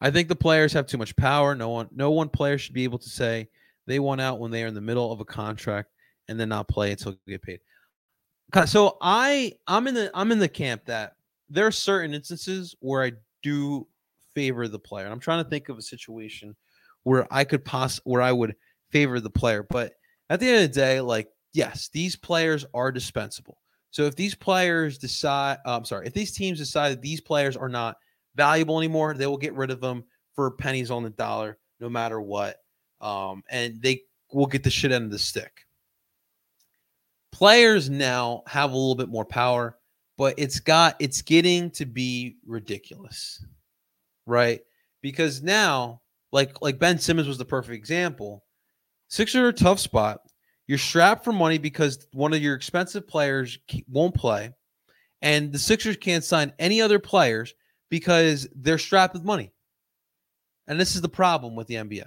I 0.00 0.10
think 0.10 0.28
the 0.28 0.36
players 0.36 0.72
have 0.72 0.86
too 0.86 0.98
much 0.98 1.16
power. 1.16 1.54
No 1.54 1.70
one 1.70 1.88
no 1.94 2.10
one 2.10 2.28
player 2.28 2.58
should 2.58 2.74
be 2.74 2.84
able 2.84 2.98
to 2.98 3.08
say 3.08 3.48
they 3.86 3.98
want 3.98 4.20
out 4.20 4.40
when 4.40 4.50
they 4.50 4.64
are 4.64 4.68
in 4.68 4.74
the 4.74 4.80
middle 4.80 5.12
of 5.12 5.20
a 5.20 5.24
contract 5.24 5.90
and 6.28 6.38
then 6.38 6.48
not 6.48 6.68
play 6.68 6.90
until 6.90 7.12
they 7.12 7.32
get 7.32 7.42
paid. 7.42 7.60
So 8.66 8.98
I 9.00 9.52
I'm 9.66 9.86
in 9.86 9.94
the 9.94 10.10
I'm 10.14 10.30
in 10.30 10.38
the 10.38 10.48
camp 10.48 10.84
that 10.86 11.16
there 11.48 11.66
are 11.66 11.72
certain 11.72 12.14
instances 12.14 12.74
where 12.80 13.02
I 13.02 13.12
do 13.42 13.86
favor 14.34 14.68
the 14.68 14.78
player. 14.78 15.06
I'm 15.06 15.20
trying 15.20 15.42
to 15.42 15.50
think 15.50 15.68
of 15.68 15.78
a 15.78 15.82
situation 15.82 16.54
where 17.02 17.26
I 17.32 17.44
could 17.44 17.64
pass 17.64 18.00
where 18.04 18.22
I 18.22 18.32
would 18.32 18.54
favor 18.90 19.20
the 19.20 19.30
player, 19.30 19.66
but 19.68 19.94
at 20.30 20.40
the 20.40 20.48
end 20.48 20.64
of 20.64 20.70
the 20.70 20.80
day, 20.80 21.00
like 21.00 21.28
yes, 21.52 21.88
these 21.92 22.16
players 22.16 22.64
are 22.74 22.92
dispensable. 22.92 23.58
So 23.90 24.04
if 24.04 24.16
these 24.16 24.34
players 24.34 24.98
decide, 24.98 25.58
uh, 25.64 25.76
I'm 25.76 25.84
sorry, 25.84 26.06
if 26.06 26.14
these 26.14 26.32
teams 26.32 26.58
decide 26.58 26.90
that 26.92 27.02
these 27.02 27.20
players 27.20 27.56
are 27.56 27.68
not 27.68 27.96
valuable 28.34 28.78
anymore, 28.78 29.14
they 29.14 29.26
will 29.26 29.36
get 29.36 29.54
rid 29.54 29.70
of 29.70 29.80
them 29.80 30.04
for 30.34 30.50
pennies 30.50 30.90
on 30.90 31.04
the 31.04 31.10
dollar, 31.10 31.58
no 31.78 31.88
matter 31.88 32.20
what, 32.20 32.56
um, 33.04 33.44
and 33.48 33.80
they 33.80 34.02
will 34.32 34.46
get 34.46 34.64
the 34.64 34.70
shit 34.70 34.90
end 34.90 35.04
of 35.04 35.10
the 35.10 35.18
stick. 35.18 35.66
Players 37.30 37.90
now 37.90 38.42
have 38.46 38.72
a 38.72 38.76
little 38.76 38.94
bit 38.94 39.08
more 39.08 39.24
power 39.24 39.76
but 40.16 40.34
it's 40.38 40.60
got 40.60 40.96
it's 40.98 41.22
getting 41.22 41.70
to 41.72 41.86
be 41.86 42.36
ridiculous, 42.46 43.44
right? 44.26 44.60
Because 45.02 45.42
now, 45.42 46.00
like 46.32 46.60
like 46.62 46.78
Ben 46.78 46.98
Simmons 46.98 47.28
was 47.28 47.38
the 47.38 47.44
perfect 47.44 47.74
example. 47.74 48.44
Sixers 49.08 49.40
are 49.40 49.48
a 49.48 49.52
tough 49.52 49.80
spot. 49.80 50.20
You're 50.66 50.78
strapped 50.78 51.24
for 51.24 51.32
money 51.32 51.58
because 51.58 52.06
one 52.12 52.32
of 52.32 52.42
your 52.42 52.54
expensive 52.54 53.06
players 53.06 53.58
won't 53.88 54.14
play, 54.14 54.50
and 55.20 55.52
the 55.52 55.58
Sixers 55.58 55.96
can't 55.96 56.24
sign 56.24 56.52
any 56.58 56.80
other 56.80 56.98
players 56.98 57.54
because 57.90 58.48
they're 58.54 58.78
strapped 58.78 59.14
with 59.14 59.24
money. 59.24 59.52
And 60.66 60.80
this 60.80 60.94
is 60.94 61.02
the 61.02 61.08
problem 61.08 61.54
with 61.54 61.66
the 61.66 61.74
NBA. 61.74 62.06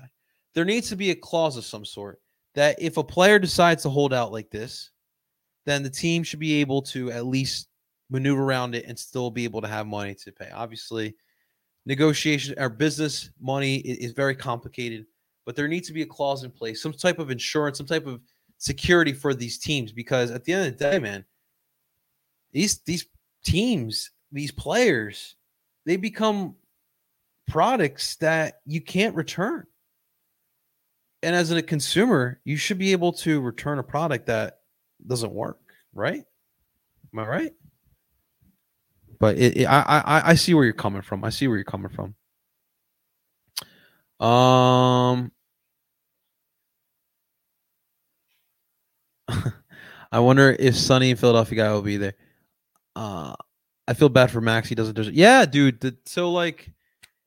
There 0.58 0.66
needs 0.66 0.90
to 0.90 0.96
be 0.96 1.12
a 1.12 1.16
clause 1.16 1.56
of 1.56 1.66
some 1.66 1.86
sort 1.86 2.20
that 2.56 2.82
if 2.82 2.98
a 2.98 3.04
player 3.04 3.38
decides 3.38 3.84
to 3.84 3.92
hold 3.92 4.12
out 4.12 4.32
like 4.32 4.50
this, 4.50 4.90
then 5.68 5.84
the 5.84 5.90
team 5.92 6.24
should 6.24 6.40
be 6.40 6.62
able 6.62 6.82
to 6.82 7.12
at 7.12 7.28
least 7.28 7.68
maneuver 8.10 8.42
around 8.42 8.74
it 8.74 8.86
and 8.88 8.98
still 8.98 9.30
be 9.30 9.44
able 9.44 9.62
to 9.62 9.68
have 9.68 9.86
money 9.86 10.16
to 10.16 10.32
pay. 10.32 10.50
Obviously, 10.50 11.16
negotiation 11.86 12.56
or 12.58 12.70
business 12.70 13.30
money 13.40 13.76
is, 13.76 14.14
very 14.14 14.36
complicated, 14.36 15.06
but 15.46 15.56
there 15.56 15.68
needs 15.68 15.88
to 15.90 15.94
be 15.94 16.02
a 16.02 16.08
clause 16.08 16.44
in 16.44 16.50
place, 16.50 16.82
some 16.82 16.92
type 16.92 17.20
of 17.20 17.30
insurance, 17.30 17.78
some 17.78 17.86
type 17.86 18.08
of 18.08 18.20
security 18.58 19.14
for 19.14 19.36
these 19.36 19.60
teams 19.60 19.92
because 19.92 20.32
at 20.32 20.44
the 20.44 20.54
end 20.54 20.66
of 20.70 20.76
the 20.76 20.90
day, 20.90 20.98
man, 20.98 21.24
these 22.52 22.80
these 22.80 23.06
teams, 23.46 24.10
these 24.32 24.52
players, 24.52 25.36
they 25.86 25.98
become 25.98 26.56
products 27.48 28.16
that 28.16 28.62
you 28.66 28.82
can't 28.82 29.14
return. 29.14 29.68
And 31.24 31.36
as 31.36 31.52
a 31.52 31.62
consumer, 31.62 32.40
you 32.44 32.58
should 32.58 32.78
be 32.78 32.92
able 32.92 33.14
to 33.14 33.42
return 33.42 33.80
a 33.80 33.84
product 33.84 34.28
that 34.28 34.60
doesn't 35.06 35.32
work, 35.32 35.60
right? 35.94 36.24
Am 37.14 37.20
I 37.20 37.26
right? 37.28 37.54
But 39.20 39.38
it, 39.38 39.58
it, 39.58 39.66
I, 39.66 39.82
I 39.82 40.30
I 40.32 40.36
see 40.36 40.54
where 40.54 40.64
you're 40.64 40.74
coming 40.74 41.02
from. 41.02 41.24
I 41.24 41.30
see 41.30 41.48
where 41.48 41.58
you're 41.58 41.64
coming 41.64 41.90
from. 41.90 42.14
Um, 44.20 45.32
I 50.12 50.20
wonder 50.20 50.56
if 50.58 50.76
Sunny 50.76 51.16
Philadelphia 51.16 51.64
guy 51.64 51.72
will 51.72 51.82
be 51.82 51.98
there. 51.98 52.14
Uh, 52.96 53.36
I 53.88 53.94
feel 53.94 54.10
bad 54.10 54.32
for 54.32 54.42
Max. 54.42 54.70
He 54.70 54.76
doesn't 54.76 54.96
do 54.96 55.04
it. 55.04 55.14
Yeah, 55.14 55.46
dude. 55.46 55.80
The, 55.82 55.98
so 56.06 56.32
like, 56.32 56.72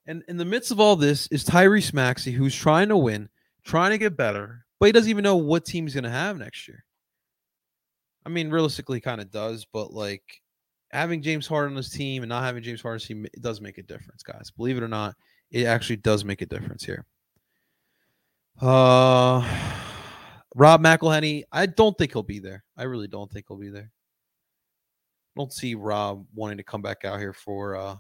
and 0.07 0.23
in 0.29 0.37
the 0.37 0.45
midst 0.45 0.71
of 0.71 0.81
all 0.81 0.97
this 0.97 1.27
is 1.29 1.45
Tyrese 1.45 1.93
Maxey, 1.93 2.33
who's 2.33 2.55
trying 2.55 2.89
to 2.89 2.97
win, 2.97 3.29
trying 3.65 3.91
to 3.91 3.99
get 3.99 4.17
better, 4.17 4.65
but 4.79 4.87
he 4.87 4.93
doesn't 4.93 5.11
even 5.11 5.25
know 5.25 5.37
what 5.37 5.65
team 5.65 5.87
he's 5.87 5.95
gonna 5.95 6.11
have 6.11 6.39
next 6.39 6.69
year. 6.69 6.85
I 8.25 8.29
mean, 8.29 8.51
realistically, 8.51 9.01
kind 9.01 9.21
of 9.21 9.31
does, 9.31 9.67
but 9.73 9.93
like, 9.93 10.43
having 10.91 11.23
James 11.23 11.47
Harden 11.47 11.73
on 11.73 11.77
his 11.77 11.91
team 11.91 12.23
and 12.23 12.29
not 12.29 12.45
having 12.45 12.63
James 12.63 12.83
Harden 12.83 13.01
team 13.01 13.27
does 13.41 13.61
make 13.61 13.79
a 13.79 13.83
difference, 13.83 14.23
guys. 14.23 14.51
Believe 14.51 14.77
it 14.77 14.83
or 14.83 14.89
not, 14.89 15.15
it 15.51 15.65
actually 15.65 15.97
does 15.97 16.25
make 16.25 16.43
a 16.43 16.47
difference 16.47 16.85
here. 16.85 17.07
Uh 18.61 19.41
Rob 20.57 20.83
McElhenney, 20.83 21.45
I 21.53 21.67
don't 21.67 21.97
think 21.97 22.13
he'll 22.13 22.25
be 22.25 22.41
there. 22.41 22.65
I 22.77 22.83
really 22.83 23.07
don't 23.07 23.31
think 23.31 23.47
he'll 23.49 23.57
be 23.57 23.71
there. 23.71 23.93
Don't 25.37 25.53
see 25.53 25.77
Rob 25.77 26.27
wanting 26.35 26.59
to 26.59 26.65
come 26.65 26.83
back 26.83 27.05
out 27.05 27.21
here 27.21 27.33
for 27.33 27.77
uh 27.77 27.97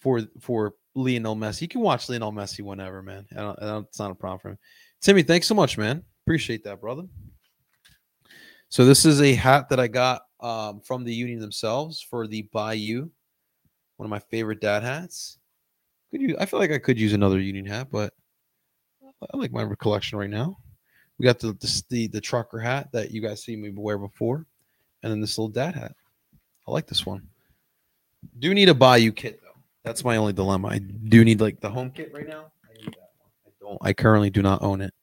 for 0.00 0.22
for 0.40 0.74
Lionel 0.94 1.36
Messi. 1.36 1.62
You 1.62 1.68
can 1.68 1.80
watch 1.80 2.08
Lionel 2.08 2.32
Messi 2.32 2.62
whenever, 2.62 3.02
man. 3.02 3.26
I 3.32 3.40
don't, 3.40 3.62
I 3.62 3.66
don't, 3.66 3.86
it's 3.88 3.98
not 3.98 4.10
a 4.10 4.14
problem 4.14 4.38
for 4.38 4.50
him. 4.50 4.58
Timmy, 5.00 5.22
thanks 5.22 5.46
so 5.46 5.54
much, 5.54 5.76
man. 5.76 6.02
Appreciate 6.24 6.64
that, 6.64 6.80
brother. 6.80 7.04
So 8.68 8.84
this 8.84 9.04
is 9.04 9.20
a 9.20 9.34
hat 9.34 9.68
that 9.68 9.78
I 9.78 9.88
got 9.88 10.22
um, 10.40 10.80
from 10.80 11.04
the 11.04 11.14
union 11.14 11.40
themselves 11.40 12.00
for 12.00 12.26
the 12.26 12.48
Bayou, 12.52 13.08
one 13.96 14.06
of 14.06 14.10
my 14.10 14.18
favorite 14.18 14.60
dad 14.60 14.82
hats. 14.82 15.38
Could 16.10 16.20
you? 16.20 16.36
I 16.38 16.46
feel 16.46 16.60
like 16.60 16.70
I 16.70 16.78
could 16.78 16.98
use 16.98 17.12
another 17.12 17.40
union 17.40 17.66
hat, 17.66 17.88
but 17.90 18.12
I 19.32 19.36
like 19.36 19.52
my 19.52 19.66
collection 19.78 20.18
right 20.18 20.30
now. 20.30 20.58
We 21.18 21.24
got 21.24 21.38
the, 21.38 21.52
the 21.52 21.82
the 21.88 22.06
the, 22.08 22.20
trucker 22.20 22.58
hat 22.58 22.90
that 22.92 23.10
you 23.10 23.20
guys 23.20 23.42
see 23.42 23.56
me 23.56 23.72
wear 23.74 23.98
before, 23.98 24.46
and 25.02 25.12
then 25.12 25.20
this 25.20 25.38
little 25.38 25.48
dad 25.48 25.74
hat. 25.74 25.94
I 26.66 26.70
like 26.70 26.86
this 26.86 27.06
one. 27.06 27.28
Do 28.38 28.52
need 28.54 28.68
a 28.68 28.74
Bayou 28.74 29.12
kit. 29.12 29.40
That's 29.84 30.04
my 30.04 30.16
only 30.16 30.32
dilemma. 30.32 30.68
I 30.68 30.78
do 30.78 31.24
need 31.24 31.40
like 31.40 31.60
the 31.60 31.70
home 31.70 31.90
kit 31.90 32.12
right 32.12 32.26
now. 32.26 32.46
I 32.64 32.72
need 32.78 32.94
that 32.94 33.10
one. 33.18 33.30
I 33.46 33.50
don't. 33.60 33.78
I 33.82 33.92
currently 33.92 34.30
do 34.30 34.42
not 34.42 34.62
own 34.62 34.80
it. 34.80 34.94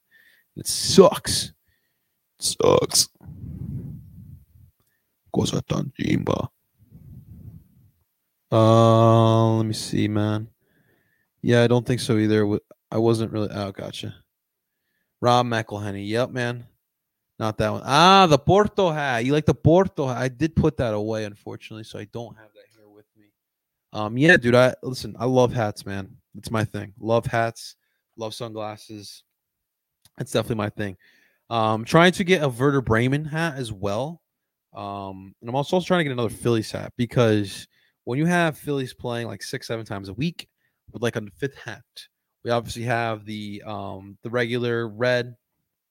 It 0.56 0.66
sucks. 0.66 1.52
It 2.38 2.44
sucks. 2.44 3.08
Cosa 5.32 5.62
tan 5.62 5.92
chimba. 5.98 6.48
Uh, 8.50 9.56
let 9.56 9.66
me 9.66 9.72
see, 9.72 10.08
man. 10.08 10.48
Yeah, 11.40 11.62
I 11.62 11.68
don't 11.68 11.86
think 11.86 12.00
so 12.00 12.18
either. 12.18 12.58
I 12.90 12.98
wasn't 12.98 13.32
really. 13.32 13.48
Oh, 13.50 13.72
gotcha. 13.72 14.14
Rob 15.20 15.46
McElhenney. 15.46 16.06
Yep, 16.08 16.30
man. 16.30 16.66
Not 17.38 17.56
that 17.58 17.70
one. 17.70 17.82
Ah, 17.84 18.26
the 18.26 18.38
Porto 18.38 18.90
hat. 18.90 19.24
You 19.24 19.32
like 19.32 19.46
the 19.46 19.54
Porto 19.54 20.06
hat? 20.06 20.18
I 20.18 20.28
did 20.28 20.54
put 20.54 20.76
that 20.76 20.92
away, 20.92 21.24
unfortunately, 21.24 21.84
so 21.84 21.98
I 21.98 22.04
don't 22.12 22.36
have 22.36 22.52
that 22.54 22.64
here 22.76 22.88
with 22.88 23.06
me. 23.16 23.26
Um, 23.92 24.16
yeah, 24.16 24.36
dude. 24.36 24.54
I 24.54 24.74
listen. 24.82 25.14
I 25.18 25.26
love 25.26 25.52
hats, 25.52 25.84
man. 25.84 26.16
It's 26.36 26.50
my 26.50 26.64
thing. 26.64 26.92
Love 26.98 27.26
hats. 27.26 27.76
Love 28.16 28.34
sunglasses. 28.34 29.22
That's 30.16 30.32
definitely 30.32 30.56
my 30.56 30.70
thing. 30.70 30.96
Um, 31.50 31.84
trying 31.84 32.12
to 32.12 32.24
get 32.24 32.42
a 32.42 32.48
Werder 32.48 32.80
Bremen 32.80 33.24
hat 33.24 33.56
as 33.56 33.72
well. 33.72 34.22
Um, 34.74 35.34
and 35.40 35.50
I'm 35.50 35.54
also, 35.54 35.76
also 35.76 35.86
trying 35.86 36.00
to 36.00 36.04
get 36.04 36.12
another 36.12 36.30
Phillies 36.30 36.70
hat 36.70 36.92
because 36.96 37.66
when 38.04 38.18
you 38.18 38.26
have 38.26 38.56
Phillies 38.56 38.94
playing 38.94 39.26
like 39.26 39.42
six, 39.42 39.66
seven 39.66 39.84
times 39.84 40.08
a 40.08 40.14
week 40.14 40.48
with 40.92 41.02
like 41.02 41.16
a 41.16 41.22
fifth 41.36 41.56
hat, 41.56 41.82
we 42.44 42.50
obviously 42.50 42.82
have 42.82 43.24
the 43.24 43.62
um 43.66 44.16
the 44.22 44.30
regular 44.30 44.88
red. 44.88 45.36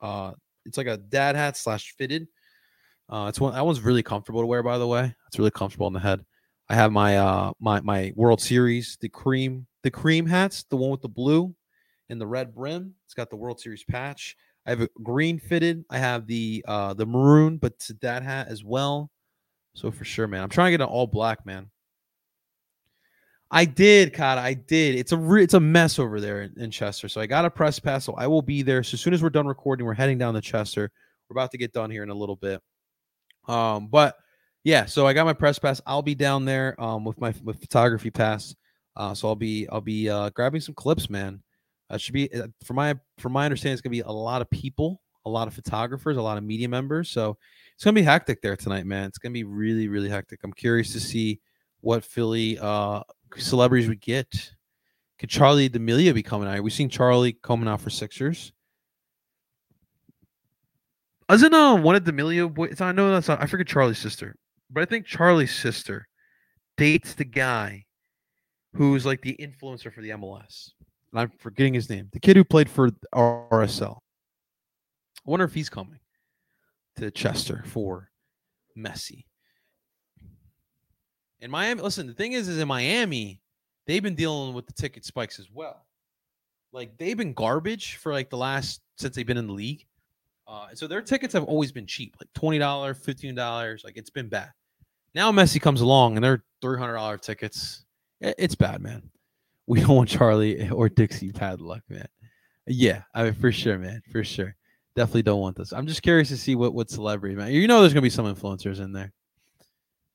Uh, 0.01 0.31
it's 0.65 0.77
like 0.77 0.87
a 0.87 0.97
dad 0.97 1.35
hat 1.35 1.57
slash 1.57 1.93
fitted. 1.97 2.27
Uh, 3.09 3.27
it's 3.27 3.39
one 3.39 3.53
that 3.53 3.65
one's 3.65 3.81
really 3.81 4.03
comfortable 4.03 4.41
to 4.41 4.47
wear, 4.47 4.63
by 4.63 4.77
the 4.77 4.87
way. 4.87 5.13
It's 5.27 5.37
really 5.37 5.51
comfortable 5.51 5.85
on 5.85 5.93
the 5.93 5.99
head. 5.99 6.25
I 6.71 6.75
have 6.75 6.93
my 6.93 7.17
uh 7.17 7.51
my 7.59 7.81
my 7.81 8.13
World 8.15 8.39
Series, 8.39 8.97
the 9.01 9.09
cream, 9.09 9.67
the 9.83 9.91
cream 9.91 10.25
hats, 10.25 10.63
the 10.69 10.77
one 10.77 10.89
with 10.89 11.01
the 11.01 11.09
blue 11.09 11.53
and 12.07 12.19
the 12.19 12.25
red 12.25 12.55
brim. 12.55 12.93
It's 13.03 13.13
got 13.13 13.29
the 13.29 13.35
World 13.35 13.59
Series 13.59 13.83
patch. 13.83 14.37
I 14.65 14.69
have 14.69 14.79
a 14.79 14.87
green 15.03 15.37
fitted. 15.37 15.83
I 15.89 15.97
have 15.97 16.27
the 16.27 16.63
uh 16.65 16.93
the 16.93 17.05
maroon, 17.05 17.57
but 17.57 17.73
that 18.01 18.23
hat 18.23 18.47
as 18.47 18.63
well. 18.63 19.11
So 19.73 19.91
for 19.91 20.05
sure, 20.05 20.27
man. 20.27 20.43
I'm 20.43 20.49
trying 20.49 20.67
to 20.67 20.77
get 20.77 20.81
an 20.81 20.87
all 20.87 21.07
black, 21.07 21.45
man. 21.45 21.69
I 23.51 23.65
did, 23.65 24.13
Kata. 24.13 24.39
I 24.39 24.53
did. 24.53 24.95
It's 24.95 25.11
a 25.11 25.17
re- 25.17 25.43
it's 25.43 25.55
a 25.55 25.59
mess 25.59 25.99
over 25.99 26.21
there 26.21 26.43
in, 26.43 26.53
in, 26.55 26.71
Chester. 26.71 27.09
So 27.09 27.19
I 27.19 27.25
got 27.25 27.43
a 27.43 27.49
press 27.49 27.79
pass. 27.79 28.05
So 28.05 28.13
I 28.13 28.27
will 28.27 28.41
be 28.41 28.61
there. 28.61 28.81
So 28.81 28.95
as 28.95 29.01
soon 29.01 29.13
as 29.13 29.21
we're 29.21 29.29
done 29.29 29.45
recording, 29.45 29.85
we're 29.85 29.93
heading 29.93 30.17
down 30.17 30.35
to 30.35 30.41
Chester. 30.41 30.89
We're 31.27 31.33
about 31.33 31.51
to 31.51 31.57
get 31.57 31.73
done 31.73 31.91
here 31.91 32.03
in 32.03 32.09
a 32.09 32.15
little 32.15 32.37
bit. 32.37 32.61
Um, 33.49 33.87
but 33.87 34.15
yeah, 34.63 34.85
so 34.85 35.07
I 35.07 35.13
got 35.13 35.25
my 35.25 35.33
press 35.33 35.59
pass. 35.59 35.81
I'll 35.85 36.01
be 36.01 36.15
down 36.15 36.45
there 36.45 36.79
um 36.81 37.03
with 37.03 37.19
my 37.19 37.33
with 37.43 37.59
photography 37.59 38.11
pass. 38.11 38.55
Uh, 38.95 39.13
so 39.13 39.27
I'll 39.27 39.35
be 39.35 39.67
I'll 39.69 39.81
be 39.81 40.09
uh 40.09 40.29
grabbing 40.31 40.61
some 40.61 40.75
clips, 40.75 41.09
man. 41.09 41.41
Uh, 41.89 41.97
should 41.97 42.13
be 42.13 42.29
for 42.63 42.73
my 42.73 42.95
for 43.17 43.29
my 43.29 43.45
understanding, 43.45 43.73
it's 43.73 43.81
gonna 43.81 43.91
be 43.91 44.01
a 44.01 44.11
lot 44.11 44.41
of 44.41 44.49
people, 44.49 45.01
a 45.25 45.29
lot 45.29 45.47
of 45.47 45.53
photographers, 45.53 46.17
a 46.17 46.21
lot 46.21 46.37
of 46.37 46.43
media 46.43 46.69
members. 46.69 47.09
So 47.09 47.37
it's 47.75 47.83
gonna 47.83 47.95
be 47.95 48.01
hectic 48.01 48.41
there 48.41 48.55
tonight, 48.55 48.85
man. 48.85 49.07
It's 49.07 49.17
gonna 49.17 49.33
be 49.33 49.43
really 49.43 49.87
really 49.87 50.09
hectic. 50.09 50.39
I'm 50.43 50.53
curious 50.53 50.93
to 50.93 50.99
see 50.99 51.39
what 51.81 52.03
Philly 52.03 52.57
uh 52.59 53.01
celebrities 53.37 53.89
we 53.89 53.95
get. 53.95 54.53
Could 55.19 55.29
Charli 55.29 55.71
D'Amelio 55.71 56.13
be 56.13 56.23
coming 56.23 56.47
out? 56.47 56.63
We've 56.63 56.73
seen 56.73 56.89
Charli 56.89 57.39
coming 57.41 57.67
out 57.67 57.81
for 57.81 57.89
Sixers. 57.89 58.53
Isn't 61.31 61.53
uh 61.53 61.75
one 61.75 61.95
of 61.95 62.03
D'Amelio 62.03 62.53
boys? 62.53 62.81
I 62.81 62.91
know 62.91 63.11
that's 63.11 63.27
not, 63.27 63.41
I 63.41 63.45
forget 63.45 63.67
Charli's 63.67 63.97
sister, 63.97 64.35
but 64.71 64.81
I 64.81 64.85
think 64.85 65.05
Charli's 65.05 65.53
sister 65.53 66.07
dates 66.77 67.13
the 67.13 67.25
guy 67.25 67.85
who's 68.73 69.05
like 69.05 69.21
the 69.21 69.35
influencer 69.39 69.93
for 69.93 70.01
the 70.01 70.11
MLS. 70.11 70.71
And 71.11 71.19
I'm 71.19 71.31
forgetting 71.39 71.73
his 71.73 71.89
name. 71.89 72.09
The 72.13 72.19
kid 72.19 72.37
who 72.37 72.43
played 72.43 72.69
for 72.69 72.89
RSL. 73.13 73.97
I 73.97 75.29
wonder 75.29 75.45
if 75.45 75.53
he's 75.53 75.69
coming 75.69 75.99
to 76.97 77.11
Chester 77.11 77.63
for 77.67 78.09
Messi. 78.77 79.25
In 81.41 81.51
Miami, 81.51 81.81
listen, 81.81 82.07
the 82.07 82.13
thing 82.13 82.33
is, 82.33 82.47
is 82.47 82.59
in 82.59 82.67
Miami, 82.67 83.41
they've 83.87 84.03
been 84.03 84.15
dealing 84.15 84.53
with 84.53 84.67
the 84.67 84.73
ticket 84.73 85.03
spikes 85.03 85.39
as 85.39 85.49
well. 85.51 85.85
Like 86.71 86.97
they've 86.97 87.17
been 87.17 87.33
garbage 87.33 87.95
for 87.97 88.13
like 88.13 88.29
the 88.29 88.37
last 88.37 88.81
since 88.97 89.15
they've 89.15 89.25
been 89.25 89.37
in 89.37 89.47
the 89.47 89.53
league. 89.53 89.85
Uh, 90.47 90.67
so 90.73 90.87
their 90.87 91.01
tickets 91.01 91.33
have 91.33 91.43
always 91.43 91.71
been 91.71 91.85
cheap, 91.85 92.15
like 92.19 92.31
twenty 92.33 92.59
dollars, 92.59 92.97
fifteen 93.03 93.35
dollars. 93.35 93.83
Like 93.83 93.97
it's 93.97 94.09
been 94.09 94.29
bad. 94.29 94.51
Now 95.13 95.31
Messi 95.31 95.61
comes 95.61 95.81
along 95.81 96.15
and 96.15 96.23
they're 96.23 96.43
three 96.61 96.77
hundred 96.77 96.95
dollar 96.95 97.17
tickets. 97.17 97.85
It's 98.19 98.55
bad, 98.55 98.81
man. 98.81 99.09
We 99.67 99.81
don't 99.81 99.95
want 99.95 100.09
Charli 100.09 100.71
or 100.71 100.89
Dixie 100.89 101.31
bad 101.31 101.61
luck, 101.61 101.83
man. 101.89 102.07
Yeah, 102.67 103.03
I 103.13 103.23
mean 103.23 103.33
for 103.33 103.51
sure, 103.51 103.77
man, 103.77 104.01
for 104.11 104.23
sure. 104.23 104.55
Definitely 104.95 105.23
don't 105.23 105.39
want 105.39 105.57
this. 105.57 105.71
I'm 105.71 105.87
just 105.87 106.01
curious 106.01 106.29
to 106.29 106.37
see 106.37 106.55
what 106.55 106.73
what 106.73 106.89
celebrity, 106.89 107.35
man. 107.35 107.51
You 107.51 107.67
know, 107.67 107.81
there's 107.81 107.93
gonna 107.93 108.01
be 108.01 108.09
some 108.09 108.33
influencers 108.33 108.79
in 108.79 108.91
there. 108.91 109.11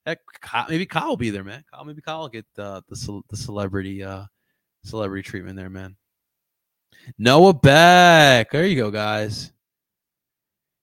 Heck, 0.04 0.20
maybe 0.68 0.86
Kyle 0.86 1.08
will 1.08 1.16
be 1.16 1.30
there, 1.30 1.44
man. 1.44 1.64
Kyle, 1.72 1.84
maybe 1.84 2.00
Kyle 2.00 2.20
will 2.20 2.28
get 2.28 2.46
the 2.54 2.82
the 2.88 3.36
celebrity 3.36 4.04
uh 4.04 4.24
celebrity 4.84 5.28
treatment 5.28 5.56
there, 5.56 5.70
man. 5.70 5.96
Noah 7.18 7.54
Beck. 7.54 8.50
There 8.50 8.66
you 8.66 8.76
go, 8.76 8.90
guys. 8.90 9.52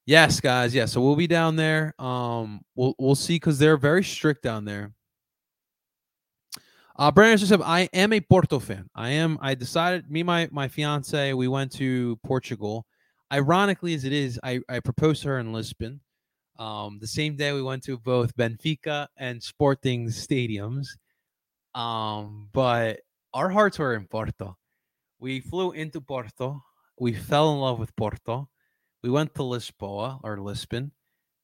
Yes, 0.05 0.41
guys. 0.41 0.75
Yeah, 0.75 0.85
so 0.85 1.01
we'll 1.01 1.15
be 1.15 1.27
down 1.27 1.55
there. 1.55 1.93
Um, 1.97 2.61
we'll 2.75 2.93
we'll 2.99 3.15
see 3.15 3.35
because 3.35 3.57
they're 3.57 3.77
very 3.77 4.03
strict 4.03 4.43
down 4.43 4.65
there. 4.65 4.91
Uh, 6.97 7.09
Brandon 7.11 7.47
said, 7.47 7.61
"I 7.61 7.89
am 7.93 8.11
a 8.11 8.19
Porto 8.19 8.59
fan. 8.59 8.89
I 8.95 9.09
am. 9.11 9.37
I 9.41 9.55
decided. 9.55 10.11
Me, 10.11 10.21
my 10.21 10.49
my 10.51 10.67
fiance, 10.67 11.33
we 11.33 11.47
went 11.47 11.71
to 11.73 12.17
Portugal. 12.17 12.85
Ironically, 13.31 13.93
as 13.93 14.03
it 14.03 14.11
is, 14.11 14.39
I 14.43 14.59
I 14.67 14.81
proposed 14.81 15.23
to 15.23 15.29
her 15.29 15.39
in 15.39 15.53
Lisbon. 15.53 16.01
Um, 16.59 16.99
the 16.99 17.07
same 17.07 17.35
day 17.35 17.53
we 17.53 17.63
went 17.63 17.83
to 17.83 17.97
both 17.97 18.35
Benfica 18.35 19.07
and 19.17 19.41
Sporting 19.41 20.07
stadiums. 20.07 20.87
Um, 21.73 22.49
but 22.53 22.99
our 23.33 23.49
hearts 23.49 23.79
were 23.79 23.95
in 23.95 24.05
Porto. 24.05 24.57
We 25.19 25.39
flew 25.39 25.71
into 25.71 26.01
Porto. 26.01 26.61
We 26.99 27.13
fell 27.13 27.53
in 27.53 27.59
love 27.59 27.79
with 27.79 27.95
Porto 27.95 28.49
we 29.03 29.09
went 29.09 29.35
to 29.35 29.41
Lisboa 29.41 30.19
or 30.23 30.39
Lisbon, 30.39 30.91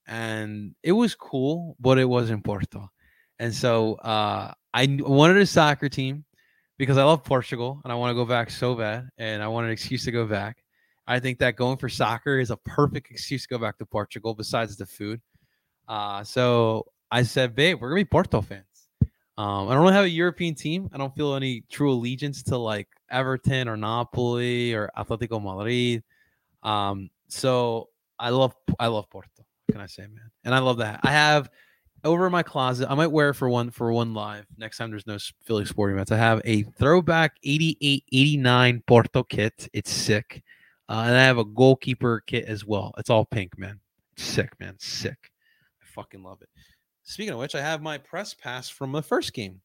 and 0.08 0.74
it 0.82 0.94
was 0.94 1.14
cool, 1.14 1.76
but 1.80 2.00
it 2.00 2.06
wasn't 2.06 2.44
Porto. 2.44 2.90
And 3.38 3.54
so 3.54 3.96
uh, 3.96 4.54
I 4.74 4.98
wanted 5.00 5.38
a 5.38 5.46
soccer 5.46 5.90
team 5.90 6.26
because 6.78 6.98
I 6.98 7.04
love 7.04 7.24
Portugal 7.24 7.82
and 7.84 7.92
I 7.92 7.96
want 7.96 8.12
to 8.12 8.16
go 8.16 8.26
back 8.26 8.50
so 8.50 8.76
bad, 8.76 9.10
and 9.18 9.44
I 9.44 9.48
want 9.50 9.66
an 9.66 9.72
excuse 9.72 10.06
to 10.06 10.12
go 10.12 10.26
back. 10.26 10.64
I 11.06 11.20
think 11.20 11.40
that 11.40 11.56
going 11.56 11.78
for 11.78 11.90
soccer 11.90 12.40
is 12.40 12.52
a 12.52 12.58
perfect 12.58 13.12
excuse 13.12 13.44
to 13.44 13.50
go 13.50 13.58
back 13.58 13.78
to 13.80 13.86
Portugal, 13.86 14.34
besides 14.34 14.78
the 14.78 14.86
food. 14.86 15.22
Uh, 15.88 16.24
so 16.24 16.86
I 17.12 17.24
said, 17.24 17.56
babe, 17.56 17.82
we're 17.82 17.90
gonna 17.90 18.02
be 18.02 18.06
Porto 18.06 18.42
fans. 18.42 18.64
Um, 19.38 19.70
I 19.70 19.74
don't 19.74 19.82
really 19.82 19.94
have 19.94 20.06
a 20.06 20.10
European 20.10 20.54
team. 20.54 20.90
I 20.94 20.98
don't 20.98 21.16
feel 21.16 21.34
any 21.34 21.64
true 21.70 21.92
allegiance 21.92 22.44
to 22.44 22.58
like 22.58 22.90
Everton 23.10 23.68
or 23.68 23.78
Napoli 23.78 24.74
or 24.74 24.92
Atletico 24.98 25.42
Madrid. 25.42 26.04
Um, 26.62 27.10
so 27.30 27.90
I 28.18 28.30
love 28.30 28.54
I 28.80 28.88
love 28.88 29.10
Porto. 29.10 29.30
Can 29.72 29.82
I 29.82 29.86
say, 29.86 30.04
man? 30.04 30.32
And 30.44 30.54
I 30.54 30.60
love 30.60 30.78
that. 30.78 31.00
I 31.04 31.12
have 31.12 31.50
over 32.04 32.26
in 32.26 32.32
my 32.32 32.44
closet. 32.44 32.90
I 32.90 32.96
might 32.96 33.08
wear 33.08 33.30
it 33.30 33.36
for 33.36 33.50
one 33.50 33.72
for 33.72 33.92
one 33.92 34.14
live 34.14 34.46
next 34.58 34.78
time. 34.78 34.90
There's 34.90 35.08
no 35.08 35.18
Philly 35.44 35.66
sporting 35.66 35.96
events. 35.96 36.12
I 36.12 36.18
have 36.18 36.42
a 36.46 36.64
throwback 36.64 37.38
88 37.44 38.04
89 38.12 38.84
Porto 38.88 39.24
kit. 39.24 39.68
It's 39.74 39.92
sick, 39.92 40.44
uh, 40.90 41.04
and 41.06 41.16
I 41.16 41.24
have 41.24 41.38
a 41.38 41.46
goalkeeper 41.46 42.24
kit 42.26 42.46
as 42.46 42.66
well. 42.66 42.94
It's 42.98 43.10
all 43.10 43.26
pink, 43.26 43.58
man. 43.58 43.80
sick, 44.18 44.52
man. 44.60 44.76
Sick. 44.80 45.32
I 45.82 45.86
fucking 45.86 46.24
love 46.24 46.42
it. 46.42 46.50
Speaking 47.04 47.34
of 47.34 47.40
which, 47.40 47.56
I 47.56 47.62
have 47.62 47.82
my 47.82 47.98
press 47.98 48.34
pass 48.34 48.70
from 48.70 48.92
the 48.92 49.02
first 49.02 49.34
game. 49.34 49.62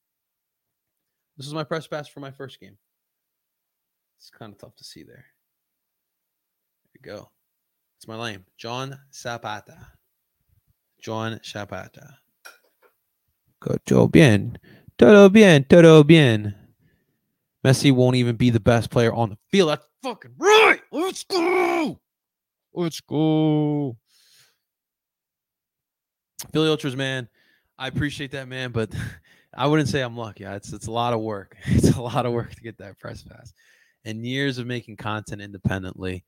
This 1.37 1.47
is 1.47 1.55
my 1.55 1.65
press 1.65 1.87
pass 1.87 2.09
for 2.09 2.21
my 2.21 2.31
first 2.31 2.61
game. 2.61 2.79
It's 4.19 4.31
kind 4.31 4.53
of 4.53 4.59
tough 4.59 4.77
to 4.77 4.85
see 4.85 5.03
there. 5.03 5.27
There 6.95 7.13
you 7.13 7.17
go. 7.17 7.31
It's 8.05 8.09
my 8.11 8.33
name, 8.33 8.45
John 8.59 9.01
Zapata. 9.15 9.79
John 11.01 11.41
Zapata. 11.43 12.19
Todo 13.87 14.09
bien. 14.09 14.59
Todo 14.99 15.31
bien. 15.31 15.65
Todo 15.65 16.05
bien. 16.05 16.55
Messi 17.65 17.91
won't 17.91 18.17
even 18.17 18.37
be 18.37 18.51
the 18.51 18.61
best 18.61 18.91
player 18.91 19.11
on 19.11 19.31
the 19.31 19.39
field. 19.51 19.71
That's 19.71 19.87
fucking 20.03 20.33
right. 20.37 20.83
Let's 20.93 21.25
go. 21.25 21.99
Let's 22.75 23.01
go. 23.01 23.97
Philly 26.53 26.69
Ultras, 26.69 26.97
man. 26.97 27.27
I 27.79 27.89
appreciate 27.89 28.33
that, 28.33 28.49
man, 28.49 28.71
but 28.71 28.91
I 29.57 29.67
wouldn't 29.67 29.89
say 29.89 30.03
I'm 30.03 30.19
lucky. 30.19 30.45
It's 30.45 30.75
it's 30.75 30.89
a 30.89 30.93
lot 30.93 31.15
of 31.15 31.21
work. 31.21 31.57
It's 31.65 31.97
a 31.97 32.03
lot 32.03 32.27
of 32.27 32.35
work 32.35 32.55
to 32.55 32.61
get 32.61 32.77
that 32.77 32.99
press 32.99 33.23
pass, 33.23 33.55
and 34.05 34.27
years 34.27 34.59
of 34.59 34.67
making 34.67 34.99
content 34.99 35.41
independently. 35.41 36.23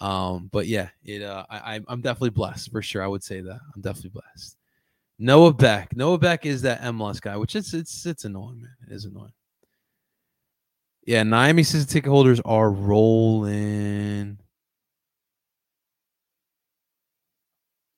Um, 0.00 0.48
but 0.52 0.66
yeah, 0.66 0.88
it 1.04 1.22
uh, 1.22 1.44
I, 1.48 1.80
I'm 1.88 2.00
definitely 2.00 2.30
blessed 2.30 2.70
for 2.70 2.82
sure. 2.82 3.02
I 3.02 3.06
would 3.06 3.22
say 3.22 3.40
that 3.40 3.60
I'm 3.74 3.80
definitely 3.80 4.10
blessed. 4.10 4.56
Noah 5.18 5.54
Beck. 5.54 5.96
Noah 5.96 6.18
Beck 6.18 6.44
is 6.44 6.62
that 6.62 6.80
MLS 6.82 7.20
guy, 7.20 7.36
which 7.36 7.56
it's 7.56 7.72
it's 7.72 8.04
it's 8.04 8.24
annoying, 8.24 8.60
man. 8.60 8.74
It 8.86 8.92
is 8.92 9.04
annoying. 9.04 9.32
Yeah, 11.06 11.22
Miami 11.22 11.62
season 11.62 11.88
ticket 11.88 12.10
holders 12.10 12.40
are 12.44 12.70
rolling. 12.70 14.38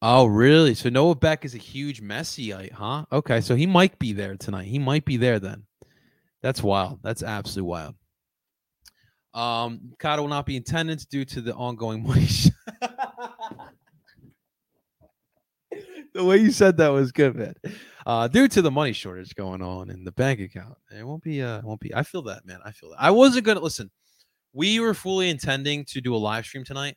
Oh, 0.03 0.27
really? 0.27 0.75
So 0.75 0.89
Noah 0.89 1.15
Beck 1.15 1.45
is 1.45 1.55
a 1.55 1.59
huge 1.59 2.01
Messiite, 2.01 2.73
huh? 2.73 3.07
Okay, 3.11 3.41
so 3.41 3.55
he 3.55 3.67
might 3.67 3.99
be 3.99 4.13
there 4.13 4.37
tonight. 4.37 4.67
He 4.67 4.79
might 4.79 5.05
be 5.05 5.17
there 5.17 5.39
then. 5.39 5.65
That's 6.43 6.63
wild. 6.63 7.01
That's 7.03 7.23
absolutely 7.23 7.71
wild. 7.71 7.95
Um, 9.37 9.93
Kata 9.99 10.23
will 10.23 10.31
not 10.31 10.47
be 10.47 10.57
in 10.57 10.63
attendance 10.63 11.05
due 11.05 11.27
to 11.27 11.43
the 11.43 11.55
ongoing 11.55 12.03
money. 12.07 12.27
the 16.15 16.25
way 16.25 16.39
you 16.39 16.51
said 16.51 16.79
that 16.79 16.89
was 16.89 17.13
good, 17.13 17.37
man. 17.37 17.55
Uh, 18.07 18.29
due 18.29 18.49
to 18.49 18.63
the 18.63 18.71
money 18.71 18.95
shortage 18.95 19.35
going 19.35 19.61
on 19.61 19.91
in 19.91 20.05
the 20.05 20.13
bank 20.13 20.41
account, 20.41 20.79
it 20.91 21.05
won't 21.05 21.23
be. 21.23 21.43
Uh, 21.43 21.61
won't 21.63 21.81
be. 21.81 21.95
I 21.95 22.03
feel 22.03 22.23
that, 22.23 22.47
man. 22.47 22.61
I 22.65 22.73
feel 22.73 22.91
that. 22.91 22.97
I 22.99 23.11
wasn't 23.11 23.45
gonna 23.45 23.61
listen. 23.61 23.91
We 24.55 24.81
were 24.81 24.95
fully 24.95 25.29
intending 25.29 25.85
to 25.87 26.01
do 26.01 26.15
a 26.15 26.17
live 26.17 26.47
stream 26.47 26.65
tonight, 26.65 26.97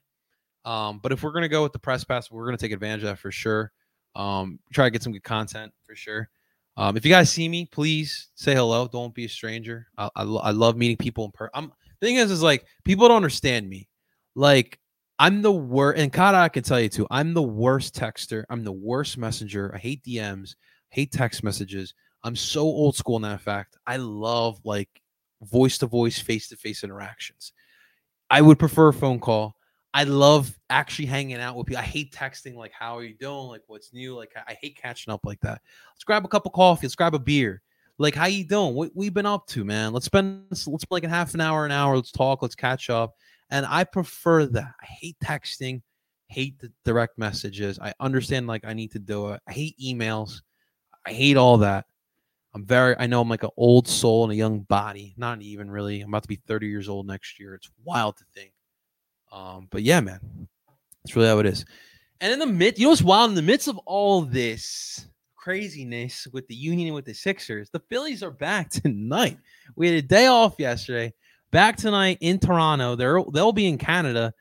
um, 0.64 1.00
but 1.04 1.12
if 1.12 1.22
we're 1.24 1.34
gonna 1.34 1.50
go 1.50 1.62
with 1.62 1.74
the 1.74 1.80
press 1.80 2.06
pass, 2.06 2.32
we're 2.32 2.46
gonna 2.46 2.58
take 2.58 2.72
advantage 2.72 3.04
of 3.04 3.10
that 3.10 3.20
for 3.20 3.32
sure. 3.32 3.74
Um, 4.16 4.60
try 4.72 4.86
to 4.86 4.92
get 4.92 5.04
some 5.04 5.12
good 5.12 5.24
content 5.24 5.74
for 5.86 5.94
sure. 5.94 6.30
Um, 6.78 6.96
if 6.96 7.04
you 7.04 7.12
guys 7.12 7.30
see 7.30 7.50
me, 7.50 7.66
please 7.66 8.30
say 8.36 8.56
hello. 8.56 8.88
Don't 8.88 9.14
be 9.14 9.26
a 9.26 9.30
stranger. 9.30 9.88
I, 9.98 10.10
I, 10.16 10.24
I 10.24 10.52
love 10.52 10.78
meeting 10.78 10.96
people 10.96 11.26
in 11.26 11.32
person. 11.32 11.52
I'm 11.54 11.74
thing 12.02 12.16
is, 12.16 12.32
is 12.32 12.44
like 12.44 12.66
people 12.84 13.08
don't 13.08 13.18
understand 13.18 13.70
me. 13.70 13.88
Like 14.36 14.80
I'm 15.18 15.42
the 15.42 15.52
worst, 15.52 16.00
and 16.00 16.12
Kata 16.14 16.38
I 16.38 16.50
can 16.50 16.64
tell 16.64 16.80
you 16.80 16.90
too. 16.90 17.08
I'm 17.12 17.34
the 17.34 17.42
worst 17.42 17.96
texter. 17.96 18.46
I'm 18.50 18.64
the 18.64 18.72
worst 18.72 19.18
messenger. 19.18 19.72
I 19.76 19.78
hate 19.78 20.04
DMs. 20.04 20.56
Hate 20.90 21.12
text 21.12 21.44
messages. 21.44 21.94
I'm 22.24 22.36
so 22.36 22.62
old 22.62 22.96
school 22.96 23.18
in 23.18 23.22
that 23.24 23.42
fact. 23.42 23.78
I 23.86 23.98
love 23.98 24.60
like 24.64 24.90
voice 25.42 25.78
to 25.80 25.88
voice, 25.88 26.20
face 26.20 26.48
to 26.50 26.58
face 26.58 26.84
interactions. 26.84 27.54
I 28.30 28.42
would 28.42 28.60
prefer 28.60 28.90
a 28.90 28.94
phone 28.94 29.20
call. 29.20 29.56
I 29.94 30.04
love 30.04 30.58
actually 30.70 31.08
hanging 31.08 31.38
out 31.38 31.56
with 31.56 31.68
people. 31.68 31.82
I 31.82 31.86
hate 31.86 32.14
texting 32.14 32.56
like 32.56 32.72
how 32.72 32.98
are 32.98 33.04
you 33.04 33.16
doing? 33.16 33.48
Like 33.48 33.64
what's 33.68 33.92
new? 33.92 34.16
Like 34.16 34.32
I 34.48 34.54
hate 34.54 34.78
catching 34.78 35.12
up 35.12 35.22
like 35.26 35.40
that. 35.42 35.62
Let's 35.94 36.04
grab 36.04 36.24
a 36.26 36.28
cup 36.28 36.46
of 36.46 36.54
coffee. 36.54 36.86
Let's 36.86 36.96
grab 36.96 37.16
a 37.16 37.20
beer. 37.20 37.62
Like, 38.02 38.16
how 38.16 38.28
you 38.28 38.46
doing? 38.46 38.76
What 38.76 38.92
we 38.96 39.10
been 39.10 39.26
up 39.26 39.46
to, 39.48 39.66
man? 39.66 39.92
Let's 39.92 40.06
spend 40.06 40.46
let's 40.50 40.64
spend 40.64 40.86
like 40.90 41.04
a 41.04 41.10
half 41.10 41.34
an 41.34 41.42
hour, 41.42 41.66
an 41.66 41.72
hour. 41.72 41.98
Let's 41.98 42.12
talk. 42.12 42.42
Let's 42.42 42.56
catch 42.56 42.90
up. 42.90 43.16
And 43.52 43.66
I 43.66 43.84
prefer 43.84 44.46
that. 44.46 44.74
I 44.82 44.86
hate 44.86 45.18
texting. 45.22 45.82
Hate 46.28 46.58
the 46.60 46.72
direct 46.86 47.18
messages. 47.18 47.78
I 47.78 47.94
understand 48.00 48.48
like 48.48 48.64
I 48.64 48.74
need 48.74 48.94
to 48.94 49.00
do 49.00 49.32
it. 49.32 49.42
I 49.46 49.52
hate 49.52 49.78
emails. 49.80 50.42
I 51.06 51.12
hate 51.12 51.36
all 51.36 51.58
that. 51.58 51.86
I'm 52.56 52.66
very. 52.66 52.96
I 52.98 53.06
know 53.06 53.20
I'm 53.20 53.28
like 53.28 53.44
an 53.44 53.50
old 53.58 53.86
soul 53.86 54.24
in 54.24 54.32
a 54.32 54.36
young 54.36 54.62
body. 54.62 55.14
Not 55.18 55.42
even 55.42 55.70
really. 55.70 56.00
I'm 56.00 56.10
about 56.10 56.22
to 56.22 56.30
be 56.30 56.40
30 56.48 56.68
years 56.68 56.88
old 56.88 57.06
next 57.06 57.38
year. 57.38 57.54
It's 57.54 57.70
wild 57.84 58.16
to 58.18 58.24
think. 58.34 58.54
Um, 59.30 59.68
but 59.72 59.84
yeah, 59.84 60.00
man, 60.00 60.48
that's 61.04 61.18
really 61.18 61.28
how 61.28 61.40
it 61.40 61.46
is. 61.46 61.66
And 62.22 62.32
in 62.32 62.40
the 62.40 62.48
mid, 62.48 62.80
you 62.80 62.86
know 62.86 62.92
what's 62.92 63.02
wild? 63.02 63.32
In 63.32 63.36
the 63.36 63.42
midst 63.42 63.68
of 63.68 63.78
all 63.80 64.22
this 64.22 65.09
craziness 65.40 66.28
with 66.34 66.48
the 66.48 66.56
Union 66.56 66.94
with 66.94 67.06
the 67.06 67.14
Sixers. 67.14 67.70
The 67.70 67.82
Phillies 67.90 68.22
are 68.22 68.32
back 68.32 68.70
tonight. 68.70 69.38
We 69.76 69.88
had 69.88 69.96
a 69.96 70.08
day 70.08 70.28
off 70.28 70.56
yesterday. 70.60 71.14
Back 71.52 71.78
tonight 71.78 72.18
in 72.22 72.38
Toronto. 72.40 72.96
They're 72.96 73.24
they'll 73.34 73.54
be 73.54 73.68
in 73.68 73.78
Canada. 73.78 74.34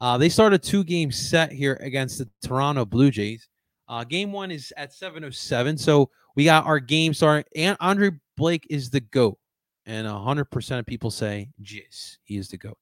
Uh, 0.00 0.18
they 0.18 0.28
start 0.28 0.52
a 0.52 0.58
two 0.58 0.84
game 0.84 1.10
set 1.10 1.52
here 1.52 1.78
against 1.80 2.18
the 2.18 2.28
Toronto 2.44 2.84
Blue 2.84 3.10
Jays. 3.10 3.48
Uh, 3.88 4.04
game 4.04 4.32
one 4.32 4.50
is 4.50 4.72
at 4.76 4.92
7:07. 4.92 5.78
So 5.78 6.10
we 6.36 6.44
got 6.44 6.66
our 6.66 6.78
game 6.78 7.14
starting. 7.14 7.44
And 7.56 7.76
Andre 7.80 8.10
Blake 8.36 8.66
is 8.70 8.90
the 8.90 9.00
GOAT. 9.00 9.38
And 9.86 10.06
100% 10.06 10.78
of 10.78 10.86
people 10.86 11.10
say, 11.10 11.48
yes, 11.58 12.18
he 12.22 12.36
is 12.36 12.48
the 12.48 12.56
GOAT. 12.56 12.78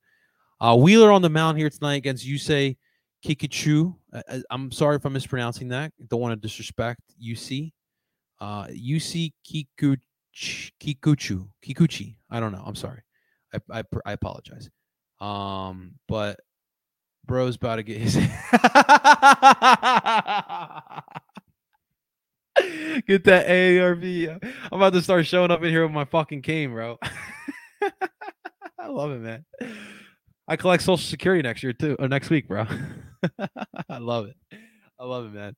Uh, 0.60 0.76
Wheeler 0.76 1.10
on 1.10 1.22
the 1.22 1.30
mound 1.30 1.56
here 1.56 1.70
tonight 1.70 1.94
against 1.94 2.26
Yusei 2.26 2.76
Kikuchi. 3.24 3.94
Uh, 4.12 4.22
uh, 4.28 4.38
I'm 4.50 4.70
sorry 4.72 4.96
if 4.96 5.04
I'm 5.04 5.12
mispronouncing 5.12 5.68
that. 5.68 5.92
Don't 6.08 6.20
want 6.20 6.32
to 6.32 6.48
disrespect 6.48 7.00
UC. 7.22 7.72
Uh, 8.40 8.66
UC 8.66 9.32
Kikuchi. 9.46 9.98
Kikuchu. 10.80 11.48
Kikuchi. 11.64 12.16
I 12.30 12.40
don't 12.40 12.52
know. 12.52 12.62
I'm 12.64 12.74
sorry. 12.74 13.02
I, 13.54 13.80
I, 13.80 13.82
I 14.06 14.12
apologize. 14.12 14.70
Um, 15.20 15.94
but 16.08 16.40
bro's 17.26 17.56
about 17.56 17.76
to 17.76 17.82
get 17.82 17.98
his 17.98 18.14
Get 23.06 23.24
that 23.24 23.46
AARP. 23.46 24.38
I'm 24.42 24.72
about 24.72 24.92
to 24.92 25.02
start 25.02 25.26
showing 25.26 25.50
up 25.50 25.62
in 25.62 25.70
here 25.70 25.82
with 25.82 25.92
my 25.92 26.04
fucking 26.04 26.42
cane, 26.42 26.72
bro. 26.72 26.98
I 28.78 28.88
love 28.88 29.12
it, 29.12 29.20
man. 29.20 29.44
I 30.50 30.56
collect 30.56 30.82
Social 30.82 30.96
Security 30.98 31.42
next 31.42 31.62
year 31.62 31.72
too, 31.72 31.94
or 32.00 32.08
next 32.08 32.28
week, 32.28 32.48
bro. 32.48 32.66
I 33.88 33.98
love 33.98 34.26
it. 34.26 34.34
I 34.98 35.04
love 35.04 35.26
it, 35.26 35.32
man. 35.32 35.54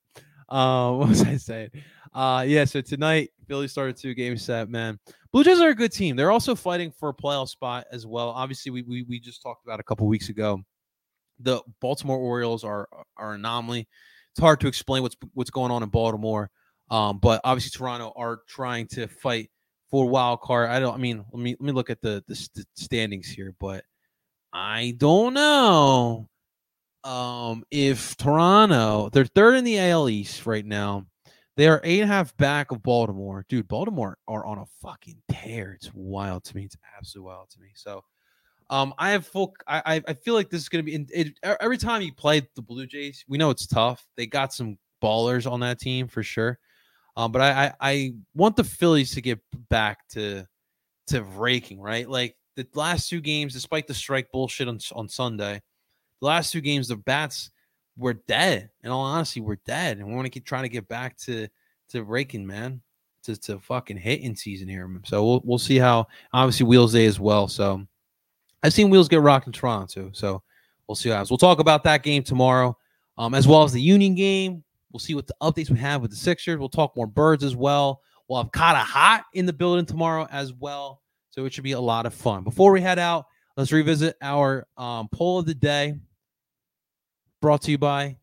Um, 0.50 0.98
what 0.98 1.08
was 1.08 1.22
I 1.22 1.38
saying? 1.38 1.70
Uh, 2.12 2.44
yeah. 2.46 2.66
So 2.66 2.82
tonight, 2.82 3.30
Philly 3.48 3.68
started 3.68 3.96
two 3.96 4.12
game 4.12 4.36
set, 4.36 4.68
man. 4.68 4.98
Blue 5.32 5.44
Jays 5.44 5.62
are 5.62 5.70
a 5.70 5.74
good 5.74 5.92
team. 5.92 6.14
They're 6.14 6.30
also 6.30 6.54
fighting 6.54 6.92
for 6.92 7.08
a 7.08 7.14
playoff 7.14 7.48
spot 7.48 7.86
as 7.90 8.06
well. 8.06 8.28
Obviously, 8.28 8.70
we 8.70 8.82
we, 8.82 9.02
we 9.04 9.18
just 9.18 9.42
talked 9.42 9.64
about 9.64 9.80
a 9.80 9.82
couple 9.82 10.06
weeks 10.06 10.28
ago. 10.28 10.60
The 11.40 11.62
Baltimore 11.80 12.18
Orioles 12.18 12.62
are 12.62 12.86
are 13.16 13.32
anomaly. 13.32 13.88
It's 14.32 14.40
hard 14.40 14.60
to 14.60 14.68
explain 14.68 15.02
what's 15.02 15.16
what's 15.32 15.50
going 15.50 15.70
on 15.70 15.82
in 15.82 15.88
Baltimore. 15.88 16.50
Um, 16.90 17.18
but 17.18 17.40
obviously 17.44 17.70
Toronto 17.70 18.12
are 18.14 18.40
trying 18.46 18.88
to 18.88 19.06
fight 19.06 19.50
for 19.90 20.06
wild 20.06 20.42
card. 20.42 20.68
I 20.68 20.80
don't. 20.80 20.92
I 20.92 20.98
mean, 20.98 21.24
let 21.32 21.42
me 21.42 21.56
let 21.58 21.66
me 21.66 21.72
look 21.72 21.88
at 21.88 22.02
the 22.02 22.22
the 22.28 22.36
st- 22.36 22.66
standings 22.74 23.28
here, 23.28 23.54
but 23.58 23.84
I 24.52 24.94
don't 24.98 25.34
know 25.34 26.28
um, 27.04 27.64
if 27.70 28.16
Toronto 28.16 29.08
they're 29.12 29.24
third 29.24 29.56
in 29.56 29.64
the 29.64 29.78
AL 29.78 30.08
East 30.08 30.46
right 30.46 30.64
now. 30.64 31.06
They 31.54 31.68
are 31.68 31.82
eight 31.84 32.00
and 32.00 32.10
a 32.10 32.14
half 32.14 32.34
back 32.38 32.70
of 32.70 32.82
Baltimore. 32.82 33.44
Dude, 33.46 33.68
Baltimore 33.68 34.16
are 34.26 34.46
on 34.46 34.58
a 34.58 34.64
fucking 34.80 35.18
tear. 35.30 35.74
It's 35.74 35.92
wild 35.92 36.44
to 36.44 36.56
me. 36.56 36.64
It's 36.64 36.76
absolutely 36.96 37.30
wild 37.30 37.50
to 37.50 37.60
me. 37.60 37.68
So 37.74 38.02
um, 38.70 38.94
I 38.96 39.10
have 39.10 39.26
full. 39.26 39.54
I 39.66 40.02
I 40.08 40.14
feel 40.14 40.32
like 40.32 40.48
this 40.48 40.62
is 40.62 40.70
going 40.70 40.84
to 40.84 40.90
be. 40.90 41.06
It, 41.10 41.38
every 41.60 41.76
time 41.76 42.00
you 42.00 42.14
play 42.14 42.48
the 42.56 42.62
Blue 42.62 42.86
Jays, 42.86 43.22
we 43.28 43.36
know 43.36 43.50
it's 43.50 43.66
tough. 43.66 44.02
They 44.16 44.26
got 44.26 44.54
some 44.54 44.78
ballers 45.02 45.50
on 45.50 45.60
that 45.60 45.78
team 45.78 46.08
for 46.08 46.22
sure. 46.22 46.58
Um, 47.16 47.32
but 47.32 47.42
I, 47.42 47.66
I, 47.66 47.72
I 47.80 48.14
want 48.34 48.56
the 48.56 48.64
Phillies 48.64 49.12
to 49.14 49.20
get 49.20 49.40
back 49.68 50.08
to 50.12 50.46
to 51.08 51.22
raking, 51.22 51.80
right? 51.80 52.08
Like 52.08 52.34
the 52.56 52.66
last 52.74 53.08
two 53.08 53.20
games, 53.20 53.52
despite 53.52 53.86
the 53.86 53.94
strike 53.94 54.30
bullshit 54.30 54.68
on, 54.68 54.78
on 54.94 55.08
Sunday, 55.08 55.60
the 56.20 56.26
last 56.26 56.52
two 56.52 56.60
games, 56.60 56.88
the 56.88 56.96
bats 56.96 57.50
were 57.96 58.14
dead. 58.14 58.70
In 58.82 58.90
all 58.90 59.02
honesty, 59.02 59.40
we're 59.40 59.56
dead, 59.66 59.98
and 59.98 60.06
we 60.06 60.14
want 60.14 60.26
to 60.26 60.30
keep 60.30 60.44
trying 60.44 60.64
to 60.64 60.68
get 60.68 60.88
back 60.88 61.16
to 61.18 61.48
to 61.90 62.04
raking, 62.04 62.46
man, 62.46 62.80
to 63.24 63.36
to 63.36 63.58
fucking 63.60 63.96
hitting 63.96 64.36
season 64.36 64.68
here. 64.68 64.88
So 65.04 65.24
we'll 65.24 65.42
we'll 65.44 65.58
see 65.58 65.78
how. 65.78 66.06
Obviously, 66.32 66.66
Wheels 66.66 66.92
Day 66.92 67.06
as 67.06 67.20
well. 67.20 67.48
So 67.48 67.86
I've 68.62 68.72
seen 68.72 68.90
Wheels 68.90 69.08
get 69.08 69.20
rocked 69.20 69.46
in 69.46 69.52
Toronto. 69.52 70.10
So 70.12 70.42
we'll 70.86 70.96
see 70.96 71.10
how. 71.10 71.24
We'll 71.28 71.38
talk 71.38 71.58
about 71.58 71.84
that 71.84 72.02
game 72.02 72.22
tomorrow, 72.22 72.76
um, 73.18 73.34
as 73.34 73.46
well 73.46 73.62
as 73.62 73.72
the 73.72 73.82
Union 73.82 74.14
game. 74.14 74.64
We'll 74.92 75.00
see 75.00 75.14
what 75.14 75.26
the 75.26 75.34
updates 75.40 75.70
we 75.70 75.78
have 75.78 76.02
with 76.02 76.10
the 76.10 76.16
Sixers. 76.16 76.58
We'll 76.58 76.68
talk 76.68 76.96
more 76.96 77.06
birds 77.06 77.44
as 77.44 77.56
well. 77.56 78.02
We'll 78.28 78.42
have 78.42 78.52
Kata 78.52 78.78
Hot 78.78 79.24
in 79.34 79.46
the 79.46 79.52
building 79.52 79.86
tomorrow 79.86 80.26
as 80.30 80.52
well. 80.52 81.01
So 81.32 81.44
it 81.46 81.52
should 81.52 81.64
be 81.64 81.72
a 81.72 81.80
lot 81.80 82.06
of 82.06 82.14
fun. 82.14 82.44
Before 82.44 82.72
we 82.72 82.80
head 82.80 82.98
out, 82.98 83.26
let's 83.56 83.72
revisit 83.72 84.16
our 84.22 84.66
um, 84.76 85.08
poll 85.10 85.38
of 85.38 85.46
the 85.46 85.54
day 85.54 85.94
brought 87.40 87.62
to 87.62 87.70
you 87.70 87.78
by 87.78 88.16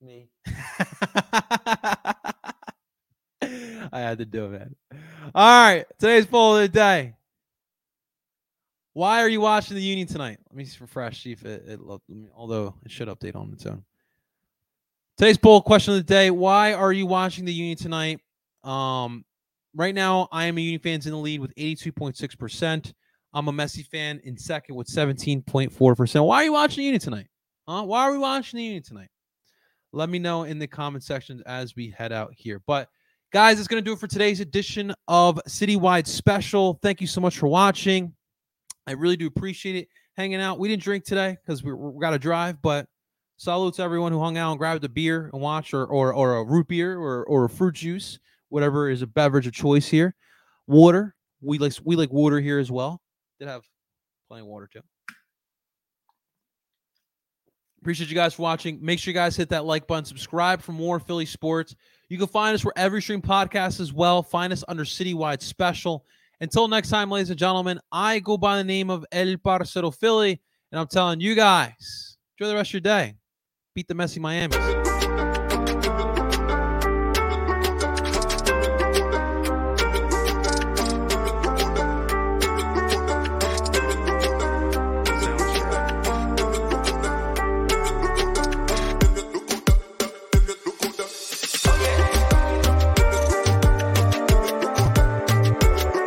me. 0.00 0.28
I 0.46 0.54
had 3.92 4.18
to 4.18 4.24
do 4.24 4.46
it. 4.46 4.52
Man. 4.52 4.74
All 5.34 5.64
right. 5.64 5.86
Today's 5.98 6.26
poll 6.26 6.56
of 6.56 6.62
the 6.62 6.68
day. 6.68 7.14
Why 8.94 9.22
are 9.22 9.28
you 9.28 9.40
watching 9.40 9.74
the 9.74 9.82
Union 9.82 10.06
tonight? 10.06 10.38
Let 10.50 10.56
me 10.56 10.66
refresh, 10.80 11.22
see 11.22 11.32
if 11.32 11.44
it, 11.44 11.64
it 11.66 11.80
although 12.34 12.74
it 12.84 12.90
should 12.90 13.08
update 13.08 13.34
on 13.34 13.50
its 13.54 13.64
own. 13.64 13.82
Today's 15.16 15.38
poll 15.38 15.62
question 15.62 15.94
of 15.94 16.00
the 16.00 16.04
day: 16.04 16.30
Why 16.30 16.74
are 16.74 16.92
you 16.92 17.06
watching 17.06 17.46
the 17.46 17.54
Union 17.54 17.76
tonight? 17.76 18.20
Um, 18.64 19.24
right 19.74 19.94
now, 19.94 20.28
I 20.32 20.46
am 20.46 20.58
a 20.58 20.60
Union 20.60 20.80
fans 20.80 21.06
in 21.06 21.12
the 21.12 21.18
lead 21.18 21.40
with 21.40 21.54
82.6 21.56 22.38
percent. 22.38 22.94
I'm 23.34 23.48
a 23.48 23.52
Messi 23.52 23.86
fan 23.86 24.20
in 24.24 24.36
second 24.36 24.74
with 24.74 24.88
17.4 24.88 25.96
percent. 25.96 26.24
Why 26.24 26.36
are 26.36 26.44
you 26.44 26.52
watching 26.52 26.82
the 26.82 26.84
Union 26.84 27.00
tonight? 27.00 27.26
Huh? 27.66 27.82
Why 27.84 28.02
are 28.02 28.12
we 28.12 28.18
watching 28.18 28.58
the 28.58 28.64
Union 28.64 28.82
tonight? 28.82 29.08
Let 29.92 30.08
me 30.08 30.18
know 30.18 30.44
in 30.44 30.58
the 30.58 30.66
comment 30.66 31.04
section 31.04 31.42
as 31.46 31.76
we 31.76 31.90
head 31.90 32.12
out 32.12 32.32
here. 32.36 32.60
But 32.66 32.88
guys, 33.32 33.58
it's 33.58 33.68
going 33.68 33.82
to 33.82 33.88
do 33.88 33.94
it 33.94 33.98
for 33.98 34.06
today's 34.06 34.40
edition 34.40 34.94
of 35.08 35.40
Citywide 35.48 36.06
Special. 36.06 36.78
Thank 36.82 37.00
you 37.00 37.06
so 37.06 37.20
much 37.20 37.38
for 37.38 37.46
watching. 37.46 38.14
I 38.86 38.92
really 38.92 39.16
do 39.16 39.26
appreciate 39.26 39.76
it 39.76 39.88
hanging 40.16 40.40
out. 40.40 40.58
We 40.58 40.68
didn't 40.68 40.82
drink 40.82 41.04
today 41.04 41.36
because 41.44 41.62
we, 41.62 41.72
we 41.72 42.00
got 42.00 42.10
to 42.10 42.18
drive, 42.18 42.60
but 42.62 42.86
Salute 43.42 43.74
to 43.74 43.82
everyone 43.82 44.12
who 44.12 44.20
hung 44.20 44.36
out 44.36 44.52
and 44.52 44.58
grabbed 44.60 44.84
a 44.84 44.88
beer 44.88 45.28
and 45.32 45.42
watched, 45.42 45.74
or 45.74 45.84
or, 45.84 46.14
or 46.14 46.36
a 46.36 46.44
root 46.44 46.68
beer, 46.68 46.96
or 46.96 47.24
or 47.24 47.46
a 47.46 47.48
fruit 47.48 47.74
juice, 47.74 48.20
whatever 48.52 48.90
is 48.90 49.02
a 49.02 49.06
beverage 49.06 49.46
of 49.46 49.52
choice 49.52 49.88
here. 49.88 50.14
Water, 50.66 51.14
we 51.40 51.58
like 51.58 51.72
we 51.84 51.96
like 51.96 52.12
water 52.12 52.40
here 52.40 52.58
as 52.58 52.70
well. 52.70 53.00
Did 53.38 53.48
have 53.48 53.62
plenty 54.28 54.42
of 54.42 54.48
water 54.48 54.68
too. 54.72 54.80
Appreciate 57.80 58.10
you 58.10 58.14
guys 58.14 58.34
for 58.34 58.42
watching. 58.42 58.78
Make 58.80 59.00
sure 59.00 59.10
you 59.10 59.14
guys 59.18 59.34
hit 59.34 59.48
that 59.48 59.64
like 59.64 59.88
button, 59.88 60.04
subscribe 60.04 60.62
for 60.62 60.70
more 60.70 61.00
Philly 61.00 61.26
sports. 61.26 61.74
You 62.08 62.18
can 62.18 62.28
find 62.28 62.54
us 62.54 62.64
wherever 62.64 62.96
you 62.96 63.00
stream 63.00 63.22
podcasts 63.22 63.80
as 63.80 63.92
well. 63.92 64.22
Find 64.22 64.52
us 64.52 64.62
under 64.68 64.84
Citywide 64.84 65.42
Special. 65.42 66.04
Until 66.40 66.68
next 66.68 66.90
time, 66.90 67.10
ladies 67.10 67.30
and 67.30 67.38
gentlemen, 67.38 67.80
I 67.90 68.20
go 68.20 68.36
by 68.36 68.56
the 68.56 68.64
name 68.64 68.90
of 68.90 69.04
El 69.10 69.36
Parcero 69.38 69.90
Philly, 69.90 70.40
and 70.70 70.80
I'm 70.80 70.86
telling 70.86 71.20
you 71.20 71.34
guys, 71.34 72.16
enjoy 72.38 72.50
the 72.50 72.56
rest 72.56 72.70
of 72.70 72.74
your 72.74 72.80
day 72.82 73.14
beat 73.74 73.88
the 73.88 73.94
messy 73.94 74.20
Miami. 74.20 74.56